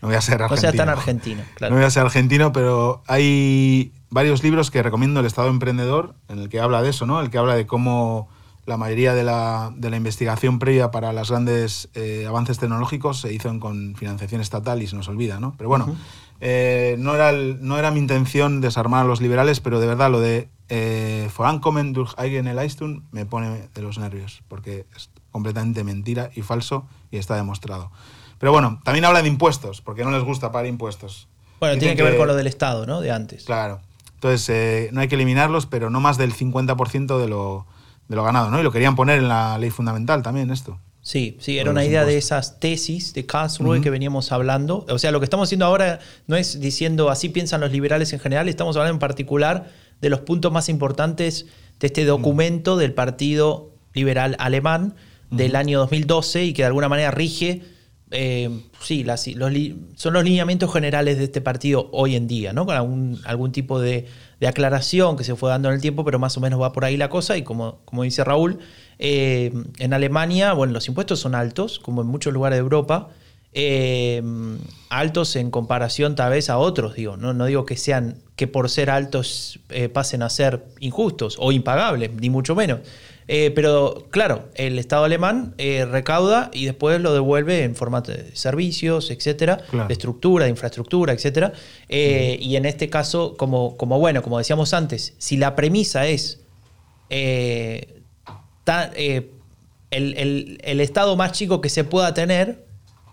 no 0.02 0.08
voy 0.08 0.16
a 0.16 0.20
ser 0.20 0.40
No 0.40 0.46
argentino. 0.46 0.70
sea 0.72 0.76
tan 0.84 0.88
argentino, 0.88 1.42
claro. 1.54 1.74
No 1.74 1.78
voy 1.80 1.86
a 1.86 1.90
ser 1.90 2.02
argentino, 2.02 2.52
pero 2.52 3.02
hay 3.06 3.92
varios 4.10 4.42
libros 4.42 4.70
que 4.72 4.82
recomiendo 4.82 5.20
el 5.20 5.26
Estado 5.26 5.48
Emprendedor, 5.48 6.14
en 6.28 6.40
el 6.40 6.48
que 6.48 6.60
habla 6.60 6.82
de 6.82 6.90
eso, 6.90 7.06
¿no? 7.06 7.20
El 7.20 7.30
que 7.30 7.38
habla 7.38 7.54
de 7.54 7.66
cómo 7.66 8.28
la 8.66 8.76
mayoría 8.76 9.12
de 9.14 9.24
la, 9.24 9.72
de 9.76 9.90
la 9.90 9.96
investigación 9.96 10.58
previa 10.60 10.90
para 10.92 11.12
los 11.12 11.30
grandes 11.30 11.88
eh, 11.94 12.26
avances 12.28 12.58
tecnológicos 12.58 13.20
se 13.20 13.32
hizo 13.32 13.58
con 13.58 13.94
financiación 13.96 14.40
estatal 14.40 14.80
y 14.82 14.86
se 14.86 14.94
nos 14.96 15.08
olvida, 15.08 15.40
¿no? 15.40 15.54
Pero 15.58 15.68
bueno, 15.68 15.96
eh, 16.44 16.96
no, 16.98 17.14
era 17.14 17.30
el- 17.30 17.58
no 17.66 17.78
era 17.78 17.90
mi 17.92 18.00
intención 18.00 18.60
desarmar 18.60 19.04
a 19.04 19.08
los 19.08 19.20
liberales, 19.20 19.60
pero 19.60 19.78
de 19.80 19.86
verdad 19.86 20.10
lo 20.10 20.20
de 20.20 20.48
eh, 20.68 21.30
Vorankommen 21.36 21.92
durch 21.92 22.14
eigene 22.18 22.52
Leistung 22.52 23.02
me 23.12 23.24
pone 23.26 23.68
de 23.72 23.82
los 23.82 23.96
nervios, 23.98 24.42
porque 24.48 24.86
es 24.96 25.08
completamente 25.30 25.84
mentira 25.84 26.30
y 26.34 26.42
falso 26.42 26.86
y 27.12 27.18
está 27.18 27.36
demostrado. 27.36 27.90
Pero 28.38 28.50
bueno, 28.52 28.80
también 28.82 29.04
habla 29.04 29.22
de 29.22 29.28
impuestos, 29.28 29.80
porque 29.82 30.02
no 30.04 30.10
les 30.10 30.24
gusta 30.24 30.50
pagar 30.50 30.66
impuestos. 30.66 31.28
Bueno, 31.60 31.74
Dicen 31.74 31.80
tiene 31.90 31.96
que 31.96 32.02
ver 32.02 32.16
con 32.16 32.26
lo 32.26 32.34
del 32.34 32.48
Estado, 32.48 32.86
¿no? 32.86 33.00
De 33.00 33.12
antes. 33.12 33.44
Claro. 33.44 33.80
Entonces, 34.14 34.48
eh, 34.48 34.90
no 34.92 35.00
hay 35.00 35.06
que 35.08 35.14
eliminarlos, 35.14 35.66
pero 35.66 35.90
no 35.90 36.00
más 36.00 36.16
del 36.18 36.32
50% 36.34 37.18
de 37.20 37.28
lo, 37.28 37.66
de 38.08 38.16
lo 38.16 38.24
ganado, 38.24 38.50
¿no? 38.50 38.58
Y 38.58 38.62
lo 38.64 38.72
querían 38.72 38.96
poner 38.96 39.18
en 39.18 39.28
la 39.28 39.58
ley 39.58 39.70
fundamental 39.70 40.22
también, 40.22 40.50
esto. 40.50 40.78
Sí, 41.04 41.36
sí, 41.40 41.58
era 41.58 41.70
una 41.72 41.84
idea 41.84 42.04
de 42.04 42.16
esas 42.16 42.60
tesis 42.60 43.12
de 43.12 43.26
Karlsruhe 43.26 43.74
Ujú. 43.78 43.82
que 43.82 43.90
veníamos 43.90 44.30
hablando. 44.30 44.86
O 44.88 44.98
sea, 45.00 45.10
lo 45.10 45.18
que 45.18 45.24
estamos 45.24 45.48
haciendo 45.48 45.66
ahora 45.66 45.98
no 46.28 46.36
es 46.36 46.60
diciendo 46.60 47.10
así 47.10 47.28
piensan 47.28 47.60
los 47.60 47.72
liberales 47.72 48.12
en 48.12 48.20
general, 48.20 48.48
estamos 48.48 48.76
hablando 48.76 48.94
en 48.94 49.00
particular 49.00 49.68
de 50.00 50.10
los 50.10 50.20
puntos 50.20 50.52
más 50.52 50.68
importantes 50.68 51.46
de 51.80 51.88
este 51.88 52.04
documento 52.04 52.76
del 52.76 52.92
Partido 52.94 53.72
Liberal 53.94 54.36
Alemán 54.38 54.94
del 55.30 55.56
año 55.56 55.80
2012 55.80 56.44
y 56.44 56.52
que 56.52 56.62
de 56.62 56.66
alguna 56.66 56.88
manera 56.88 57.10
rige, 57.10 57.62
eh, 58.12 58.50
sí, 58.80 59.02
las- 59.02 59.26
los 59.26 59.50
son 59.96 60.12
los 60.12 60.22
lineamientos 60.24 60.72
generales 60.72 61.18
de 61.18 61.24
este 61.24 61.40
partido 61.40 61.88
hoy 61.92 62.14
en 62.14 62.28
día, 62.28 62.52
¿no? 62.52 62.64
Con 62.66 62.76
algún, 62.76 63.18
algún 63.24 63.50
tipo 63.50 63.80
de, 63.80 64.06
de 64.38 64.46
aclaración 64.46 65.16
que 65.16 65.24
se 65.24 65.34
fue 65.34 65.48
dando 65.50 65.68
en 65.70 65.74
el 65.76 65.80
tiempo, 65.80 66.04
pero 66.04 66.18
más 66.18 66.36
o 66.36 66.40
menos 66.40 66.60
va 66.60 66.72
por 66.72 66.84
ahí 66.84 66.96
la 66.98 67.08
cosa 67.08 67.36
y 67.38 67.42
como, 67.42 67.80
como 67.86 68.02
dice 68.02 68.22
Raúl, 68.22 68.58
eh, 69.04 69.52
en 69.80 69.92
Alemania, 69.92 70.52
bueno, 70.52 70.72
los 70.72 70.86
impuestos 70.86 71.18
son 71.18 71.34
altos, 71.34 71.80
como 71.80 72.02
en 72.02 72.06
muchos 72.06 72.32
lugares 72.32 72.56
de 72.56 72.60
Europa, 72.60 73.08
eh, 73.52 74.22
altos 74.90 75.34
en 75.34 75.50
comparación 75.50 76.14
tal 76.14 76.30
vez 76.30 76.48
a 76.48 76.56
otros, 76.56 76.94
digo, 76.94 77.16
no, 77.16 77.34
no 77.34 77.46
digo 77.46 77.66
que 77.66 77.76
sean, 77.76 78.18
que 78.36 78.46
por 78.46 78.70
ser 78.70 78.90
altos 78.90 79.58
eh, 79.70 79.88
pasen 79.88 80.22
a 80.22 80.30
ser 80.30 80.64
injustos 80.78 81.34
o 81.40 81.50
impagables, 81.50 82.12
ni 82.14 82.30
mucho 82.30 82.54
menos. 82.54 82.78
Pero 83.26 84.08
claro, 84.10 84.50
el 84.56 84.78
Estado 84.78 85.04
alemán 85.04 85.54
recauda 85.90 86.50
y 86.52 86.66
después 86.66 87.00
lo 87.00 87.14
devuelve 87.14 87.62
en 87.64 87.74
formato 87.74 88.12
de 88.12 88.36
servicios, 88.36 89.10
etcétera, 89.10 89.58
Claro. 89.70 89.88
de 89.88 89.94
estructura, 89.94 90.44
de 90.44 90.50
infraestructura, 90.50 91.14
etcétera. 91.14 91.54
Y 91.88 92.56
en 92.56 92.66
este 92.66 92.90
caso, 92.90 93.36
como, 93.38 93.78
como 93.78 93.98
bueno, 93.98 94.22
como 94.22 94.36
decíamos 94.36 94.74
antes, 94.74 95.14
si 95.16 95.38
la 95.38 95.56
premisa 95.56 96.06
es 96.08 96.42
eh, 97.08 98.01
ta- 98.64 98.90
eh, 98.94 99.30
el, 99.90 100.16
el- 100.16 100.58
el 100.62 100.80
estado 100.80 101.16
más 101.16 101.32
chico 101.32 101.60
que 101.60 101.68
se 101.68 101.84
pueda 101.84 102.14
tener, 102.14 102.64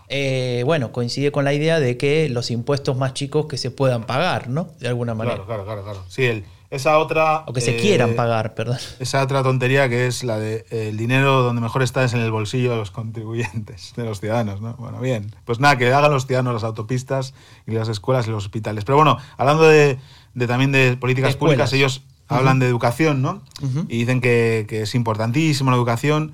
eh, 0.08 0.64
bueno, 0.66 0.92
coincide 0.92 1.32
con 1.32 1.46
la 1.46 1.54
idea 1.54 1.80
de 1.80 1.98
que 1.98 2.30
los 2.30 2.50
impuestos 2.52 2.98
más 2.98 3.14
chicos 3.14 3.46
que 3.48 3.58
se 3.58 3.70
puedan 3.72 4.06
pagar, 4.06 4.50
¿no? 4.50 4.70
De 4.80 4.88
alguna 4.88 5.14
manera. 5.14 5.36
Claro, 5.36 5.48
claro, 5.48 5.66
claro, 5.66 5.84
claro. 5.84 6.04
Sí, 6.10 6.24
el- 6.26 6.46
esa 6.72 7.00
otra... 7.00 7.46
O 7.48 7.54
que 7.54 7.62
se 7.62 7.72
eh, 7.72 7.78
quieran 7.82 8.14
pagar, 8.16 8.54
perdón. 8.54 8.78
Esa 9.00 9.24
otra 9.24 9.42
tontería 9.42 9.90
que 9.90 10.06
es 10.06 10.24
la 10.24 10.38
de 10.38 10.66
eh, 10.70 10.90
el 10.90 10.98
dinero 10.98 11.42
donde 11.42 11.62
mejor 11.64 11.82
está 11.82 12.04
es 12.04 12.14
en 12.14 12.20
el 12.22 12.30
bolsillo 12.32 12.70
de 12.72 12.78
los 12.78 12.92
contribuyentes, 12.92 13.94
de 13.96 14.04
los 14.06 14.20
ciudadanos, 14.20 14.62
¿no? 14.62 14.76
Bueno, 14.76 15.00
bien. 15.00 15.34
Pues 15.46 15.60
nada, 15.60 15.78
que 15.80 15.92
hagan 15.92 16.12
los 16.12 16.28
ciudadanos 16.28 16.54
las 16.54 16.64
autopistas 16.64 17.34
y 17.66 17.72
las 17.72 17.90
escuelas 17.90 18.28
y 18.28 18.30
los 18.30 18.44
hospitales. 18.46 18.86
Pero 18.86 18.98
bueno, 18.98 19.18
hablando 19.38 19.64
de, 19.68 19.98
de 20.36 20.48
también 20.48 20.72
de 20.72 20.96
políticas 20.96 21.32
Escuelas. 21.32 21.56
públicas, 21.72 21.74
ellos 21.74 22.04
hablan 22.38 22.60
de 22.60 22.68
educación, 22.68 23.22
¿no? 23.22 23.42
Y 23.90 23.98
dicen 24.00 24.22
que, 24.22 24.66
que 24.70 24.84
es 24.84 24.96
importantísimo 24.96 25.72
la 25.72 25.78
educación. 25.78 26.34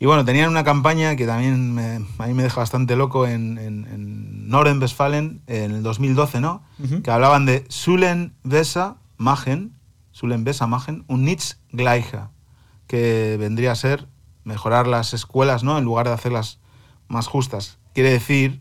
Y 0.00 0.06
bueno, 0.06 0.24
tenían 0.24 0.48
una 0.50 0.62
campaña 0.64 1.16
que 1.16 1.26
también 1.26 1.74
me- 1.74 2.04
a 2.18 2.26
mí 2.26 2.34
me 2.34 2.42
deja 2.44 2.60
bastante 2.60 2.94
loco 2.96 3.26
en, 3.26 3.58
en, 3.58 3.86
en 3.86 4.48
Norden-Westfalen 4.48 5.40
en 5.46 5.70
el 5.72 5.82
2012, 5.82 6.40
¿no? 6.40 6.62
Que 7.02 7.10
hablaban 7.10 7.46
de 7.46 7.64
Sulen 7.68 8.34
Besa 8.44 8.96
Machen, 9.16 9.72
Sulen 10.12 10.44
Besa 10.44 10.66
Machen, 10.66 11.04
un 11.08 11.24
Nitz 11.24 11.58
Gleiche, 11.72 12.18
que 12.86 13.36
vendría 13.38 13.72
a 13.72 13.74
ser 13.76 14.06
mejorar 14.44 14.86
las 14.86 15.14
escuelas, 15.14 15.62
¿no? 15.64 15.76
En 15.78 15.84
lugar 15.84 16.06
de 16.06 16.14
hacerlas 16.14 16.58
más 17.08 17.26
justas. 17.26 17.78
Quiere 17.94 18.10
decir 18.10 18.60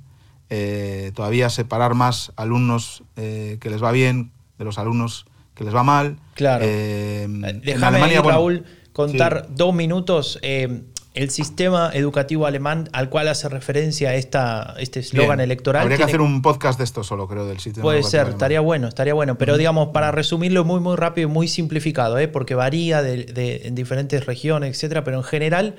eh, 0.50 1.12
todavía 1.16 1.50
separar 1.50 1.94
más 1.94 2.32
alumnos 2.36 3.04
eh, 3.16 3.58
que 3.62 3.70
les 3.70 3.84
va 3.84 3.92
bien 3.92 4.32
de 4.58 4.66
los 4.66 4.78
alumnos 4.80 5.26
que 5.58 5.64
les 5.64 5.74
va 5.76 5.84
mal. 5.84 6.18
Claro. 6.36 6.64
Eh, 6.68 7.24
en 7.24 7.62
Déjame 7.62 7.88
Alemania, 7.88 8.22
bueno, 8.22 8.38
Raúl, 8.38 8.64
contar 8.94 9.46
sí. 9.48 9.54
dos 9.56 9.74
minutos. 9.74 10.40
eh, 10.42 10.84
el 11.14 11.32
sistema 11.32 11.90
educativo 11.96 12.46
alemán 12.46 12.90
al 12.94 13.10
cual 13.10 13.28
hace 13.28 13.50
referencia 13.50 14.14
esta, 14.14 14.76
este 14.78 15.00
eslogan 15.00 15.40
electoral. 15.40 15.82
Habría 15.82 15.98
que 15.98 16.04
hacer 16.04 16.22
un 16.22 16.44
podcast 16.44 16.78
de 16.78 16.84
esto 16.84 17.04
solo, 17.04 17.28
creo, 17.28 17.48
del 17.48 17.60
sitio. 17.60 17.82
Puede 17.82 18.04
ser, 18.04 18.28
estaría 18.28 18.60
bueno, 18.60 18.88
estaría 18.88 19.16
bueno. 19.16 19.36
Pero 19.36 19.58
digamos, 19.58 19.88
para 19.88 20.12
resumirlo 20.12 20.64
muy, 20.64 20.80
muy 20.80 20.96
rápido 20.96 21.28
y 21.28 21.32
muy 21.32 21.48
simplificado, 21.48 22.20
¿eh? 22.20 22.28
porque 22.28 22.54
varía 22.54 23.02
de, 23.02 23.24
de- 23.26 23.62
en 23.66 23.74
diferentes 23.74 24.28
regiones, 24.28 24.70
etcétera, 24.76 25.04
pero 25.04 25.18
en 25.18 25.24
general 25.24 25.78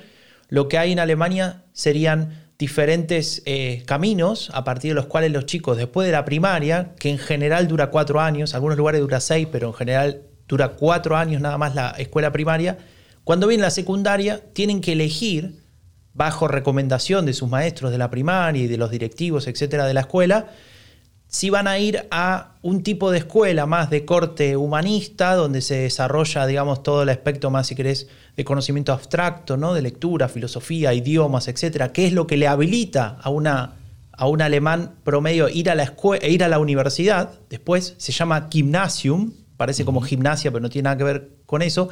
lo 0.48 0.66
que 0.66 0.76
hay 0.76 0.90
en 0.90 0.98
Alemania 0.98 1.62
serían 1.72 2.47
diferentes 2.58 3.42
eh, 3.46 3.84
caminos 3.86 4.50
a 4.52 4.64
partir 4.64 4.90
de 4.90 4.94
los 4.96 5.06
cuales 5.06 5.30
los 5.30 5.46
chicos, 5.46 5.76
después 5.76 6.06
de 6.06 6.12
la 6.12 6.24
primaria, 6.24 6.94
que 6.98 7.08
en 7.08 7.18
general 7.18 7.68
dura 7.68 7.90
cuatro 7.90 8.20
años, 8.20 8.54
algunos 8.54 8.76
lugares 8.76 9.00
dura 9.00 9.20
seis, 9.20 9.46
pero 9.50 9.68
en 9.68 9.74
general 9.74 10.22
dura 10.48 10.70
cuatro 10.70 11.16
años 11.16 11.40
nada 11.40 11.56
más 11.56 11.74
la 11.74 11.90
escuela 11.90 12.32
primaria. 12.32 12.78
Cuando 13.22 13.46
viene 13.46 13.62
la 13.62 13.70
secundaria, 13.70 14.42
tienen 14.54 14.80
que 14.80 14.92
elegir, 14.92 15.60
bajo 16.14 16.48
recomendación 16.48 17.26
de 17.26 17.32
sus 17.32 17.48
maestros 17.48 17.92
de 17.92 17.98
la 17.98 18.10
primaria 18.10 18.64
y 18.64 18.66
de 18.66 18.76
los 18.76 18.90
directivos, 18.90 19.46
etcétera, 19.46 19.86
de 19.86 19.94
la 19.94 20.00
escuela, 20.00 20.48
si 21.28 21.50
van 21.50 21.68
a 21.68 21.78
ir 21.78 22.06
a 22.10 22.54
un 22.62 22.82
tipo 22.82 23.10
de 23.10 23.18
escuela 23.18 23.66
más 23.66 23.90
de 23.90 24.04
corte 24.04 24.56
humanista, 24.56 25.34
donde 25.34 25.60
se 25.60 25.76
desarrolla, 25.76 26.46
digamos, 26.46 26.82
todo 26.82 27.02
el 27.02 27.10
aspecto 27.10 27.50
más, 27.50 27.66
si 27.66 27.74
querés, 27.74 28.08
de 28.36 28.44
conocimiento 28.44 28.92
abstracto, 28.92 29.56
¿no? 29.56 29.74
De 29.74 29.82
lectura, 29.82 30.28
filosofía, 30.28 30.94
idiomas, 30.94 31.48
etcétera, 31.48 31.92
que 31.92 32.06
es 32.06 32.12
lo 32.12 32.26
que 32.26 32.36
le 32.36 32.48
habilita 32.48 33.18
a 33.20 33.30
una 33.30 33.74
a 34.18 34.26
un 34.26 34.42
alemán 34.42 34.96
promedio 35.04 35.48
ir 35.48 35.70
a 35.70 35.76
la 35.76 35.84
escuela, 35.84 36.26
ir 36.26 36.42
a 36.42 36.48
la 36.48 36.58
universidad, 36.58 37.30
después 37.48 37.94
se 37.98 38.10
llama 38.10 38.48
gymnasium, 38.50 39.32
parece 39.56 39.84
como 39.84 40.00
gimnasia, 40.00 40.50
pero 40.50 40.60
no 40.60 40.68
tiene 40.68 40.84
nada 40.84 40.96
que 40.96 41.04
ver 41.04 41.30
con 41.46 41.62
eso. 41.62 41.88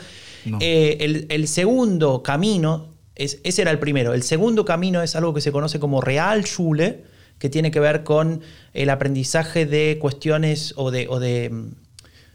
Eh, 0.61 1.26
el, 1.28 1.49
segundo 1.49 2.24
camino, 2.24 2.89
es, 3.14 3.39
ese 3.45 3.62
era 3.62 3.70
el 3.70 3.78
primero, 3.78 4.12
el 4.12 4.24
segundo 4.24 4.64
camino 4.64 5.03
es 5.03 5.14
algo 5.14 5.34
que 5.34 5.41
se 5.41 5.53
conoce 5.53 5.78
como 5.78 6.01
Realschule, 6.01 7.05
que 7.39 7.49
tiene 7.51 7.70
que 7.70 7.80
ver 7.80 8.05
con 8.05 8.41
el 8.72 8.91
aprendizaje 8.91 9.66
de 9.66 9.99
cuestiones 10.01 10.74
o 10.76 10.91
de, 10.91 11.07
o 11.09 11.20
de, 11.20 11.51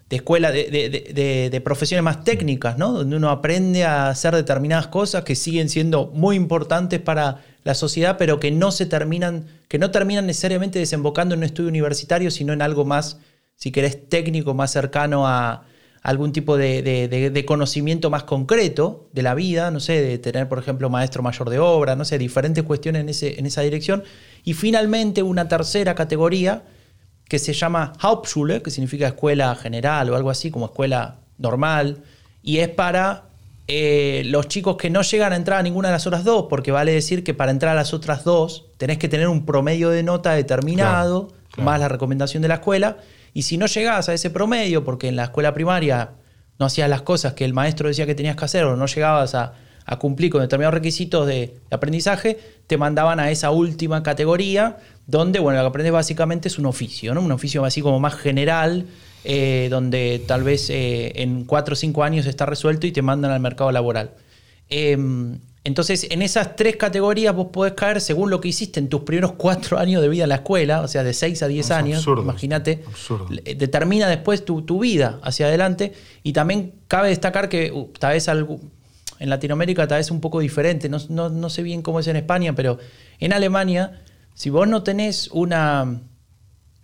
de 0.09 0.15
escuela, 0.15 0.51
de, 0.51 1.49
de, 1.51 1.61
profesiones 1.61 2.03
más 2.03 2.23
técnicas, 2.23 2.77
¿no? 2.77 2.91
donde 2.91 3.15
uno 3.15 3.29
aprende 3.29 3.85
a 3.85 4.09
hacer 4.09 4.35
determinadas 4.35 4.87
cosas 4.87 5.23
que 5.23 5.35
siguen 5.35 5.69
siendo 5.69 6.07
muy 6.07 6.35
importantes 6.35 6.99
para 6.99 7.41
la 7.63 7.75
sociedad, 7.75 8.17
pero 8.17 8.39
que 8.39 8.51
no 8.51 8.71
se 8.71 8.85
terminan, 8.85 9.45
que 9.67 9.79
no 9.79 9.91
terminan 9.91 10.25
necesariamente 10.25 10.79
desembocando 10.79 11.35
en 11.35 11.39
un 11.39 11.43
estudio 11.45 11.69
universitario, 11.69 12.31
sino 12.31 12.53
en 12.53 12.61
algo 12.61 12.85
más, 12.85 13.19
si 13.55 13.71
querés, 13.71 14.09
técnico, 14.09 14.53
más 14.53 14.71
cercano 14.71 15.27
a 15.27 15.65
algún 16.01 16.31
tipo 16.31 16.57
de, 16.57 17.43
conocimiento 17.47 18.09
más 18.09 18.23
concreto 18.23 19.09
de 19.13 19.21
la 19.21 19.35
vida, 19.35 19.69
no 19.69 19.79
sé, 19.79 20.01
de 20.01 20.17
tener, 20.17 20.49
por 20.49 20.57
ejemplo, 20.57 20.89
maestro 20.89 21.21
mayor 21.21 21.49
de 21.49 21.59
obra, 21.59 21.95
no 21.95 22.05
sé, 22.05 22.17
diferentes 22.17 22.63
cuestiones 22.63 23.01
en, 23.01 23.09
ese, 23.09 23.39
en 23.39 23.45
esa 23.45 23.61
dirección. 23.61 24.03
Y 24.43 24.53
finalmente 24.53 25.21
una 25.21 25.47
tercera 25.47 25.93
categoría 25.93 26.63
que 27.29 27.39
se 27.39 27.53
llama 27.53 27.93
Hauptschule, 28.01 28.61
que 28.61 28.71
significa 28.71 29.07
escuela 29.07 29.55
general 29.55 30.09
o 30.09 30.15
algo 30.15 30.31
así, 30.31 30.49
como 30.49 30.65
escuela 30.65 31.19
normal, 31.37 32.03
y 32.41 32.57
es 32.57 32.69
para 32.69 33.29
eh, 33.67 34.23
los 34.25 34.47
chicos 34.47 34.75
que 34.77 34.89
no 34.89 35.03
llegan 35.03 35.33
a 35.33 35.35
entrar 35.35 35.59
a 35.59 35.63
ninguna 35.63 35.89
de 35.89 35.93
las 35.93 36.07
otras 36.07 36.23
dos, 36.23 36.47
porque 36.49 36.71
vale 36.71 36.91
decir 36.91 37.23
que 37.23 37.33
para 37.35 37.51
entrar 37.51 37.73
a 37.73 37.75
las 37.75 37.93
otras 37.93 38.23
dos 38.23 38.65
tenés 38.77 38.97
que 38.97 39.07
tener 39.07 39.27
un 39.27 39.45
promedio 39.45 39.91
de 39.91 40.01
nota 40.01 40.33
determinado, 40.33 41.31
más 41.57 41.79
la 41.79 41.87
recomendación 41.87 42.41
de 42.41 42.47
la 42.47 42.55
escuela, 42.55 42.97
y 43.33 43.43
si 43.43 43.57
no 43.57 43.65
llegás 43.65 44.09
a 44.09 44.13
ese 44.13 44.29
promedio, 44.29 44.83
porque 44.83 45.07
en 45.07 45.15
la 45.15 45.25
escuela 45.25 45.53
primaria 45.53 46.11
no 46.59 46.65
hacías 46.65 46.89
las 46.89 47.01
cosas 47.01 47.33
que 47.33 47.45
el 47.45 47.53
maestro 47.53 47.87
decía 47.87 48.05
que 48.05 48.15
tenías 48.15 48.35
que 48.35 48.45
hacer 48.45 48.65
o 48.65 48.75
no 48.75 48.85
llegabas 48.85 49.35
a, 49.35 49.53
cumplir 49.99 50.31
con 50.31 50.39
determinados 50.39 50.73
requisitos 50.73 51.27
de, 51.27 51.57
aprendizaje, 51.69 52.39
te 52.67 52.77
mandaban 52.77 53.19
a 53.19 53.29
esa 53.29 53.51
última 53.51 54.03
categoría, 54.03 54.77
donde 55.05 55.39
bueno, 55.39 55.57
lo 55.57 55.65
que 55.65 55.67
aprendes 55.67 55.91
básicamente 55.91 56.47
es 56.47 56.57
un 56.57 56.65
oficio, 56.65 57.13
¿no? 57.13 57.19
un 57.19 57.31
oficio 57.33 57.65
así 57.65 57.81
como 57.81 57.99
más 57.99 58.15
general, 58.15 58.85
eh, 59.25 59.67
donde 59.69 60.23
tal 60.25 60.43
vez 60.43 60.69
eh, 60.69 61.11
en 61.21 61.43
cuatro 61.43 61.73
o 61.73 61.75
cinco 61.75 62.05
años 62.05 62.25
está 62.25 62.45
resuelto 62.45 62.87
y 62.87 62.93
te 62.93 63.01
mandan 63.01 63.31
al 63.31 63.41
mercado 63.41 63.69
laboral. 63.73 64.11
Em, 64.69 65.39
entonces, 65.63 66.07
en 66.09 66.23
esas 66.23 66.55
tres 66.55 66.75
categorías 66.75 67.35
vos 67.35 67.47
podés 67.53 67.73
caer 67.73 68.01
según 68.01 68.31
lo 68.31 68.41
que 68.41 68.47
hiciste 68.47 68.79
en 68.79 68.89
tus 68.89 69.01
primeros 69.01 69.33
cuatro 69.33 69.77
años 69.77 70.01
de 70.01 70.09
vida 70.09 70.23
en 70.23 70.29
la 70.29 70.35
escuela, 70.35 70.81
o 70.81 70.87
sea, 70.87 71.03
de 71.03 71.13
seis 71.13 71.43
a 71.43 71.47
diez 71.47 71.69
años, 71.69 72.05
imagínate, 72.07 72.83
determina 73.55 74.07
después 74.07 74.43
tu, 74.43 74.79
vida 74.79 75.19
hacia 75.21 75.45
adelante. 75.45 75.93
Y 76.23 76.33
también 76.33 76.73
cabe 76.87 77.09
destacar 77.09 77.47
que 77.47 77.71
uh, 77.71 77.91
tal 77.99 78.13
vez 78.13 78.27
algo, 78.27 78.59
en 79.19 79.29
Latinoamérica 79.29 79.87
tal 79.87 79.99
vez 79.99 80.09
un 80.09 80.19
poco 80.19 80.39
diferente, 80.39 80.89
no, 80.89 81.29
no 81.29 81.49
sé 81.49 81.61
bien 81.61 81.83
cómo 81.83 81.99
es 81.99 82.07
en 82.07 82.15
España, 82.15 82.55
pero 82.55 82.79
en 83.19 83.31
Alemania, 83.31 84.01
si 84.33 84.49
vos 84.49 84.67
no 84.67 84.81
tenés 84.81 85.29
una 85.31 86.01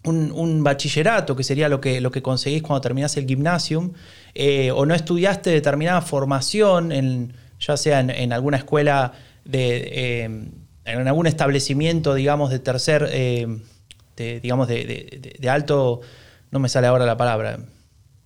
un, 0.08 0.64
bachillerato, 0.64 1.36
que 1.36 1.44
sería 1.44 1.70
lo 1.70 1.82
que, 1.82 2.02
lo 2.02 2.12
que 2.12 2.22
conseguís 2.22 2.62
cuando 2.62 2.82
terminás 2.82 3.18
el 3.18 3.26
gymnasium, 3.26 3.94
eh, 4.36 4.72
o 4.72 4.86
no 4.86 4.94
estudiaste 4.94 5.50
determinada 5.50 6.02
formación, 6.02 6.92
en, 6.92 7.34
ya 7.60 7.78
sea 7.78 8.00
en, 8.00 8.34
alguna 8.34 8.58
escuela, 8.58 9.14
de, 9.46 9.90
eh, 9.94 10.24
en 10.86 11.08
algún 11.08 11.28
establecimiento, 11.28 12.14
digamos, 12.14 12.50
de 12.50 12.60
tercer, 12.60 13.10
eh, 13.12 13.60
digamos, 14.16 14.68
de, 14.68 15.50
alto, 15.50 16.02
no 16.52 16.60
me 16.60 16.70
sale 16.70 16.88
ahora 16.88 17.06
la 17.06 17.18
palabra, 17.18 17.60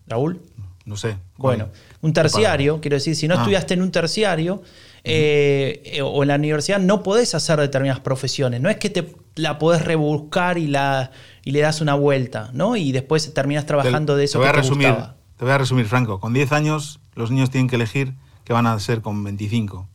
Raúl. 0.08 0.42
No 0.86 0.98
sé. 0.98 1.18
Bueno, 1.38 1.70
un 2.02 2.14
terciario, 2.14 2.82
quiero 2.82 2.96
decir, 2.96 3.16
si 3.16 3.28
no 3.28 3.36
ah. 3.36 3.38
estudiaste 3.38 3.76
en 3.76 3.82
un 3.82 3.92
terciario, 3.92 4.64
o 5.04 6.22
en 6.24 6.28
la 6.28 6.36
universidad 6.36 6.80
no 6.80 7.04
podés 7.04 7.34
hacer 7.36 7.60
determinadas 7.60 8.02
profesiones. 8.02 8.62
No 8.62 8.70
es 8.70 8.78
que 8.78 8.90
te 8.90 9.14
la 9.36 9.58
podés 9.58 9.84
rebuscar 9.84 10.58
y 10.58 10.68
la 10.68 11.12
y 11.44 11.52
le 11.52 11.62
das 11.62 11.82
una 11.82 11.96
vuelta, 11.96 12.50
¿no? 12.54 12.76
Y 12.76 12.92
después 12.92 13.34
terminas 13.34 13.66
trabajando 13.66 14.16
de 14.16 14.26
eso. 14.26 14.34
Te 14.34 14.38
voy, 14.40 14.48
a 14.48 14.52
resumir, 14.52 14.96
te 15.38 15.46
voy 15.46 15.54
a 15.54 15.58
resumir, 15.58 15.86
Franco. 15.86 16.20
Con 16.20 16.34
10 16.34 16.52
años 16.52 17.00
los 17.16 17.32
niños 17.32 17.50
tienen 17.50 17.68
que 17.68 17.76
elegir 17.76 18.14
qué 18.44 18.54
van 18.54 18.68
a 18.68 18.80
ser 18.80 19.02
con 19.02 19.24
25. 19.24 19.88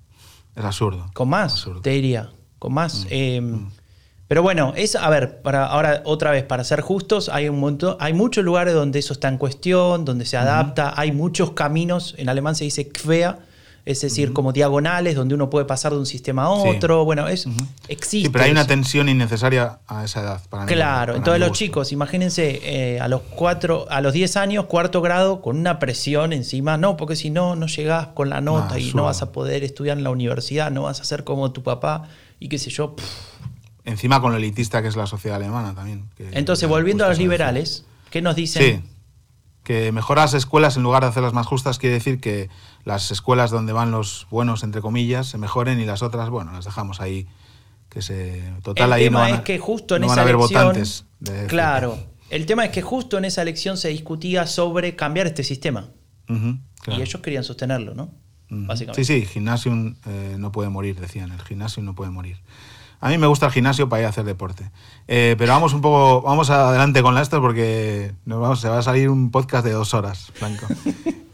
Es 0.55 0.65
absurdo. 0.65 1.11
Con 1.13 1.29
más, 1.29 1.67
te 1.83 1.91
diría. 1.91 2.31
Con 2.59 2.73
más. 2.73 3.05
Mm, 3.05 3.09
eh, 3.11 3.41
mm. 3.41 3.69
Pero 4.29 4.43
bueno, 4.43 4.73
es, 4.77 4.97
a 4.97 5.09
ver, 5.09 5.41
para, 5.43 5.67
ahora 5.67 6.03
otra 6.05 6.33
vez, 6.33 6.43
para 6.43 6.65
ser 6.65 6.81
justos, 6.81 7.29
hay 7.29 7.49
un 7.49 7.61
montón, 7.61 7.97
hay 8.01 8.13
muchos 8.13 8.45
lugares 8.45 8.75
donde 8.75 8.99
eso 8.99 9.13
está 9.13 9.29
en 9.29 9.39
cuestión, 9.39 10.05
donde 10.05 10.25
se 10.25 10.37
adapta, 10.37 10.95
hay 10.97 11.13
muchos 11.13 11.53
caminos, 11.53 12.15
en 12.19 12.29
alemán 12.29 12.57
se 12.57 12.65
dice 12.65 12.89
Quea, 12.89 13.39
es 13.87 14.01
decir, 14.01 14.32
como 14.32 14.53
diagonales 14.53 15.14
donde 15.14 15.37
uno 15.37 15.49
puede 15.49 15.64
pasar 15.64 15.93
de 15.93 15.99
un 15.99 16.07
sistema 16.07 16.43
a 16.43 16.51
otro. 16.51 17.05
Bueno, 17.05 17.28
es, 17.28 17.47
existe. 17.87 18.26
Sí, 18.26 18.28
pero 18.32 18.45
hay 18.45 18.51
una 18.51 18.66
tensión 18.66 19.09
innecesaria 19.09 19.78
a 19.87 20.05
esa 20.05 20.22
edad. 20.22 20.43
Para 20.51 20.66
claro, 20.66 21.14
entonces 21.14 21.39
los 21.39 21.53
chicos, 21.53 21.93
imagínense 21.93 22.61
eh, 22.64 23.01
a 23.01 23.07
los 23.07 23.22
cuatro, 23.22 23.87
a 23.89 24.01
los 24.01 24.12
10 24.12 24.37
años, 24.39 24.64
cuarto 24.64 25.01
grado, 25.03 25.41
con 25.41 25.57
una 25.57 25.78
presión 25.78 26.32
encima, 26.32 26.76
no, 26.76 26.97
porque 26.97 27.14
si 27.14 27.30
no, 27.30 27.55
no 27.55 27.68
llegás 27.68 28.09
con 28.09 28.28
la 28.28 28.41
nota 28.41 28.80
y 28.80 28.93
no 28.93 29.05
vas 29.05 29.22
a 29.22 29.30
poder 29.30 29.62
estudiar 29.62 29.97
en 29.97 30.03
la 30.03 30.11
universidad, 30.11 30.72
no 30.72 30.82
vas 30.82 31.01
a 31.01 31.05
ser 31.05 31.22
como 31.22 31.53
tu 31.53 31.62
papá 31.62 32.09
y 32.41 32.49
qué 32.49 32.59
sé 32.59 32.70
yo. 32.70 32.97
Encima 33.84 34.20
con 34.20 34.32
lo 34.32 34.39
elitista 34.39 34.82
que 34.82 34.89
es 34.89 34.97
la 34.97 35.07
sociedad 35.07 35.37
alemana 35.37 35.76
también. 35.76 36.11
entonces, 36.32 36.68
volviendo 36.68 37.05
a 37.05 37.09
los 37.09 37.18
liberales, 37.18 37.84
¿qué 38.11 38.20
nos 38.20 38.34
dicen? 38.34 38.62
Sí 38.62 38.91
que 39.66 39.91
mejoras 39.91 40.32
escuelas 40.32 40.76
en 40.76 40.84
lugar 40.84 41.03
de 41.03 41.09
hacerlas 41.09 41.32
más 41.32 41.45
justas 41.45 41.78
quiere 41.78 41.95
decir 41.95 42.20
que 42.20 42.49
las 42.87 43.11
escuelas 43.11 43.51
donde 43.51 43.72
van 43.72 43.91
los 43.91 44.28
buenos, 44.30 44.62
entre 44.62 44.80
comillas, 44.80 45.26
se 45.26 45.39
mejoren 45.39 45.80
y 45.80 45.84
las 45.84 46.03
otras, 46.03 46.30
bueno, 46.30 46.53
las 46.53 46.64
dejamos 46.64 47.01
ahí. 47.01 47.26
Que 47.89 48.01
se. 48.01 48.53
Total, 48.62 48.87
el 48.87 48.93
ahí 48.93 49.05
tema 49.05 49.28
no 49.28 49.34
es 49.34 49.41
que 49.41 49.59
justo 49.59 49.97
en 49.97 50.05
esa 50.05 50.22
elección, 50.22 50.76
claro. 51.49 51.99
El 52.30 52.47
tema 52.47 52.64
es 52.64 52.70
que 52.70 52.82
justo 52.82 53.18
en 53.18 53.24
esa 53.24 53.43
elección 53.43 53.76
se 53.76 53.89
discutía 53.89 54.47
sobre 54.47 54.95
cambiar 54.95 55.26
este 55.26 55.43
sistema. 55.43 55.91
Y 56.28 57.03
ellos 57.03 57.20
querían 57.20 57.43
sostenerlo, 57.43 57.95
¿no? 57.95 58.12
Básicamente. 58.49 59.05
Sí, 59.05 59.20
sí, 59.20 59.26
gimnasio 59.26 59.72
eh, 60.07 60.37
no 60.39 60.53
puede 60.53 60.68
morir, 60.70 61.01
decían. 61.01 61.32
El 61.32 61.43
gimnasio 61.43 61.82
no 61.82 61.97
puede 61.97 62.12
morir. 62.12 62.39
A 63.01 63.09
mí 63.11 63.19
me 63.19 63.27
gusta 63.27 63.47
el 63.47 63.53
gimnasio 63.53 63.89
para 63.89 64.03
ir 64.03 64.07
a 64.07 64.09
hacer 64.11 64.25
deporte. 64.25 64.71
Eh, 65.07 65.35
pero 65.39 65.53
vamos 65.53 65.75
un 65.75 65.81
poco, 65.81 66.23
vamos 66.23 66.51
adelante 66.51 67.03
con 67.03 67.15
la 67.15 67.23
esto 67.23 67.41
porque 67.41 68.13
nos 68.25 68.41
vamos, 68.41 68.61
se 68.61 68.69
va 68.69 68.79
a 68.79 68.83
salir 68.83 69.11
un 69.11 69.31
podcast 69.31 69.65
de 69.65 69.73
dos 69.73 69.95
horas, 69.95 70.33
Franco. 70.35 70.67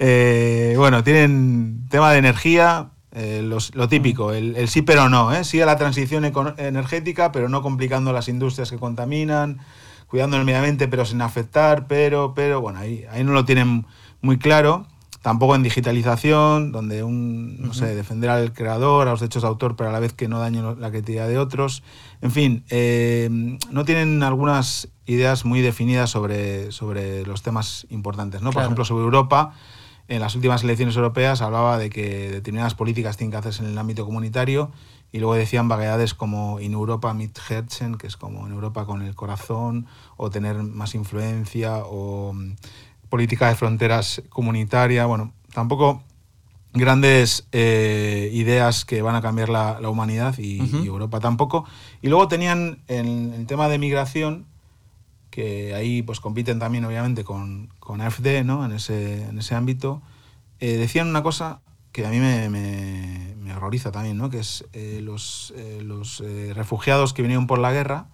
Eh, 0.05 0.75
bueno, 0.77 1.05
tienen 1.05 1.87
tema 1.89 2.11
de 2.11 2.19
energía, 2.19 2.91
eh, 3.13 3.41
lo 3.45 3.89
típico, 3.89 4.33
el, 4.33 4.69
sí 4.69 4.83
pero 4.83 5.09
no, 5.09 5.33
¿eh? 5.33 5.45
sí 5.45 5.61
a 5.61 5.67
la 5.67 5.77
transición 5.77 6.25
energética, 6.57 7.31
pero 7.31 7.49
no 7.49 7.63
complicando 7.63 8.13
las 8.13 8.27
industrias 8.27 8.69
que 8.69 8.79
contaminan, 8.79 9.61
cuidando 10.09 10.37
el 10.39 10.45
medio 10.45 10.59
ambiente, 10.59 10.89
pero 10.89 11.05
sin 11.05 11.23
afectar, 11.23 11.87
pero, 11.87 12.35
pero, 12.35 12.61
bueno, 12.61 12.81
ahí, 12.81 13.05
ahí 13.13 13.23
no 13.23 13.31
lo 13.31 13.45
tienen 13.45 13.87
muy 14.23 14.41
claro 14.41 14.89
tampoco 15.23 15.55
en 15.55 15.63
digitalización, 15.63 16.73
donde 16.73 17.03
un, 17.05 17.63
no 17.63 17.73
sé, 17.73 17.95
defender 17.95 18.29
al 18.29 18.53
creador, 18.53 19.07
a 19.07 19.13
los 19.13 19.21
derechos 19.21 19.43
de 19.43 19.49
autor, 19.49 19.77
pero 19.77 19.89
a 19.89 19.93
la 19.93 20.01
vez 20.01 20.13
que 20.13 20.29
no 20.29 20.41
dañe 20.41 20.61
la 20.63 20.91
creatividad 20.91 21.29
de 21.29 21.39
otros. 21.39 21.83
En 22.21 22.33
fin, 22.33 22.65
eh, 22.71 23.31
no 23.71 23.85
tienen 23.85 24.23
algunas 24.25 24.89
ideas 25.07 25.45
muy 25.45 25.61
definidas 25.61 26.11
sobre, 26.11 26.73
sobre 26.73 27.25
los 27.25 27.43
temas 27.43 27.87
importantes. 27.91 28.43
¿no? 28.43 28.51
Por 28.51 28.63
ejemplo, 28.63 28.85
sobre 28.85 29.05
Europa, 29.05 29.55
en 30.09 30.21
las 30.21 30.35
últimas 30.35 30.65
elecciones 30.65 30.97
europeas 30.97 31.41
hablaba 31.41 31.79
de 31.79 31.89
que 31.89 32.31
determinadas 32.31 32.75
políticas 32.75 33.17
tienen 33.17 33.31
que 33.31 33.37
hacerse 33.37 33.63
en 33.63 33.71
el 33.71 33.79
ámbito 33.79 34.05
comunitario 34.05 34.73
y 35.13 35.19
luego 35.19 35.35
decían 35.35 35.69
vaguedades 35.69 36.15
como 36.15 36.59
in 36.59 36.73
Europa 36.73 37.15
mit 37.15 37.39
Herzen, 37.39 37.97
que 37.97 38.07
es 38.07 38.17
como 38.17 38.47
en 38.47 38.53
Europa 38.53 38.87
con 38.87 39.03
el 39.03 39.15
corazón, 39.15 39.87
o 40.17 40.31
tener 40.31 40.63
más 40.63 40.95
influencia, 40.95 41.83
o 41.85 42.35
política 43.13 43.49
de 43.49 43.57
fronteras 43.57 44.23
comunitaria, 44.31 45.05
bueno, 45.05 45.35
tampoco 45.53 46.03
grandes 46.73 47.47
eh, 47.53 48.31
ideas 48.33 48.87
que 48.87 49.03
van 49.03 49.15
a 49.17 49.21
cambiar 49.21 49.51
la, 49.51 49.87
humanidad 49.87 50.39
y, 50.39 50.87
Europa 50.87 51.21
tampoco. 51.21 51.67
Y 52.01 52.09
luego 52.09 52.27
tenían 52.29 52.79
en 52.89 53.35
el 53.35 53.47
tema 53.47 53.69
de 53.69 53.77
migración 53.77 54.47
que 55.29 55.75
ahí 55.75 56.01
pues 56.01 56.21
compiten 56.21 56.59
también 56.59 56.87
obviamente 56.87 57.23
con, 57.23 57.69
con 57.81 58.01
AFD 58.01 58.45
¿no? 58.45 58.65
en, 58.65 58.73
ese, 58.73 59.25
en 59.25 59.39
ese 59.39 59.55
ámbito, 59.55 60.01
eh, 60.59 60.79
decían 60.79 61.09
una 61.09 61.23
cosa 61.23 61.61
que 61.93 62.07
a 62.07 62.09
mí 62.09 62.19
me, 62.19 62.49
me, 62.49 63.35
me 63.37 63.55
horroriza 63.55 63.93
también, 63.93 64.17
¿no? 64.17 64.31
que 64.31 64.39
es 64.39 64.65
eh, 64.73 65.01
los, 65.03 65.53
eh, 65.55 65.83
los 65.85 66.25
refugiados 66.55 67.13
que 67.13 67.21
vinieron 67.21 67.47
por 67.47 67.59
la 67.59 67.73
guerra 67.73 68.07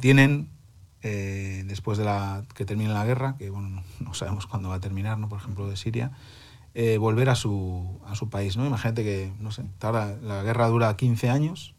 tienen, 0.00 0.48
eh, 1.02 1.64
después 1.66 1.98
de 1.98 2.04
la, 2.04 2.44
que 2.54 2.64
termine 2.64 2.92
la 2.92 3.04
guerra, 3.04 3.36
que 3.38 3.50
bueno, 3.50 3.82
no, 4.00 4.14
sabemos 4.14 4.46
cuándo 4.46 4.68
va 4.70 4.76
a 4.76 4.80
terminar, 4.80 5.18
¿no? 5.18 5.28
por 5.28 5.38
ejemplo 5.38 5.68
de 5.68 5.76
Siria, 5.76 6.12
eh, 6.74 6.98
volver 6.98 7.28
a 7.30 7.34
su, 7.34 7.98
a 8.06 8.14
su 8.14 8.28
país. 8.28 8.56
¿no? 8.56 8.66
Imagínate 8.66 9.02
que, 9.04 9.32
no 9.40 9.50
sé, 9.50 9.64
tarda- 9.78 10.16
la 10.22 10.42
guerra 10.42 10.68
dura 10.68 10.96
15 10.96 11.30
años 11.30 11.74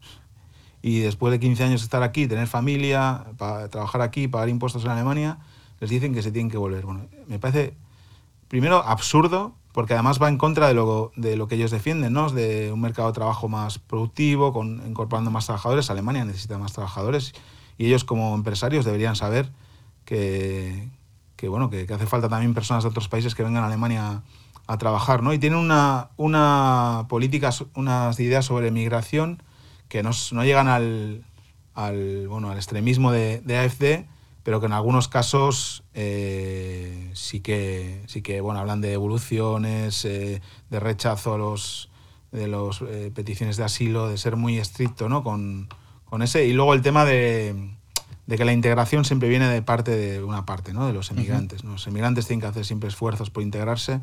y 0.82 1.00
después 1.00 1.30
de 1.30 1.40
15 1.40 1.64
años 1.64 1.82
estar 1.82 2.02
aquí, 2.02 2.26
tener 2.26 2.46
familia, 2.46 3.24
pa- 3.36 3.68
trabajar 3.68 4.00
aquí, 4.02 4.28
pagar 4.28 4.48
impuestos 4.48 4.84
en 4.84 4.90
Alemania, 4.90 5.38
les 5.80 5.90
dicen 5.90 6.12
que 6.14 6.22
se 6.22 6.32
tienen 6.32 6.50
que 6.50 6.56
volver. 6.58 6.84
Bueno, 6.86 7.06
me 7.28 7.38
parece, 7.38 7.74
primero, 8.48 8.78
absurdo, 8.84 9.54
porque 9.72 9.94
además 9.94 10.20
va 10.20 10.28
en 10.28 10.36
contra 10.38 10.66
de 10.68 10.74
lo, 10.74 11.12
de 11.16 11.36
lo 11.36 11.46
que 11.48 11.54
ellos 11.54 11.70
defienden, 11.70 12.12
¿no? 12.12 12.28
De 12.30 12.72
un 12.72 12.80
mercado 12.80 13.08
de 13.08 13.14
trabajo 13.14 13.48
más 13.48 13.78
productivo, 13.78 14.52
con, 14.52 14.82
incorporando 14.86 15.30
más 15.30 15.46
trabajadores. 15.46 15.90
Alemania 15.90 16.24
necesita 16.24 16.58
más 16.58 16.72
trabajadores 16.72 17.32
y 17.80 17.86
ellos 17.86 18.04
como 18.04 18.34
empresarios 18.34 18.84
deberían 18.84 19.16
saber 19.16 19.48
que, 20.04 20.90
bueno, 21.48 21.70
que, 21.70 21.86
hace 21.90 22.06
falta 22.06 22.28
también 22.28 22.52
personas 22.52 22.84
de 22.84 22.90
otros 22.90 23.08
países 23.08 23.34
que 23.34 23.42
vengan 23.42 23.64
a 23.64 23.68
Alemania 23.68 24.20
a 24.66 24.76
trabajar, 24.76 25.22
¿no? 25.22 25.32
Y 25.32 25.38
tienen 25.38 25.58
una, 25.58 26.10
una 26.18 27.06
política, 27.08 27.48
unas 27.74 28.20
ideas 28.20 28.44
sobre 28.44 28.70
migración 28.70 29.42
que 29.88 30.02
no, 30.02 30.10
no 30.32 30.44
llegan 30.44 30.68
al, 30.68 31.24
al, 31.72 32.28
bueno, 32.28 32.50
al 32.50 32.58
extremismo 32.58 33.12
de, 33.12 33.40
AFD, 33.48 34.06
pero 34.42 34.60
que 34.60 34.66
en 34.66 34.74
algunos 34.74 35.08
casos 35.08 35.82
eh, 35.94 37.10
sí 37.14 37.40
que, 37.40 38.02
sí 38.08 38.20
que 38.20 38.42
bueno, 38.42 38.60
hablan 38.60 38.82
de 38.82 38.92
evoluciones, 38.92 40.04
eh, 40.04 40.42
de 40.68 40.80
rechazo 40.80 41.32
a 41.32 41.38
los, 41.38 41.88
de 42.30 42.46
las 42.46 42.80
peticiones 43.14 43.56
de 43.56 43.64
asilo, 43.64 44.10
de 44.10 44.18
ser 44.18 44.36
muy 44.36 44.58
estricto 44.58 45.08
¿no? 45.08 45.22
con, 45.22 45.70
con 46.10 46.22
ese. 46.22 46.44
Y 46.46 46.52
luego 46.52 46.74
el 46.74 46.82
tema 46.82 47.04
de, 47.04 47.70
de 48.26 48.36
que 48.36 48.44
la 48.44 48.52
integración 48.52 49.04
siempre 49.04 49.28
viene 49.28 49.48
de 49.48 49.62
parte 49.62 49.96
de 49.96 50.22
una 50.22 50.44
parte, 50.44 50.72
¿no? 50.74 50.86
de 50.86 50.92
los 50.92 51.10
emigrantes. 51.10 51.64
¿no? 51.64 51.72
Los 51.72 51.86
emigrantes 51.86 52.26
tienen 52.26 52.40
que 52.42 52.46
hacer 52.48 52.64
siempre 52.66 52.88
esfuerzos 52.88 53.30
por 53.30 53.42
integrarse, 53.42 54.00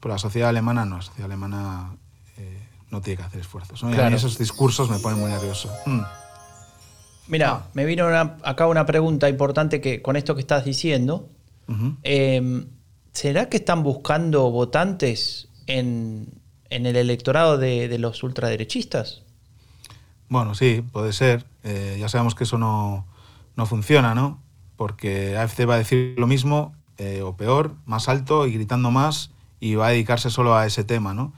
pero 0.00 0.12
la 0.14 0.18
sociedad 0.18 0.50
alemana 0.50 0.84
no, 0.84 0.96
la 0.96 1.02
sociedad 1.02 1.26
alemana 1.30 1.96
eh, 2.36 2.58
no 2.90 3.00
tiene 3.00 3.16
que 3.18 3.22
hacer 3.22 3.40
esfuerzos. 3.40 3.82
¿no? 3.82 3.88
Y 3.88 3.92
a 3.92 3.94
mí 3.94 4.00
Claro. 4.00 4.16
esos 4.16 4.36
discursos 4.36 4.90
me 4.90 4.98
ponen 4.98 5.18
muy 5.20 5.30
nervioso. 5.30 5.70
Mm. 5.86 6.00
Mira, 7.28 7.68
me 7.72 7.84
vino 7.86 8.06
una- 8.06 8.36
acá 8.42 8.66
una 8.66 8.84
pregunta 8.84 9.28
importante 9.30 9.80
que 9.80 10.02
con 10.02 10.16
esto 10.16 10.34
que 10.34 10.40
estás 10.42 10.64
diciendo. 10.64 11.30
Eh, 12.02 12.66
¿Será 13.12 13.48
que 13.48 13.56
están 13.56 13.82
buscando 13.82 14.50
votantes 14.50 15.48
en, 15.66 16.28
en 16.68 16.84
el 16.84 16.96
electorado 16.96 17.56
de, 17.56 17.88
de 17.88 17.98
los 17.98 18.22
ultraderechistas? 18.22 19.22
Bueno, 20.34 20.56
sí, 20.56 20.82
puede 20.90 21.12
ser. 21.12 21.44
Eh, 21.62 21.96
ya 22.00 22.08
sabemos 22.08 22.34
que 22.34 22.42
eso 22.42 22.58
no, 22.58 23.06
no 23.54 23.66
funciona, 23.66 24.16
¿no? 24.16 24.42
Porque 24.74 25.36
AFC 25.36 25.60
va 25.68 25.74
a 25.74 25.78
decir 25.78 26.16
lo 26.18 26.26
mismo, 26.26 26.74
eh, 26.98 27.22
o 27.22 27.36
peor, 27.36 27.74
más 27.86 28.08
alto 28.08 28.48
y 28.48 28.52
gritando 28.52 28.90
más, 28.90 29.30
y 29.60 29.76
va 29.76 29.86
a 29.86 29.90
dedicarse 29.90 30.30
solo 30.30 30.56
a 30.56 30.66
ese 30.66 30.82
tema, 30.82 31.14
¿no? 31.14 31.32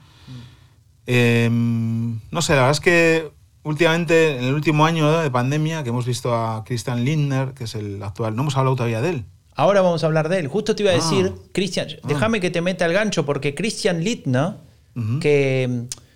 Eh, 1.05 1.47
no 1.51 2.41
sé, 2.41 2.53
la 2.53 2.61
verdad 2.61 2.71
es 2.71 2.79
que 2.79 3.31
últimamente, 3.61 4.37
en 4.39 4.45
el 4.45 4.55
último 4.55 4.83
año 4.83 5.11
de 5.19 5.29
pandemia, 5.29 5.83
que 5.83 5.89
hemos 5.89 6.07
visto 6.07 6.33
a 6.35 6.63
Christian 6.63 7.05
Lindner, 7.05 7.53
que 7.53 7.65
es 7.65 7.75
el 7.75 8.01
actual, 8.01 8.35
no 8.35 8.41
hemos 8.41 8.57
hablado 8.57 8.77
todavía 8.77 9.01
de 9.01 9.09
él. 9.11 9.25
Ahora 9.55 9.81
vamos 9.81 10.03
a 10.03 10.07
hablar 10.07 10.27
de 10.27 10.39
él. 10.39 10.47
Justo 10.47 10.75
te 10.75 10.81
iba 10.81 10.91
a 10.91 10.95
Ah. 10.95 10.97
decir, 10.97 11.33
Christian, 11.53 11.87
déjame 12.07 12.39
que 12.39 12.49
te 12.49 12.61
meta 12.61 12.85
el 12.87 12.93
gancho, 12.93 13.25
porque 13.27 13.53
Christian 13.53 14.03
Littner, 14.03 14.55
Ujú. 14.95 15.19
que 15.19 15.67
mm, 15.69 16.06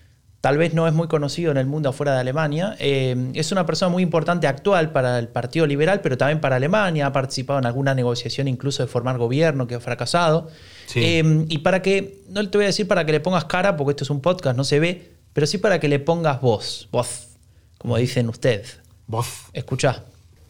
tal 0.41 0.57
vez 0.57 0.73
no 0.73 0.87
es 0.87 0.93
muy 0.93 1.07
conocido 1.07 1.51
en 1.51 1.57
el 1.57 1.67
mundo 1.67 1.89
afuera 1.89 2.13
de 2.15 2.19
Alemania, 2.19 2.75
eh, 2.79 3.31
es 3.35 3.51
una 3.51 3.65
persona 3.67 3.89
muy 3.89 4.01
importante 4.01 4.47
actual 4.47 4.91
para 4.91 5.19
el 5.19 5.27
Partido 5.27 5.67
Liberal, 5.67 6.01
pero 6.01 6.17
también 6.17 6.41
para 6.41 6.55
Alemania. 6.55 7.05
Ha 7.05 7.13
participado 7.13 7.59
en 7.59 7.67
alguna 7.67 7.93
negociación 7.93 8.47
incluso 8.47 8.83
de 8.83 8.87
formar 8.87 9.19
gobierno 9.19 9.67
que 9.67 9.75
ha 9.75 9.79
fracasado. 9.79 10.49
Sí. 10.87 10.99
Eh, 11.03 11.45
y 11.47 11.59
para 11.59 11.83
que, 11.83 12.23
no 12.29 12.49
te 12.49 12.57
voy 12.57 12.65
a 12.65 12.67
decir 12.67 12.87
para 12.87 13.05
que 13.05 13.11
le 13.11 13.19
pongas 13.19 13.45
cara, 13.45 13.77
porque 13.77 13.91
esto 13.91 14.03
es 14.03 14.09
un 14.09 14.19
podcast, 14.19 14.57
no 14.57 14.63
se 14.63 14.79
ve, 14.79 15.11
pero 15.33 15.45
sí 15.45 15.59
para 15.59 15.79
que 15.79 15.87
le 15.87 15.99
pongas 15.99 16.41
voz, 16.41 16.89
voz, 16.91 17.29
como 17.77 17.97
dicen 17.97 18.27
ustedes. 18.27 18.79
Voz. 19.05 19.27
Escuchá. 19.53 20.03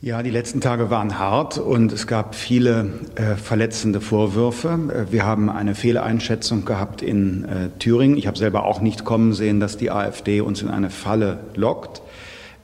Ja, 0.03 0.23
die 0.23 0.31
letzten 0.31 0.61
Tage 0.61 0.89
waren 0.89 1.19
hart 1.19 1.59
und 1.59 1.91
es 1.91 2.07
gab 2.07 2.33
viele 2.33 2.91
äh, 3.15 3.35
verletzende 3.35 4.01
Vorwürfe. 4.01 4.69
Äh, 5.07 5.11
Wir 5.11 5.25
haben 5.25 5.49
eine 5.51 5.75
Fehleinschätzung 5.75 6.65
gehabt 6.65 7.03
in 7.03 7.45
äh, 7.45 7.69
Thüringen. 7.77 8.17
Ich 8.17 8.25
habe 8.25 8.35
selber 8.37 8.65
auch 8.65 8.81
nicht 8.81 9.05
kommen 9.05 9.33
sehen, 9.33 9.59
dass 9.59 9.77
die 9.77 9.91
AfD 9.91 10.41
uns 10.41 10.63
in 10.63 10.69
eine 10.69 10.89
Falle 10.89 11.41
lockt. 11.53 12.01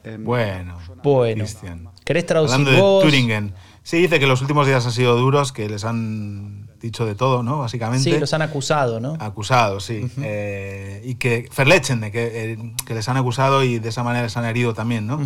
Ähm, 0.04 0.24
Bueno, 0.24 0.74
Bueno. 1.04 1.44
Christian. 1.44 1.90
¿Querés 2.06 2.26
traducir 2.26 2.56
Hablando 2.56 2.72
de 2.72 2.82
vos? 2.82 3.04
Thüringen. 3.04 3.54
Sí, 3.84 3.98
dice 3.98 4.20
que 4.20 4.26
los 4.26 4.42
últimos 4.42 4.66
días 4.66 4.84
han 4.88 4.92
sido 4.92 5.16
duros, 5.16 5.52
que 5.54 5.70
les 5.70 5.86
han 5.86 6.68
dicho 6.82 7.06
de 7.06 7.14
todo, 7.14 7.44
¿no? 7.44 7.60
Básicamente. 7.60 8.04
Sí, 8.12 8.20
los 8.20 8.34
han 8.34 8.42
acusado, 8.42 9.00
¿no? 9.00 9.16
Acusados, 9.20 9.86
sí. 9.86 10.10
Eh, 10.24 11.04
y 11.06 11.16
que 11.16 11.48
Verletzende, 11.56 12.12
que, 12.12 12.54
eh, 12.54 12.58
que 12.86 12.96
les 12.96 13.08
han 13.08 13.18
acusado 13.18 13.64
y 13.64 13.78
de 13.78 13.90
esa 13.90 14.02
manera 14.04 14.24
les 14.24 14.36
han 14.36 14.46
herido 14.46 14.74
también, 14.74 15.06
¿no? 15.06 15.20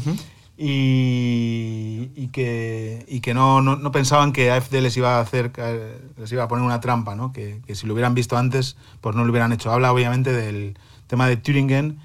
Y, 0.61 2.11
y 2.15 2.27
que, 2.27 3.05
y 3.07 3.19
que 3.21 3.33
no, 3.33 3.61
no, 3.61 3.75
no 3.75 3.91
pensaban 3.91 4.31
que 4.33 4.51
AFD 4.51 4.75
les 4.81 4.95
iba 4.97 5.17
a 5.17 5.21
hacer 5.21 5.51
caer- 5.51 5.97
les 6.17 6.31
iba 6.31 6.43
a 6.43 6.47
poner 6.47 6.65
una 6.65 6.79
trampa, 6.79 7.15
¿no? 7.15 7.31
Que, 7.31 7.61
que 7.65 7.75
si 7.75 7.87
lo 7.87 7.93
hubieran 7.93 8.13
visto 8.15 8.37
antes, 8.37 8.77
pues 9.01 9.15
no 9.15 9.23
lo 9.23 9.31
hubieran 9.31 9.51
hecho. 9.53 9.71
Habla 9.71 9.91
obviamente 9.91 10.31
del 10.31 10.77
tema 11.07 11.27
de 11.27 11.37
Thüringen, 11.37 11.99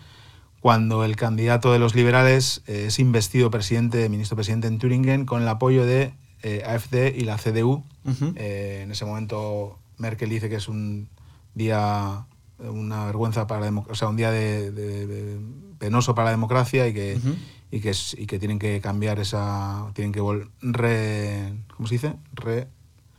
cuando 0.61 1.05
el 1.05 1.17
candidato 1.17 1.73
de 1.73 1.79
los 1.79 1.95
liberales 1.95 2.63
eh, 2.67 2.87
es 2.89 2.99
investido 2.99 3.51
presidente, 3.51 4.09
ministro 4.09 4.37
presidente 4.37 4.67
en 4.67 4.79
Thüringen, 4.79 5.27
con 5.27 5.43
el 5.43 5.49
apoyo 5.49 5.85
de 5.87 6.13
eh, 6.43 6.63
AfD 6.67 7.15
y 7.17 7.21
la 7.25 7.37
CDU. 7.39 7.83
Eh, 8.37 8.81
en 8.85 8.91
ese 8.91 9.05
momento 9.05 9.79
Merkel 9.99 10.29
dice 10.31 10.49
que 10.49 10.57
es 10.57 10.69
un 10.69 11.09
día, 11.55 12.25
una 12.59 13.05
vergüenza 13.07 13.47
para 13.47 13.61
la 13.61 13.67
democracia, 13.67 13.93
o 13.93 13.97
sea, 13.97 14.09
un 14.09 14.17
día 14.17 14.31
de, 14.31 14.71
de- 14.71 15.07
de- 15.07 15.39
penoso 15.79 16.15
para 16.15 16.27
la 16.27 16.31
democracia 16.31 16.89
y 16.89 16.95
que. 16.95 17.19
Y 17.71 17.81
que, 17.81 17.91
es- 17.91 18.15
y 18.19 18.27
que 18.27 18.39
tienen 18.39 18.59
que 18.59 18.81
cambiar 18.81 19.19
esa, 19.19 19.87
tienen 19.95 20.13
que 20.13 20.21
re, 20.63 21.55
¿cómo 21.77 21.87
se 21.89 21.95
dice? 21.95 22.15
Re, 22.33 22.69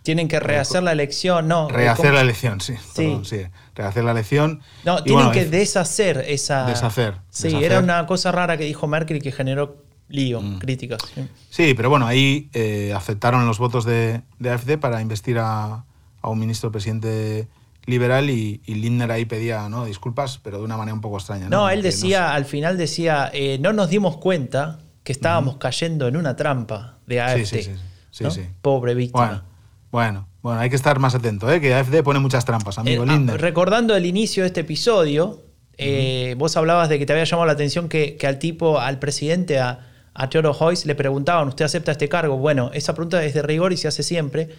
Tienen 0.03 0.27
que 0.29 0.39
rehacer 0.39 0.83
la 0.83 0.93
elección, 0.93 1.47
no. 1.49 1.67
rehacer 1.67 2.05
¿cómo? 2.05 2.15
la 2.15 2.21
elección, 2.21 2.61
sí, 2.61 2.75
Sí. 2.77 3.03
perdón, 3.03 3.25
sí, 3.25 3.41
rehacer 3.75 4.03
la 4.05 4.11
elección. 4.11 4.61
No, 4.85 5.03
tienen 5.03 5.25
bueno, 5.25 5.31
que 5.31 5.41
es- 5.41 5.51
deshacer 5.51 6.23
esa. 6.27 6.65
Deshacer, 6.65 7.15
Sí, 7.29 7.47
deshacer. 7.49 7.71
era 7.71 7.79
una 7.81 8.05
cosa 8.05 8.31
rara 8.31 8.57
que 8.57 8.63
dijo 8.63 8.87
Merkel 8.87 9.17
y 9.17 9.21
que 9.21 9.31
generó 9.33 9.83
lío, 10.07 10.41
Mm. 10.41 10.59
críticas. 10.59 10.99
sí. 11.13 11.27
Sí, 11.49 11.73
pero 11.73 11.89
bueno, 11.89 12.07
ahí 12.07 12.49
eh, 12.53 12.93
aceptaron 12.95 13.45
los 13.45 13.57
votos 13.59 13.83
de, 13.83 14.21
de 14.39 14.49
AfD 14.49 14.77
para 14.77 15.01
investir 15.01 15.37
a, 15.39 15.83
a 16.21 16.29
un 16.29 16.39
ministro 16.39 16.71
presidente 16.71 17.49
liberal 17.88 18.29
y, 18.29 18.61
y 18.65 18.75
Lindner 18.75 19.09
ahí 19.11 19.25
pedía 19.25 19.67
¿no? 19.69 19.85
disculpas, 19.85 20.38
pero 20.43 20.59
de 20.59 20.63
una 20.65 20.77
manera 20.77 20.93
un 20.93 21.01
poco 21.01 21.17
extraña. 21.17 21.49
No, 21.49 21.61
¿no? 21.61 21.69
él 21.69 21.81
decía, 21.81 22.33
al 22.35 22.45
final 22.45 22.77
decía, 22.77 23.31
eh, 23.33 23.57
no 23.59 23.73
nos 23.73 23.89
dimos 23.89 24.17
cuenta 24.17 24.79
que 25.03 25.11
estábamos 25.13 25.57
cayendo 25.57 26.07
en 26.07 26.17
una 26.17 26.35
trampa 26.35 26.99
de 27.07 27.21
AFD. 27.21 27.45
sí, 27.45 27.63
sí, 28.11 28.25
sí. 28.29 28.41
Pobre 28.61 28.93
víctima. 28.93 29.25
Bueno, 29.25 29.43
bueno, 29.89 30.27
bueno, 30.41 30.59
hay 30.59 30.69
que 30.69 30.75
estar 30.75 30.99
más 30.99 31.15
atento, 31.15 31.49
¿eh? 31.51 31.59
que 31.61 31.73
AfD 31.73 32.03
pone 32.03 32.19
muchas 32.19 32.43
trampas, 32.45 32.77
amigo 32.77 33.03
Eh, 33.03 33.07
ah, 33.09 33.13
Lindner. 33.13 33.41
recordando 33.41 33.95
el 33.95 34.05
inicio 34.05 34.43
de 34.43 34.47
este 34.47 34.59
episodio, 34.61 35.41
eh, 35.77 36.35
vos 36.38 36.57
hablabas 36.57 36.89
de 36.89 36.99
que 36.99 37.05
te 37.05 37.13
había 37.13 37.23
llamado 37.23 37.45
la 37.47 37.53
atención 37.53 37.88
que, 37.88 38.17
que 38.17 38.27
al 38.27 38.38
tipo, 38.38 38.79
al 38.81 38.99
presidente, 38.99 39.59
a, 39.59 39.79
a 40.13 40.29
Theodor 40.29 40.55
Heuss, 40.59 40.85
le 40.85 40.95
preguntaban, 40.95 41.47
¿usted 41.47 41.63
acepta 41.63 41.93
este 41.93 42.09
cargo? 42.09 42.38
Bueno, 42.38 42.71
esa 42.73 42.93
pregunta 42.93 43.23
es 43.23 43.33
de 43.33 43.43
rigor 43.43 43.71
y 43.71 43.77
se 43.77 43.88
hace 43.88 44.03
siempre. 44.03 44.49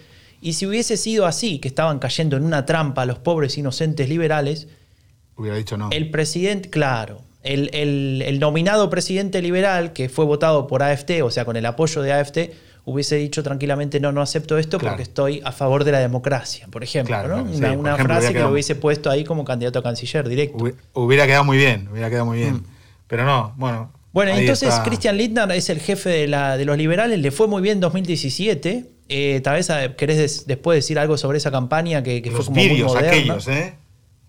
Y 0.40 0.52
si 0.54 0.66
hubiese 0.66 0.96
sido 0.96 1.26
así, 1.26 1.58
que 1.58 1.68
estaban 1.68 1.98
cayendo 1.98 2.36
en 2.36 2.44
una 2.44 2.64
trampa 2.66 3.04
los 3.06 3.18
pobres 3.18 3.58
inocentes 3.58 4.08
liberales, 4.08 4.68
Hubiera 5.36 5.56
dicho 5.56 5.76
no. 5.76 5.88
el 5.92 6.10
presidente, 6.10 6.70
claro, 6.70 7.22
el, 7.42 7.70
el- 7.72 8.22
el 8.26 8.38
nominado 8.40 8.90
presidente 8.90 9.40
liberal 9.42 9.92
que 9.92 10.08
fue 10.08 10.24
votado 10.24 10.66
por 10.66 10.82
AFT, 10.82 11.22
o 11.22 11.30
sea, 11.30 11.44
con 11.44 11.56
el 11.56 11.66
apoyo 11.66 12.02
de 12.02 12.12
AFT, 12.12 12.38
hubiese 12.84 13.16
dicho 13.16 13.42
tranquilamente, 13.42 14.00
no, 14.00 14.12
no 14.12 14.22
acepto 14.22 14.56
esto 14.58 14.78
Claro. 14.78 14.94
porque 14.94 15.02
estoy 15.02 15.40
a 15.44 15.52
favor 15.52 15.84
de 15.84 15.92
la 15.92 15.98
democracia, 15.98 16.66
por 16.70 16.82
ejemplo. 16.82 17.14
Claro, 17.14 17.28
¿no? 17.28 17.42
claro, 17.44 17.50
sí, 17.52 17.58
una 17.58 17.68
por 17.70 17.78
una 17.78 17.92
ejemplo, 17.94 18.14
frase 18.16 18.32
que 18.32 18.40
lo 18.40 18.50
hubiese 18.50 18.74
puesto 18.76 19.10
ahí 19.10 19.24
como 19.24 19.44
candidato 19.44 19.78
a 19.78 19.82
canciller 19.82 20.28
directo. 20.28 20.58
Hubi- 20.58 20.74
Hubiera 20.94 21.26
quedado 21.26 21.44
muy 21.44 21.58
bien, 21.58 21.88
hubiera 21.92 22.08
quedado 22.08 22.26
muy 22.26 22.38
bien. 22.38 22.54
Mm. 22.54 22.64
Pero 23.06 23.24
no, 23.24 23.54
bueno. 23.56 23.92
Bueno, 24.12 24.32
ahí 24.32 24.40
entonces 24.40 24.70
está. 24.70 24.82
Christian 24.84 25.16
Lindner 25.16 25.50
es 25.52 25.68
el 25.70 25.80
jefe 25.80 26.08
de, 26.08 26.26
la, 26.28 26.56
de 26.56 26.64
los 26.64 26.76
liberales, 26.78 27.18
le 27.18 27.30
fue 27.30 27.46
muy 27.48 27.60
bien 27.62 27.74
en 27.76 27.80
2017. 27.80 28.90
Eh, 29.10 29.40
tal 29.42 29.54
vez 29.56 29.70
eh, 29.70 29.94
querés 29.96 30.16
des- 30.18 30.46
después 30.46 30.76
decir 30.76 30.98
algo 30.98 31.16
sobre 31.16 31.38
esa 31.38 31.50
campaña 31.50 32.02
que, 32.02 32.20
que 32.22 32.30
fue 32.30 32.44
como 32.44 32.56
muy 32.56 32.68
vídeos 32.68 32.92
moderna. 32.92 33.10
aquellos, 33.10 33.48
¿eh? 33.48 33.74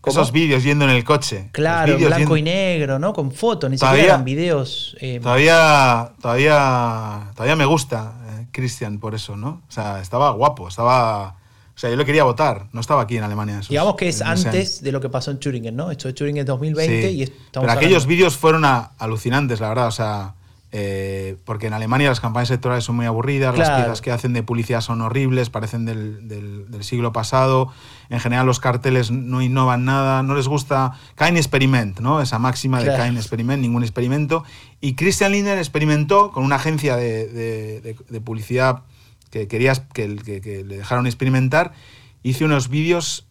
¿Cómo? 0.01 0.13
Esos 0.13 0.31
vídeos 0.31 0.63
yendo 0.63 0.85
en 0.85 0.91
el 0.91 1.03
coche. 1.03 1.49
Claro, 1.51 1.97
blanco 1.97 2.17
yendo- 2.17 2.37
y 2.37 2.41
negro, 2.41 2.99
¿no? 2.99 3.11
Con 3.11 3.31
fotos, 3.33 3.69
ni 3.69 3.75
Todavía- 3.77 3.97
siquiera 4.03 4.13
eran 4.15 4.25
videos. 4.25 4.95
eh, 5.01 5.19
Todavía, 5.21 6.13
todavía, 6.21 7.31
todavía 7.35 7.55
me 7.57 7.65
gusta 7.65 8.13
eh, 8.39 8.45
Christian 8.51 8.99
por 8.99 9.13
eso, 9.15 9.35
¿no? 9.35 9.61
O 9.67 9.71
sea, 9.71 9.99
estaba 10.01 10.31
guapo, 10.31 10.67
estaba... 10.69 11.35
O 11.79 11.81
sea, 11.81 11.89
yo 11.89 11.95
le 11.95 12.03
quería 12.03 12.25
votar, 12.25 12.67
no 12.73 12.81
estaba 12.81 13.03
aquí 13.03 13.15
en 13.15 13.23
Alemania. 13.23 13.55
esos- 13.59 13.69
Digamos 13.69 13.95
que 13.95 14.09
es 14.09 14.21
año. 14.21 14.31
antes 14.47 14.81
de 14.83 14.91
lo 14.91 14.99
que 14.99 15.07
pasó 15.07 15.31
en 15.31 15.39
Turingen, 15.39 15.77
¿no? 15.77 15.91
Esto 15.91 16.09
de 16.09 16.13
Turingen 16.13 16.41
es 16.41 16.45
2020 16.45 17.07
Sí, 17.09 17.15
y 17.15 17.23
estamos 17.23 17.49
Pero 17.61 17.71
aquellos 17.71 18.05
vídeos 18.05 18.35
fueron 18.35 18.65
a- 18.65 18.91
alucinantes, 18.97 19.61
la 19.61 19.69
verdad. 19.69 19.87
O 19.87 19.91
sea, 19.91 20.33
eh, 20.73 21.37
porque 21.45 21.67
en 21.67 21.73
Alemania 21.73 22.09
las 22.09 22.19
campañas 22.19 22.49
electorales 22.49 22.83
son 22.83 22.97
muy 22.97 23.05
aburridas, 23.05 23.57
las 23.57 23.69
piezas 23.69 24.01
que 24.01 24.11
hacen 24.11 24.33
de 24.33 24.43
publicidad 24.43 24.81
son 24.81 24.99
horribles, 25.01 25.49
parecen 25.49 25.85
del, 25.85 26.27
del- 26.27 26.69
del 26.69 26.83
siglo 26.83 27.13
pasado. 27.13 27.71
En 28.09 28.19
general, 28.19 28.45
los 28.45 28.59
carteles 28.59 29.09
no 29.09 29.41
innovan 29.41 29.85
nada, 29.85 30.21
no 30.21 30.35
les 30.35 30.49
gusta. 30.49 30.91
Kein 31.17 31.37
Experiment, 31.37 32.01
¿no? 32.01 32.21
Esa 32.21 32.39
máxima 32.39 32.79
Claro. 32.81 32.97
de 33.01 33.03
Kein 33.05 33.15
Experiment, 33.17 33.61
ningún 33.61 33.83
experimento. 33.83 34.43
Y 34.81 34.95
Christian 34.95 35.31
Lindner 35.31 35.57
experimentó 35.57 36.31
con 36.33 36.43
una 36.43 36.57
agencia 36.57 36.97
de, 36.97 37.29
de- 37.29 37.79
de- 37.79 37.95
de 38.09 38.19
publicidad 38.21 38.81
que 39.29 39.47
querías 39.47 39.81
que, 39.93 40.15
que- 40.17 40.41
que 40.41 40.63
le 40.63 40.77
dejaron 40.77 41.05
experimentar. 41.07 41.73
Hice 42.23 42.45
unos 42.45 42.69
vídeos 42.69 43.25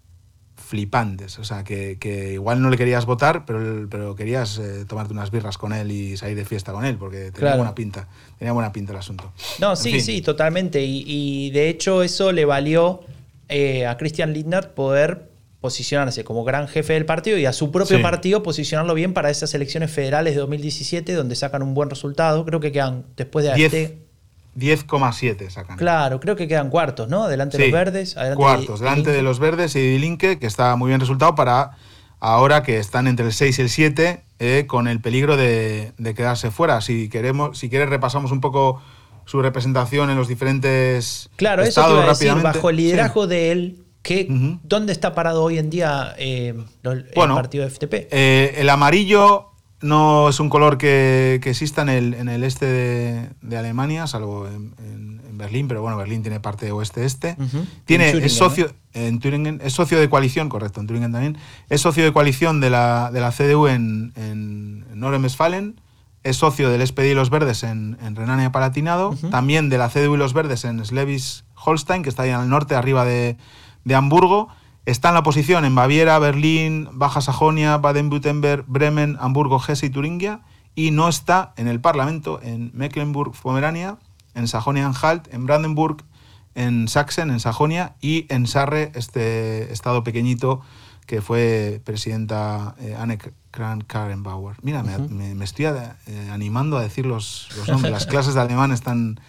flipantes. 0.56 1.38
O 1.38 1.44
sea, 1.44 1.64
que, 1.64 1.98
que 1.98 2.34
igual 2.34 2.60
no 2.60 2.68
le 2.70 2.76
querías 2.76 3.06
votar, 3.06 3.44
pero, 3.46 3.86
pero 3.88 4.14
querías 4.14 4.58
eh, 4.58 4.84
tomarte 4.86 5.12
unas 5.12 5.30
birras 5.30 5.56
con 5.56 5.72
él 5.72 5.90
y 5.90 6.16
salir 6.16 6.36
de 6.36 6.44
fiesta 6.44 6.72
con 6.72 6.84
él, 6.84 6.96
porque 6.98 7.16
tenía 7.18 7.32
Claro. 7.32 7.56
buena 7.58 7.74
pinta. 7.74 8.08
Tenía 8.38 8.52
buena 8.52 8.72
pinta 8.72 8.92
el 8.92 8.98
asunto. 8.98 9.32
No, 9.60 9.70
En 9.70 9.76
sí, 9.76 9.92
fin. 9.92 10.00
sí, 10.02 10.20
totalmente. 10.22 10.84
Y, 10.84 11.04
y 11.06 11.50
de 11.52 11.68
hecho 11.70 12.02
eso 12.02 12.32
le 12.32 12.44
valió 12.44 13.00
eh, 13.48 13.86
a 13.86 13.96
Christian 13.96 14.32
Lindner 14.34 14.74
poder 14.74 15.28
posicionarse 15.60 16.22
como 16.22 16.44
gran 16.44 16.68
jefe 16.68 16.92
del 16.92 17.04
partido 17.06 17.36
y 17.38 17.46
a 17.46 17.52
su 17.52 17.72
propio 17.72 17.96
Sí. 17.96 18.02
partido 18.02 18.42
posicionarlo 18.42 18.94
bien 18.94 19.12
para 19.14 19.30
esas 19.30 19.52
elecciones 19.54 19.90
federales 19.90 20.34
de 20.34 20.40
2017 20.40 21.14
donde 21.14 21.34
sacan 21.34 21.62
un 21.62 21.74
buen 21.74 21.88
resultado. 21.90 22.44
Creo 22.44 22.60
que 22.60 22.70
quedan 22.72 23.04
después 23.16 23.44
de 23.44 23.52
Diez- 23.54 23.72
AFT. 23.74 24.07
10,7 24.58 25.48
sacan. 25.50 25.76
Claro, 25.76 26.20
creo 26.20 26.36
que 26.36 26.48
quedan 26.48 26.70
cuartos, 26.70 27.08
¿no? 27.08 27.24
Adelante 27.24 27.56
de 27.58 27.64
Sí, 27.64 27.70
los 27.70 27.78
verdes. 27.78 28.16
Adelante 28.16 28.36
cuartos, 28.42 28.80
de- 28.80 28.86
delante 28.86 29.10
de 29.12 29.22
los 29.22 29.38
verdes 29.38 29.76
y 29.76 29.92
de 29.92 29.98
Linke, 29.98 30.38
que 30.38 30.46
está 30.46 30.74
muy 30.76 30.88
bien 30.88 31.00
resultado 31.00 31.34
para 31.34 31.72
ahora 32.20 32.62
que 32.62 32.78
están 32.78 33.06
entre 33.06 33.26
el 33.26 33.32
6 33.32 33.58
y 33.58 33.62
el 33.62 33.68
7, 33.68 34.22
eh, 34.40 34.64
con 34.66 34.88
el 34.88 35.00
peligro 35.00 35.36
de, 35.36 35.92
de 35.98 36.14
quedarse 36.14 36.50
fuera. 36.50 36.80
Si 36.80 37.08
queremos, 37.08 37.58
si 37.58 37.68
quieres 37.70 37.88
repasamos 37.88 38.32
un 38.32 38.40
poco 38.40 38.82
su 39.24 39.40
representación 39.42 40.10
en 40.10 40.16
los 40.16 40.26
diferentes 40.26 41.28
Claro, 41.36 41.62
eso 41.62 41.82
te 41.84 41.90
iba 41.90 42.04
a 42.04 42.06
decir, 42.08 42.28
rápidamente. 42.28 42.58
bajo 42.58 42.70
el 42.70 42.76
Sí. 42.76 42.82
liderazgo 42.82 43.26
de 43.26 43.52
él, 43.52 43.84
¿qué, 44.02 44.26
Ujú. 44.30 44.58
¿dónde 44.62 44.92
está 44.92 45.14
parado 45.14 45.42
hoy 45.44 45.58
en 45.58 45.70
día 45.70 46.14
eh, 46.18 46.54
el 46.84 47.10
Bueno, 47.14 47.34
partido 47.34 47.64
de 47.64 47.70
FTP? 47.70 48.08
Eh, 48.10 48.54
el 48.58 48.68
amarillo 48.70 49.47
no 49.80 50.28
es 50.28 50.40
un 50.40 50.48
color 50.48 50.76
que, 50.78 51.38
que 51.42 51.50
exista 51.50 51.82
en 51.82 51.88
el, 51.88 52.14
en 52.14 52.28
el 52.28 52.42
este 52.44 52.66
de, 52.66 53.30
de 53.42 53.56
Alemania, 53.58 54.06
salvo 54.06 54.46
en, 54.48 54.74
en- 54.78 55.18
en 55.28 55.38
Berlín, 55.38 55.68
pero 55.68 55.82
bueno, 55.82 55.96
Berlín 55.96 56.22
tiene 56.22 56.40
parte 56.40 56.72
oeste-este. 56.72 57.36
Tiene, 57.84 58.10
es 58.26 58.32
socio, 58.36 58.72
en 58.92 59.20
Thüringen, 59.20 59.60
es 59.62 59.72
socio 59.72 60.00
de 60.00 60.08
coalición, 60.10 60.48
correcto, 60.48 60.80
en 60.80 60.88
Thüringen 60.88 61.12
también, 61.12 61.38
es 61.68 61.80
socio 61.80 62.02
de 62.02 62.12
coalición 62.12 62.60
de 62.60 62.70
la, 62.70 63.10
de 63.12 63.20
la 63.20 63.30
CDU 63.30 63.68
en, 63.68 64.12
en, 64.16 64.84
en 64.92 64.98
Nordrhein-Westfalen, 65.00 65.80
es 66.24 66.36
socio 66.38 66.68
del 66.70 66.84
SPD 66.84 67.04
y 67.12 67.14
los 67.14 67.30
Verdes 67.30 67.62
en, 67.62 67.96
en 68.02 68.16
Renania-Palatinado, 68.16 69.14
también 69.30 69.68
de 69.68 69.78
la 69.78 69.88
CDU 69.90 70.14
y 70.14 70.18
los 70.18 70.32
Verdes 70.34 70.64
en 70.64 70.80
Schleswig-Holstein, 70.84 72.02
que 72.02 72.08
está 72.08 72.24
ahí 72.24 72.30
al 72.30 72.48
norte, 72.48 72.74
arriba 72.74 73.04
de, 73.04 73.36
de 73.84 73.94
Hamburgo. 73.94 74.48
Está 74.88 75.08
en 75.08 75.14
la 75.14 75.20
oposición 75.20 75.66
en 75.66 75.74
Baviera, 75.74 76.18
Berlín, 76.18 76.88
Baja 76.92 77.20
Sajonia, 77.20 77.76
Baden-Württemberg, 77.76 78.64
Bremen, 78.66 79.18
Hamburgo, 79.20 79.60
Hesse 79.60 79.82
y 79.82 79.90
Turingia. 79.90 80.40
Y 80.74 80.92
no 80.92 81.10
está 81.10 81.52
en 81.58 81.68
el 81.68 81.78
Parlamento 81.78 82.40
en 82.42 82.70
Mecklenburg-Pomerania, 82.72 83.98
en 84.34 84.48
Sajonia-Anhalt, 84.48 85.28
en 85.30 85.44
Brandenburg, 85.44 86.04
en 86.54 86.88
Sachsen, 86.88 87.28
en 87.28 87.38
Sajonia, 87.38 87.96
y 88.00 88.24
en 88.30 88.46
Sarre, 88.46 88.90
este 88.94 89.70
estado 89.74 90.04
pequeñito 90.04 90.62
que 91.04 91.20
fue 91.20 91.82
presidenta 91.84 92.74
eh, 92.80 92.96
Anne 92.98 93.18
Kramp-Karrenbauer. 93.50 94.56
Mira, 94.62 94.82
me 94.82 95.44
estoy 95.44 95.66
eh, 95.66 96.30
animando 96.32 96.78
a 96.78 96.80
decir 96.80 97.04
los, 97.04 97.50
los 97.58 97.68
nombres. 97.68 97.92
Las 97.92 98.06
clases 98.06 98.32
de 98.32 98.40
alemán 98.40 98.72
están, 98.72 99.20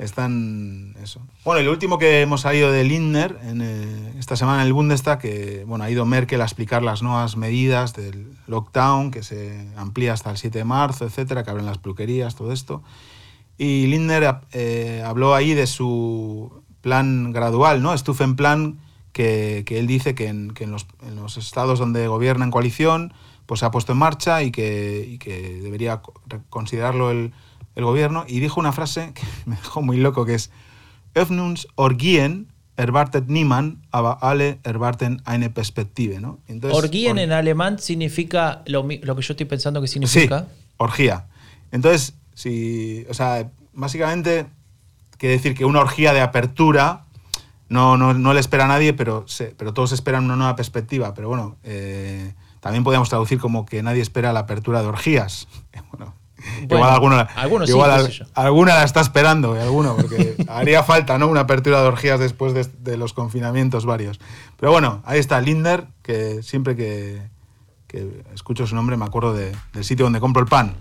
están 0.00 0.94
eso. 1.02 1.20
Bueno, 1.44 1.62
lo 1.62 1.70
último 1.70 1.98
que 1.98 2.20
hemos 2.22 2.40
salido 2.42 2.70
de 2.72 2.84
Lindner 2.84 3.38
eh, 3.42 4.12
esta 4.18 4.36
semana 4.36 4.62
en 4.62 4.66
el 4.66 4.72
Bundestag, 4.72 5.18
que 5.18 5.64
bueno, 5.66 5.84
ha 5.84 5.90
ido 5.90 6.04
Merkel 6.06 6.40
a 6.40 6.44
explicar 6.44 6.82
las 6.82 7.02
nuevas 7.02 7.36
medidas 7.36 7.94
del 7.94 8.32
lockdown, 8.46 9.10
que 9.10 9.22
se 9.22 9.68
amplía 9.76 10.12
hasta 10.12 10.30
el 10.30 10.36
7 10.38 10.58
de 10.58 10.64
marzo, 10.64 11.04
etcétera, 11.04 11.44
que 11.44 11.50
abren 11.50 11.66
las 11.66 11.78
peluquerías, 11.78 12.34
todo 12.34 12.52
esto. 12.52 12.82
Y 13.58 13.86
Lindner 13.88 14.36
eh, 14.52 15.02
habló 15.04 15.34
ahí 15.34 15.54
de 15.54 15.66
su 15.66 16.62
plan 16.80 17.32
gradual, 17.32 17.82
¿no? 17.82 17.96
Stufenplan, 17.96 18.78
que, 19.12 19.64
que 19.66 19.78
él 19.78 19.86
dice 19.86 20.14
que, 20.14 20.28
en, 20.28 20.52
que 20.52 20.66
los, 20.66 20.86
en 21.06 21.16
los 21.16 21.36
estados 21.36 21.78
donde 21.78 22.06
gobierna 22.08 22.44
en 22.44 22.50
coalición, 22.50 23.12
pues 23.44 23.60
se 23.60 23.66
ha 23.66 23.70
puesto 23.70 23.92
en 23.92 23.98
marcha 23.98 24.42
y 24.42 24.50
que, 24.52 25.04
y 25.06 25.18
que 25.18 25.60
debería 25.60 26.00
co- 26.00 26.14
considerarlo 26.48 27.10
el, 27.10 27.32
el 27.74 27.84
gobierno. 27.84 28.24
Y 28.28 28.40
dijo 28.40 28.60
una 28.60 28.72
frase 28.72 29.12
que 29.14 29.22
me 29.46 29.56
dejó 29.56 29.82
muy 29.82 29.96
loco, 29.96 30.24
que 30.26 30.34
es 30.34 30.50
Öffnungsorgien 31.14 32.48
erwartet 32.76 33.26
niemand, 33.28 33.78
aber 33.90 34.16
alle 34.22 34.58
erwarten 34.64 35.20
eine 35.26 35.50
Perspektive, 35.50 36.18
¿no? 36.20 36.38
Entonces, 36.48 36.78
Orgien 36.82 37.12
or- 37.18 37.24
en 37.24 37.32
alemán 37.32 37.78
significa 37.78 38.62
lo, 38.66 38.86
que 38.88 39.00
yo 39.00 39.14
estoy 39.18 39.44
pensando 39.46 39.80
que 39.82 39.86
Sí, 39.88 39.94
significa. 40.00 40.46
orgía. 40.78 41.26
Entonces, 41.72 42.14
si, 42.34 43.04
o 43.10 43.14
sea, 43.14 43.50
básicamente 43.74 44.46
quiere 45.18 45.34
decir 45.34 45.54
que 45.54 45.64
una 45.66 45.80
orgía 45.80 46.14
de 46.14 46.20
apertura 46.22 47.04
no, 47.68 47.96
no, 47.98 48.14
no 48.14 48.32
le 48.32 48.40
espera 48.40 48.64
a 48.64 48.68
nadie, 48.68 48.94
pero, 48.94 49.24
se- 49.28 49.54
pero 49.58 49.74
todos 49.74 49.92
esperan 49.92 50.24
una 50.24 50.36
nueva 50.36 50.56
perspectiva. 50.56 51.12
Pero 51.12 51.28
bueno, 51.28 51.56
eh, 51.64 52.32
también 52.60 52.82
podríamos 52.82 53.10
traducir 53.10 53.38
como 53.38 53.66
que 53.66 53.82
nadie 53.82 54.00
espera 54.00 54.32
la 54.32 54.40
apertura 54.40 54.80
de 54.80 54.88
orgías. 54.88 55.48
Bueno, 55.92 56.14
Bueno, 56.66 56.76
igual 56.76 56.90
alguno, 56.90 57.26
algunos 57.36 57.68
igual 57.68 57.90
al- 57.90 58.26
alguna 58.34 58.74
la 58.76 58.84
está 58.84 59.00
esperando, 59.00 59.56
eh, 59.56 59.60
alguno, 59.62 59.96
porque 59.96 60.36
haría 60.48 60.82
falta 60.82 61.18
¿no? 61.18 61.28
una 61.28 61.40
apertura 61.40 61.80
de 61.82 61.88
orgías 61.88 62.18
después 62.20 62.54
de, 62.54 62.66
de 62.80 62.96
los 62.96 63.12
confinamientos 63.12 63.86
varios. 63.86 64.20
Pero 64.58 64.72
bueno, 64.72 65.02
ahí 65.04 65.18
está 65.18 65.40
Linder, 65.40 65.84
que 66.02 66.42
siempre 66.42 66.76
que, 66.76 67.22
que 67.86 68.22
escucho 68.34 68.66
su 68.66 68.74
nombre 68.74 68.96
me 68.96 69.04
acuerdo 69.04 69.32
de- 69.34 69.52
del 69.72 69.84
sitio 69.84 70.04
donde 70.06 70.20
compro 70.20 70.42
el 70.42 70.48
pan. 70.48 70.74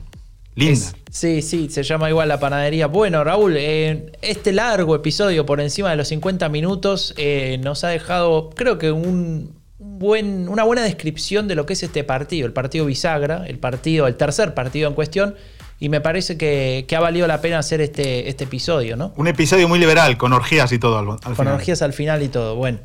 Linder. 0.55 0.73
Es- 0.77 0.95
sí, 1.11 1.41
sí, 1.41 1.69
se 1.69 1.83
llama 1.83 2.09
igual 2.09 2.27
la 2.27 2.39
panadería. 2.39 2.87
Bueno, 2.87 3.23
Raúl, 3.23 3.55
eh, 3.57 4.11
este 4.21 4.51
largo 4.51 4.95
episodio 4.95 5.45
por 5.45 5.61
encima 5.61 5.89
de 5.91 5.95
los 5.95 6.07
50 6.09 6.49
minutos 6.49 7.13
eh, 7.17 7.59
nos 7.63 7.83
ha 7.83 7.89
dejado, 7.89 8.49
creo 8.55 8.77
que 8.77 8.91
un 8.91 9.58
buen, 9.79 10.47
una 10.49 10.63
buena 10.63 10.83
descripción 10.83 11.47
de 11.47 11.55
lo 11.55 11.65
que 11.65 11.73
es 11.73 11.83
este 11.83 12.03
partido, 12.03 12.45
el 12.45 12.53
partido 12.53 12.85
bisagra, 12.85 13.45
el 13.47 13.57
partido, 13.59 14.07
el 14.07 14.15
tercer 14.15 14.53
partido 14.53 14.87
en 14.89 14.93
cuestión, 14.93 15.35
y 15.79 15.87
me 15.89 16.01
parece 16.01 16.37
que, 16.37 16.83
que 16.87 16.95
ha 16.97 16.99
valido 16.99 17.25
la 17.27 17.39
pena 17.39 17.57
hacer 17.59 17.79
este, 17.79 18.27
este 18.27 18.43
episodio, 18.43 18.97
¿no? 18.97 19.13
Un 19.15 19.27
episodio 19.27 19.67
muy 19.69 19.79
liberal, 19.79 20.17
con 20.17 20.33
orgías 20.33 20.71
y 20.73 20.79
todo 20.79 20.97
al, 20.99 21.09
al 21.11 21.19
Con 21.19 21.35
final. 21.35 21.53
orgías 21.55 21.81
al 21.81 21.93
final 21.93 22.21
y 22.21 22.27
todo. 22.27 22.55
Bueno, 22.55 22.79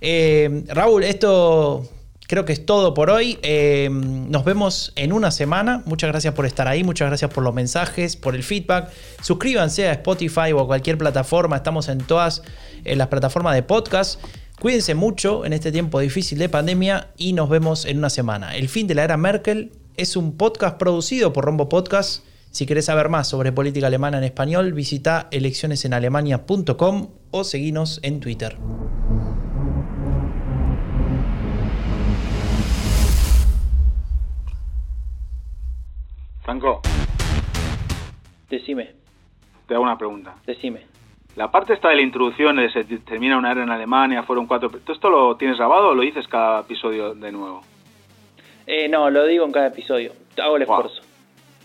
Eh, 0.00 0.64
Raúl, 0.68 1.04
esto 1.04 1.86
creo 2.26 2.44
que 2.44 2.52
es 2.52 2.64
todo 2.66 2.92
por 2.94 3.10
hoy. 3.10 3.38
Eh, 3.42 3.88
nos 3.92 4.44
vemos 4.44 4.92
en 4.96 5.12
una 5.12 5.30
semana. 5.30 5.82
Muchas 5.84 6.10
gracias 6.10 6.34
por 6.34 6.46
estar 6.46 6.66
ahí, 6.66 6.82
muchas 6.82 7.06
gracias 7.08 7.30
por 7.32 7.44
los 7.44 7.54
mensajes, 7.54 8.16
por 8.16 8.34
el 8.34 8.42
feedback. 8.42 8.90
Suscríbanse 9.22 9.88
a 9.88 9.92
Spotify 9.92 10.52
o 10.52 10.60
a 10.60 10.66
cualquier 10.66 10.98
plataforma. 10.98 11.54
Estamos 11.56 11.88
en 11.88 11.98
todas 11.98 12.42
las 12.84 13.06
plataformas 13.08 13.54
de 13.54 13.62
podcast. 13.62 14.18
Cuídense 14.60 14.94
mucho 14.94 15.46
en 15.46 15.54
este 15.54 15.72
tiempo 15.72 16.00
difícil 16.00 16.38
de 16.38 16.50
pandemia 16.50 17.14
y 17.16 17.32
nos 17.32 17.48
vemos 17.48 17.86
en 17.86 17.96
una 17.96 18.10
semana. 18.10 18.54
El 18.54 18.68
fin 18.68 18.86
de 18.86 18.94
la 18.94 19.04
era 19.04 19.16
Merkel 19.16 19.72
es 19.96 20.16
un 20.16 20.36
podcast 20.36 20.76
producido 20.76 21.32
por 21.32 21.46
Rombo 21.46 21.70
Podcast. 21.70 22.26
Si 22.50 22.66
querés 22.66 22.84
saber 22.84 23.08
más 23.08 23.26
sobre 23.26 23.52
política 23.52 23.86
alemana 23.86 24.18
en 24.18 24.24
español, 24.24 24.74
visita 24.74 25.28
eleccionesenalemania.com 25.30 27.08
o 27.30 27.44
seguinos 27.44 28.00
en 28.02 28.20
Twitter. 28.20 28.58
Franco, 36.42 36.82
Decime, 38.50 38.90
te 39.66 39.72
hago 39.72 39.84
una 39.84 39.96
pregunta. 39.96 40.34
decime. 40.46 40.89
La 41.40 41.50
parte 41.50 41.72
esta 41.72 41.88
de 41.88 41.94
la 41.94 42.02
introducción, 42.02 42.58
se 42.70 42.84
termina 42.84 43.38
una 43.38 43.50
era 43.52 43.62
en 43.62 43.70
Alemania, 43.70 44.24
fueron 44.24 44.46
cuatro... 44.46 44.68
¿Todo 44.68 44.92
esto 44.92 45.08
lo 45.08 45.36
tienes 45.38 45.56
grabado 45.56 45.88
o 45.88 45.94
lo 45.94 46.02
dices 46.02 46.28
cada 46.28 46.60
episodio 46.60 47.14
de 47.14 47.32
nuevo? 47.32 47.62
Eh, 48.66 48.90
no, 48.90 49.08
lo 49.08 49.24
digo 49.24 49.46
en 49.46 49.50
cada 49.52 49.68
episodio. 49.68 50.12
Hago 50.36 50.58
el 50.58 50.66
Wow. 50.66 50.80
esfuerzo. 50.84 51.02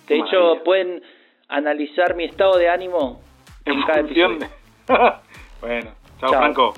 De 0.07 0.15
hecho, 0.15 0.63
pueden 0.63 1.03
analizar 1.49 2.15
mi 2.15 2.23
estado 2.23 2.57
de 2.57 2.69
ánimo 2.69 3.19
en, 3.65 3.81
cada 3.83 3.99
episodio. 3.99 4.47
bueno, 5.59 5.91
chao, 6.21 6.29
Chao. 6.29 6.39
Franco. 6.39 6.73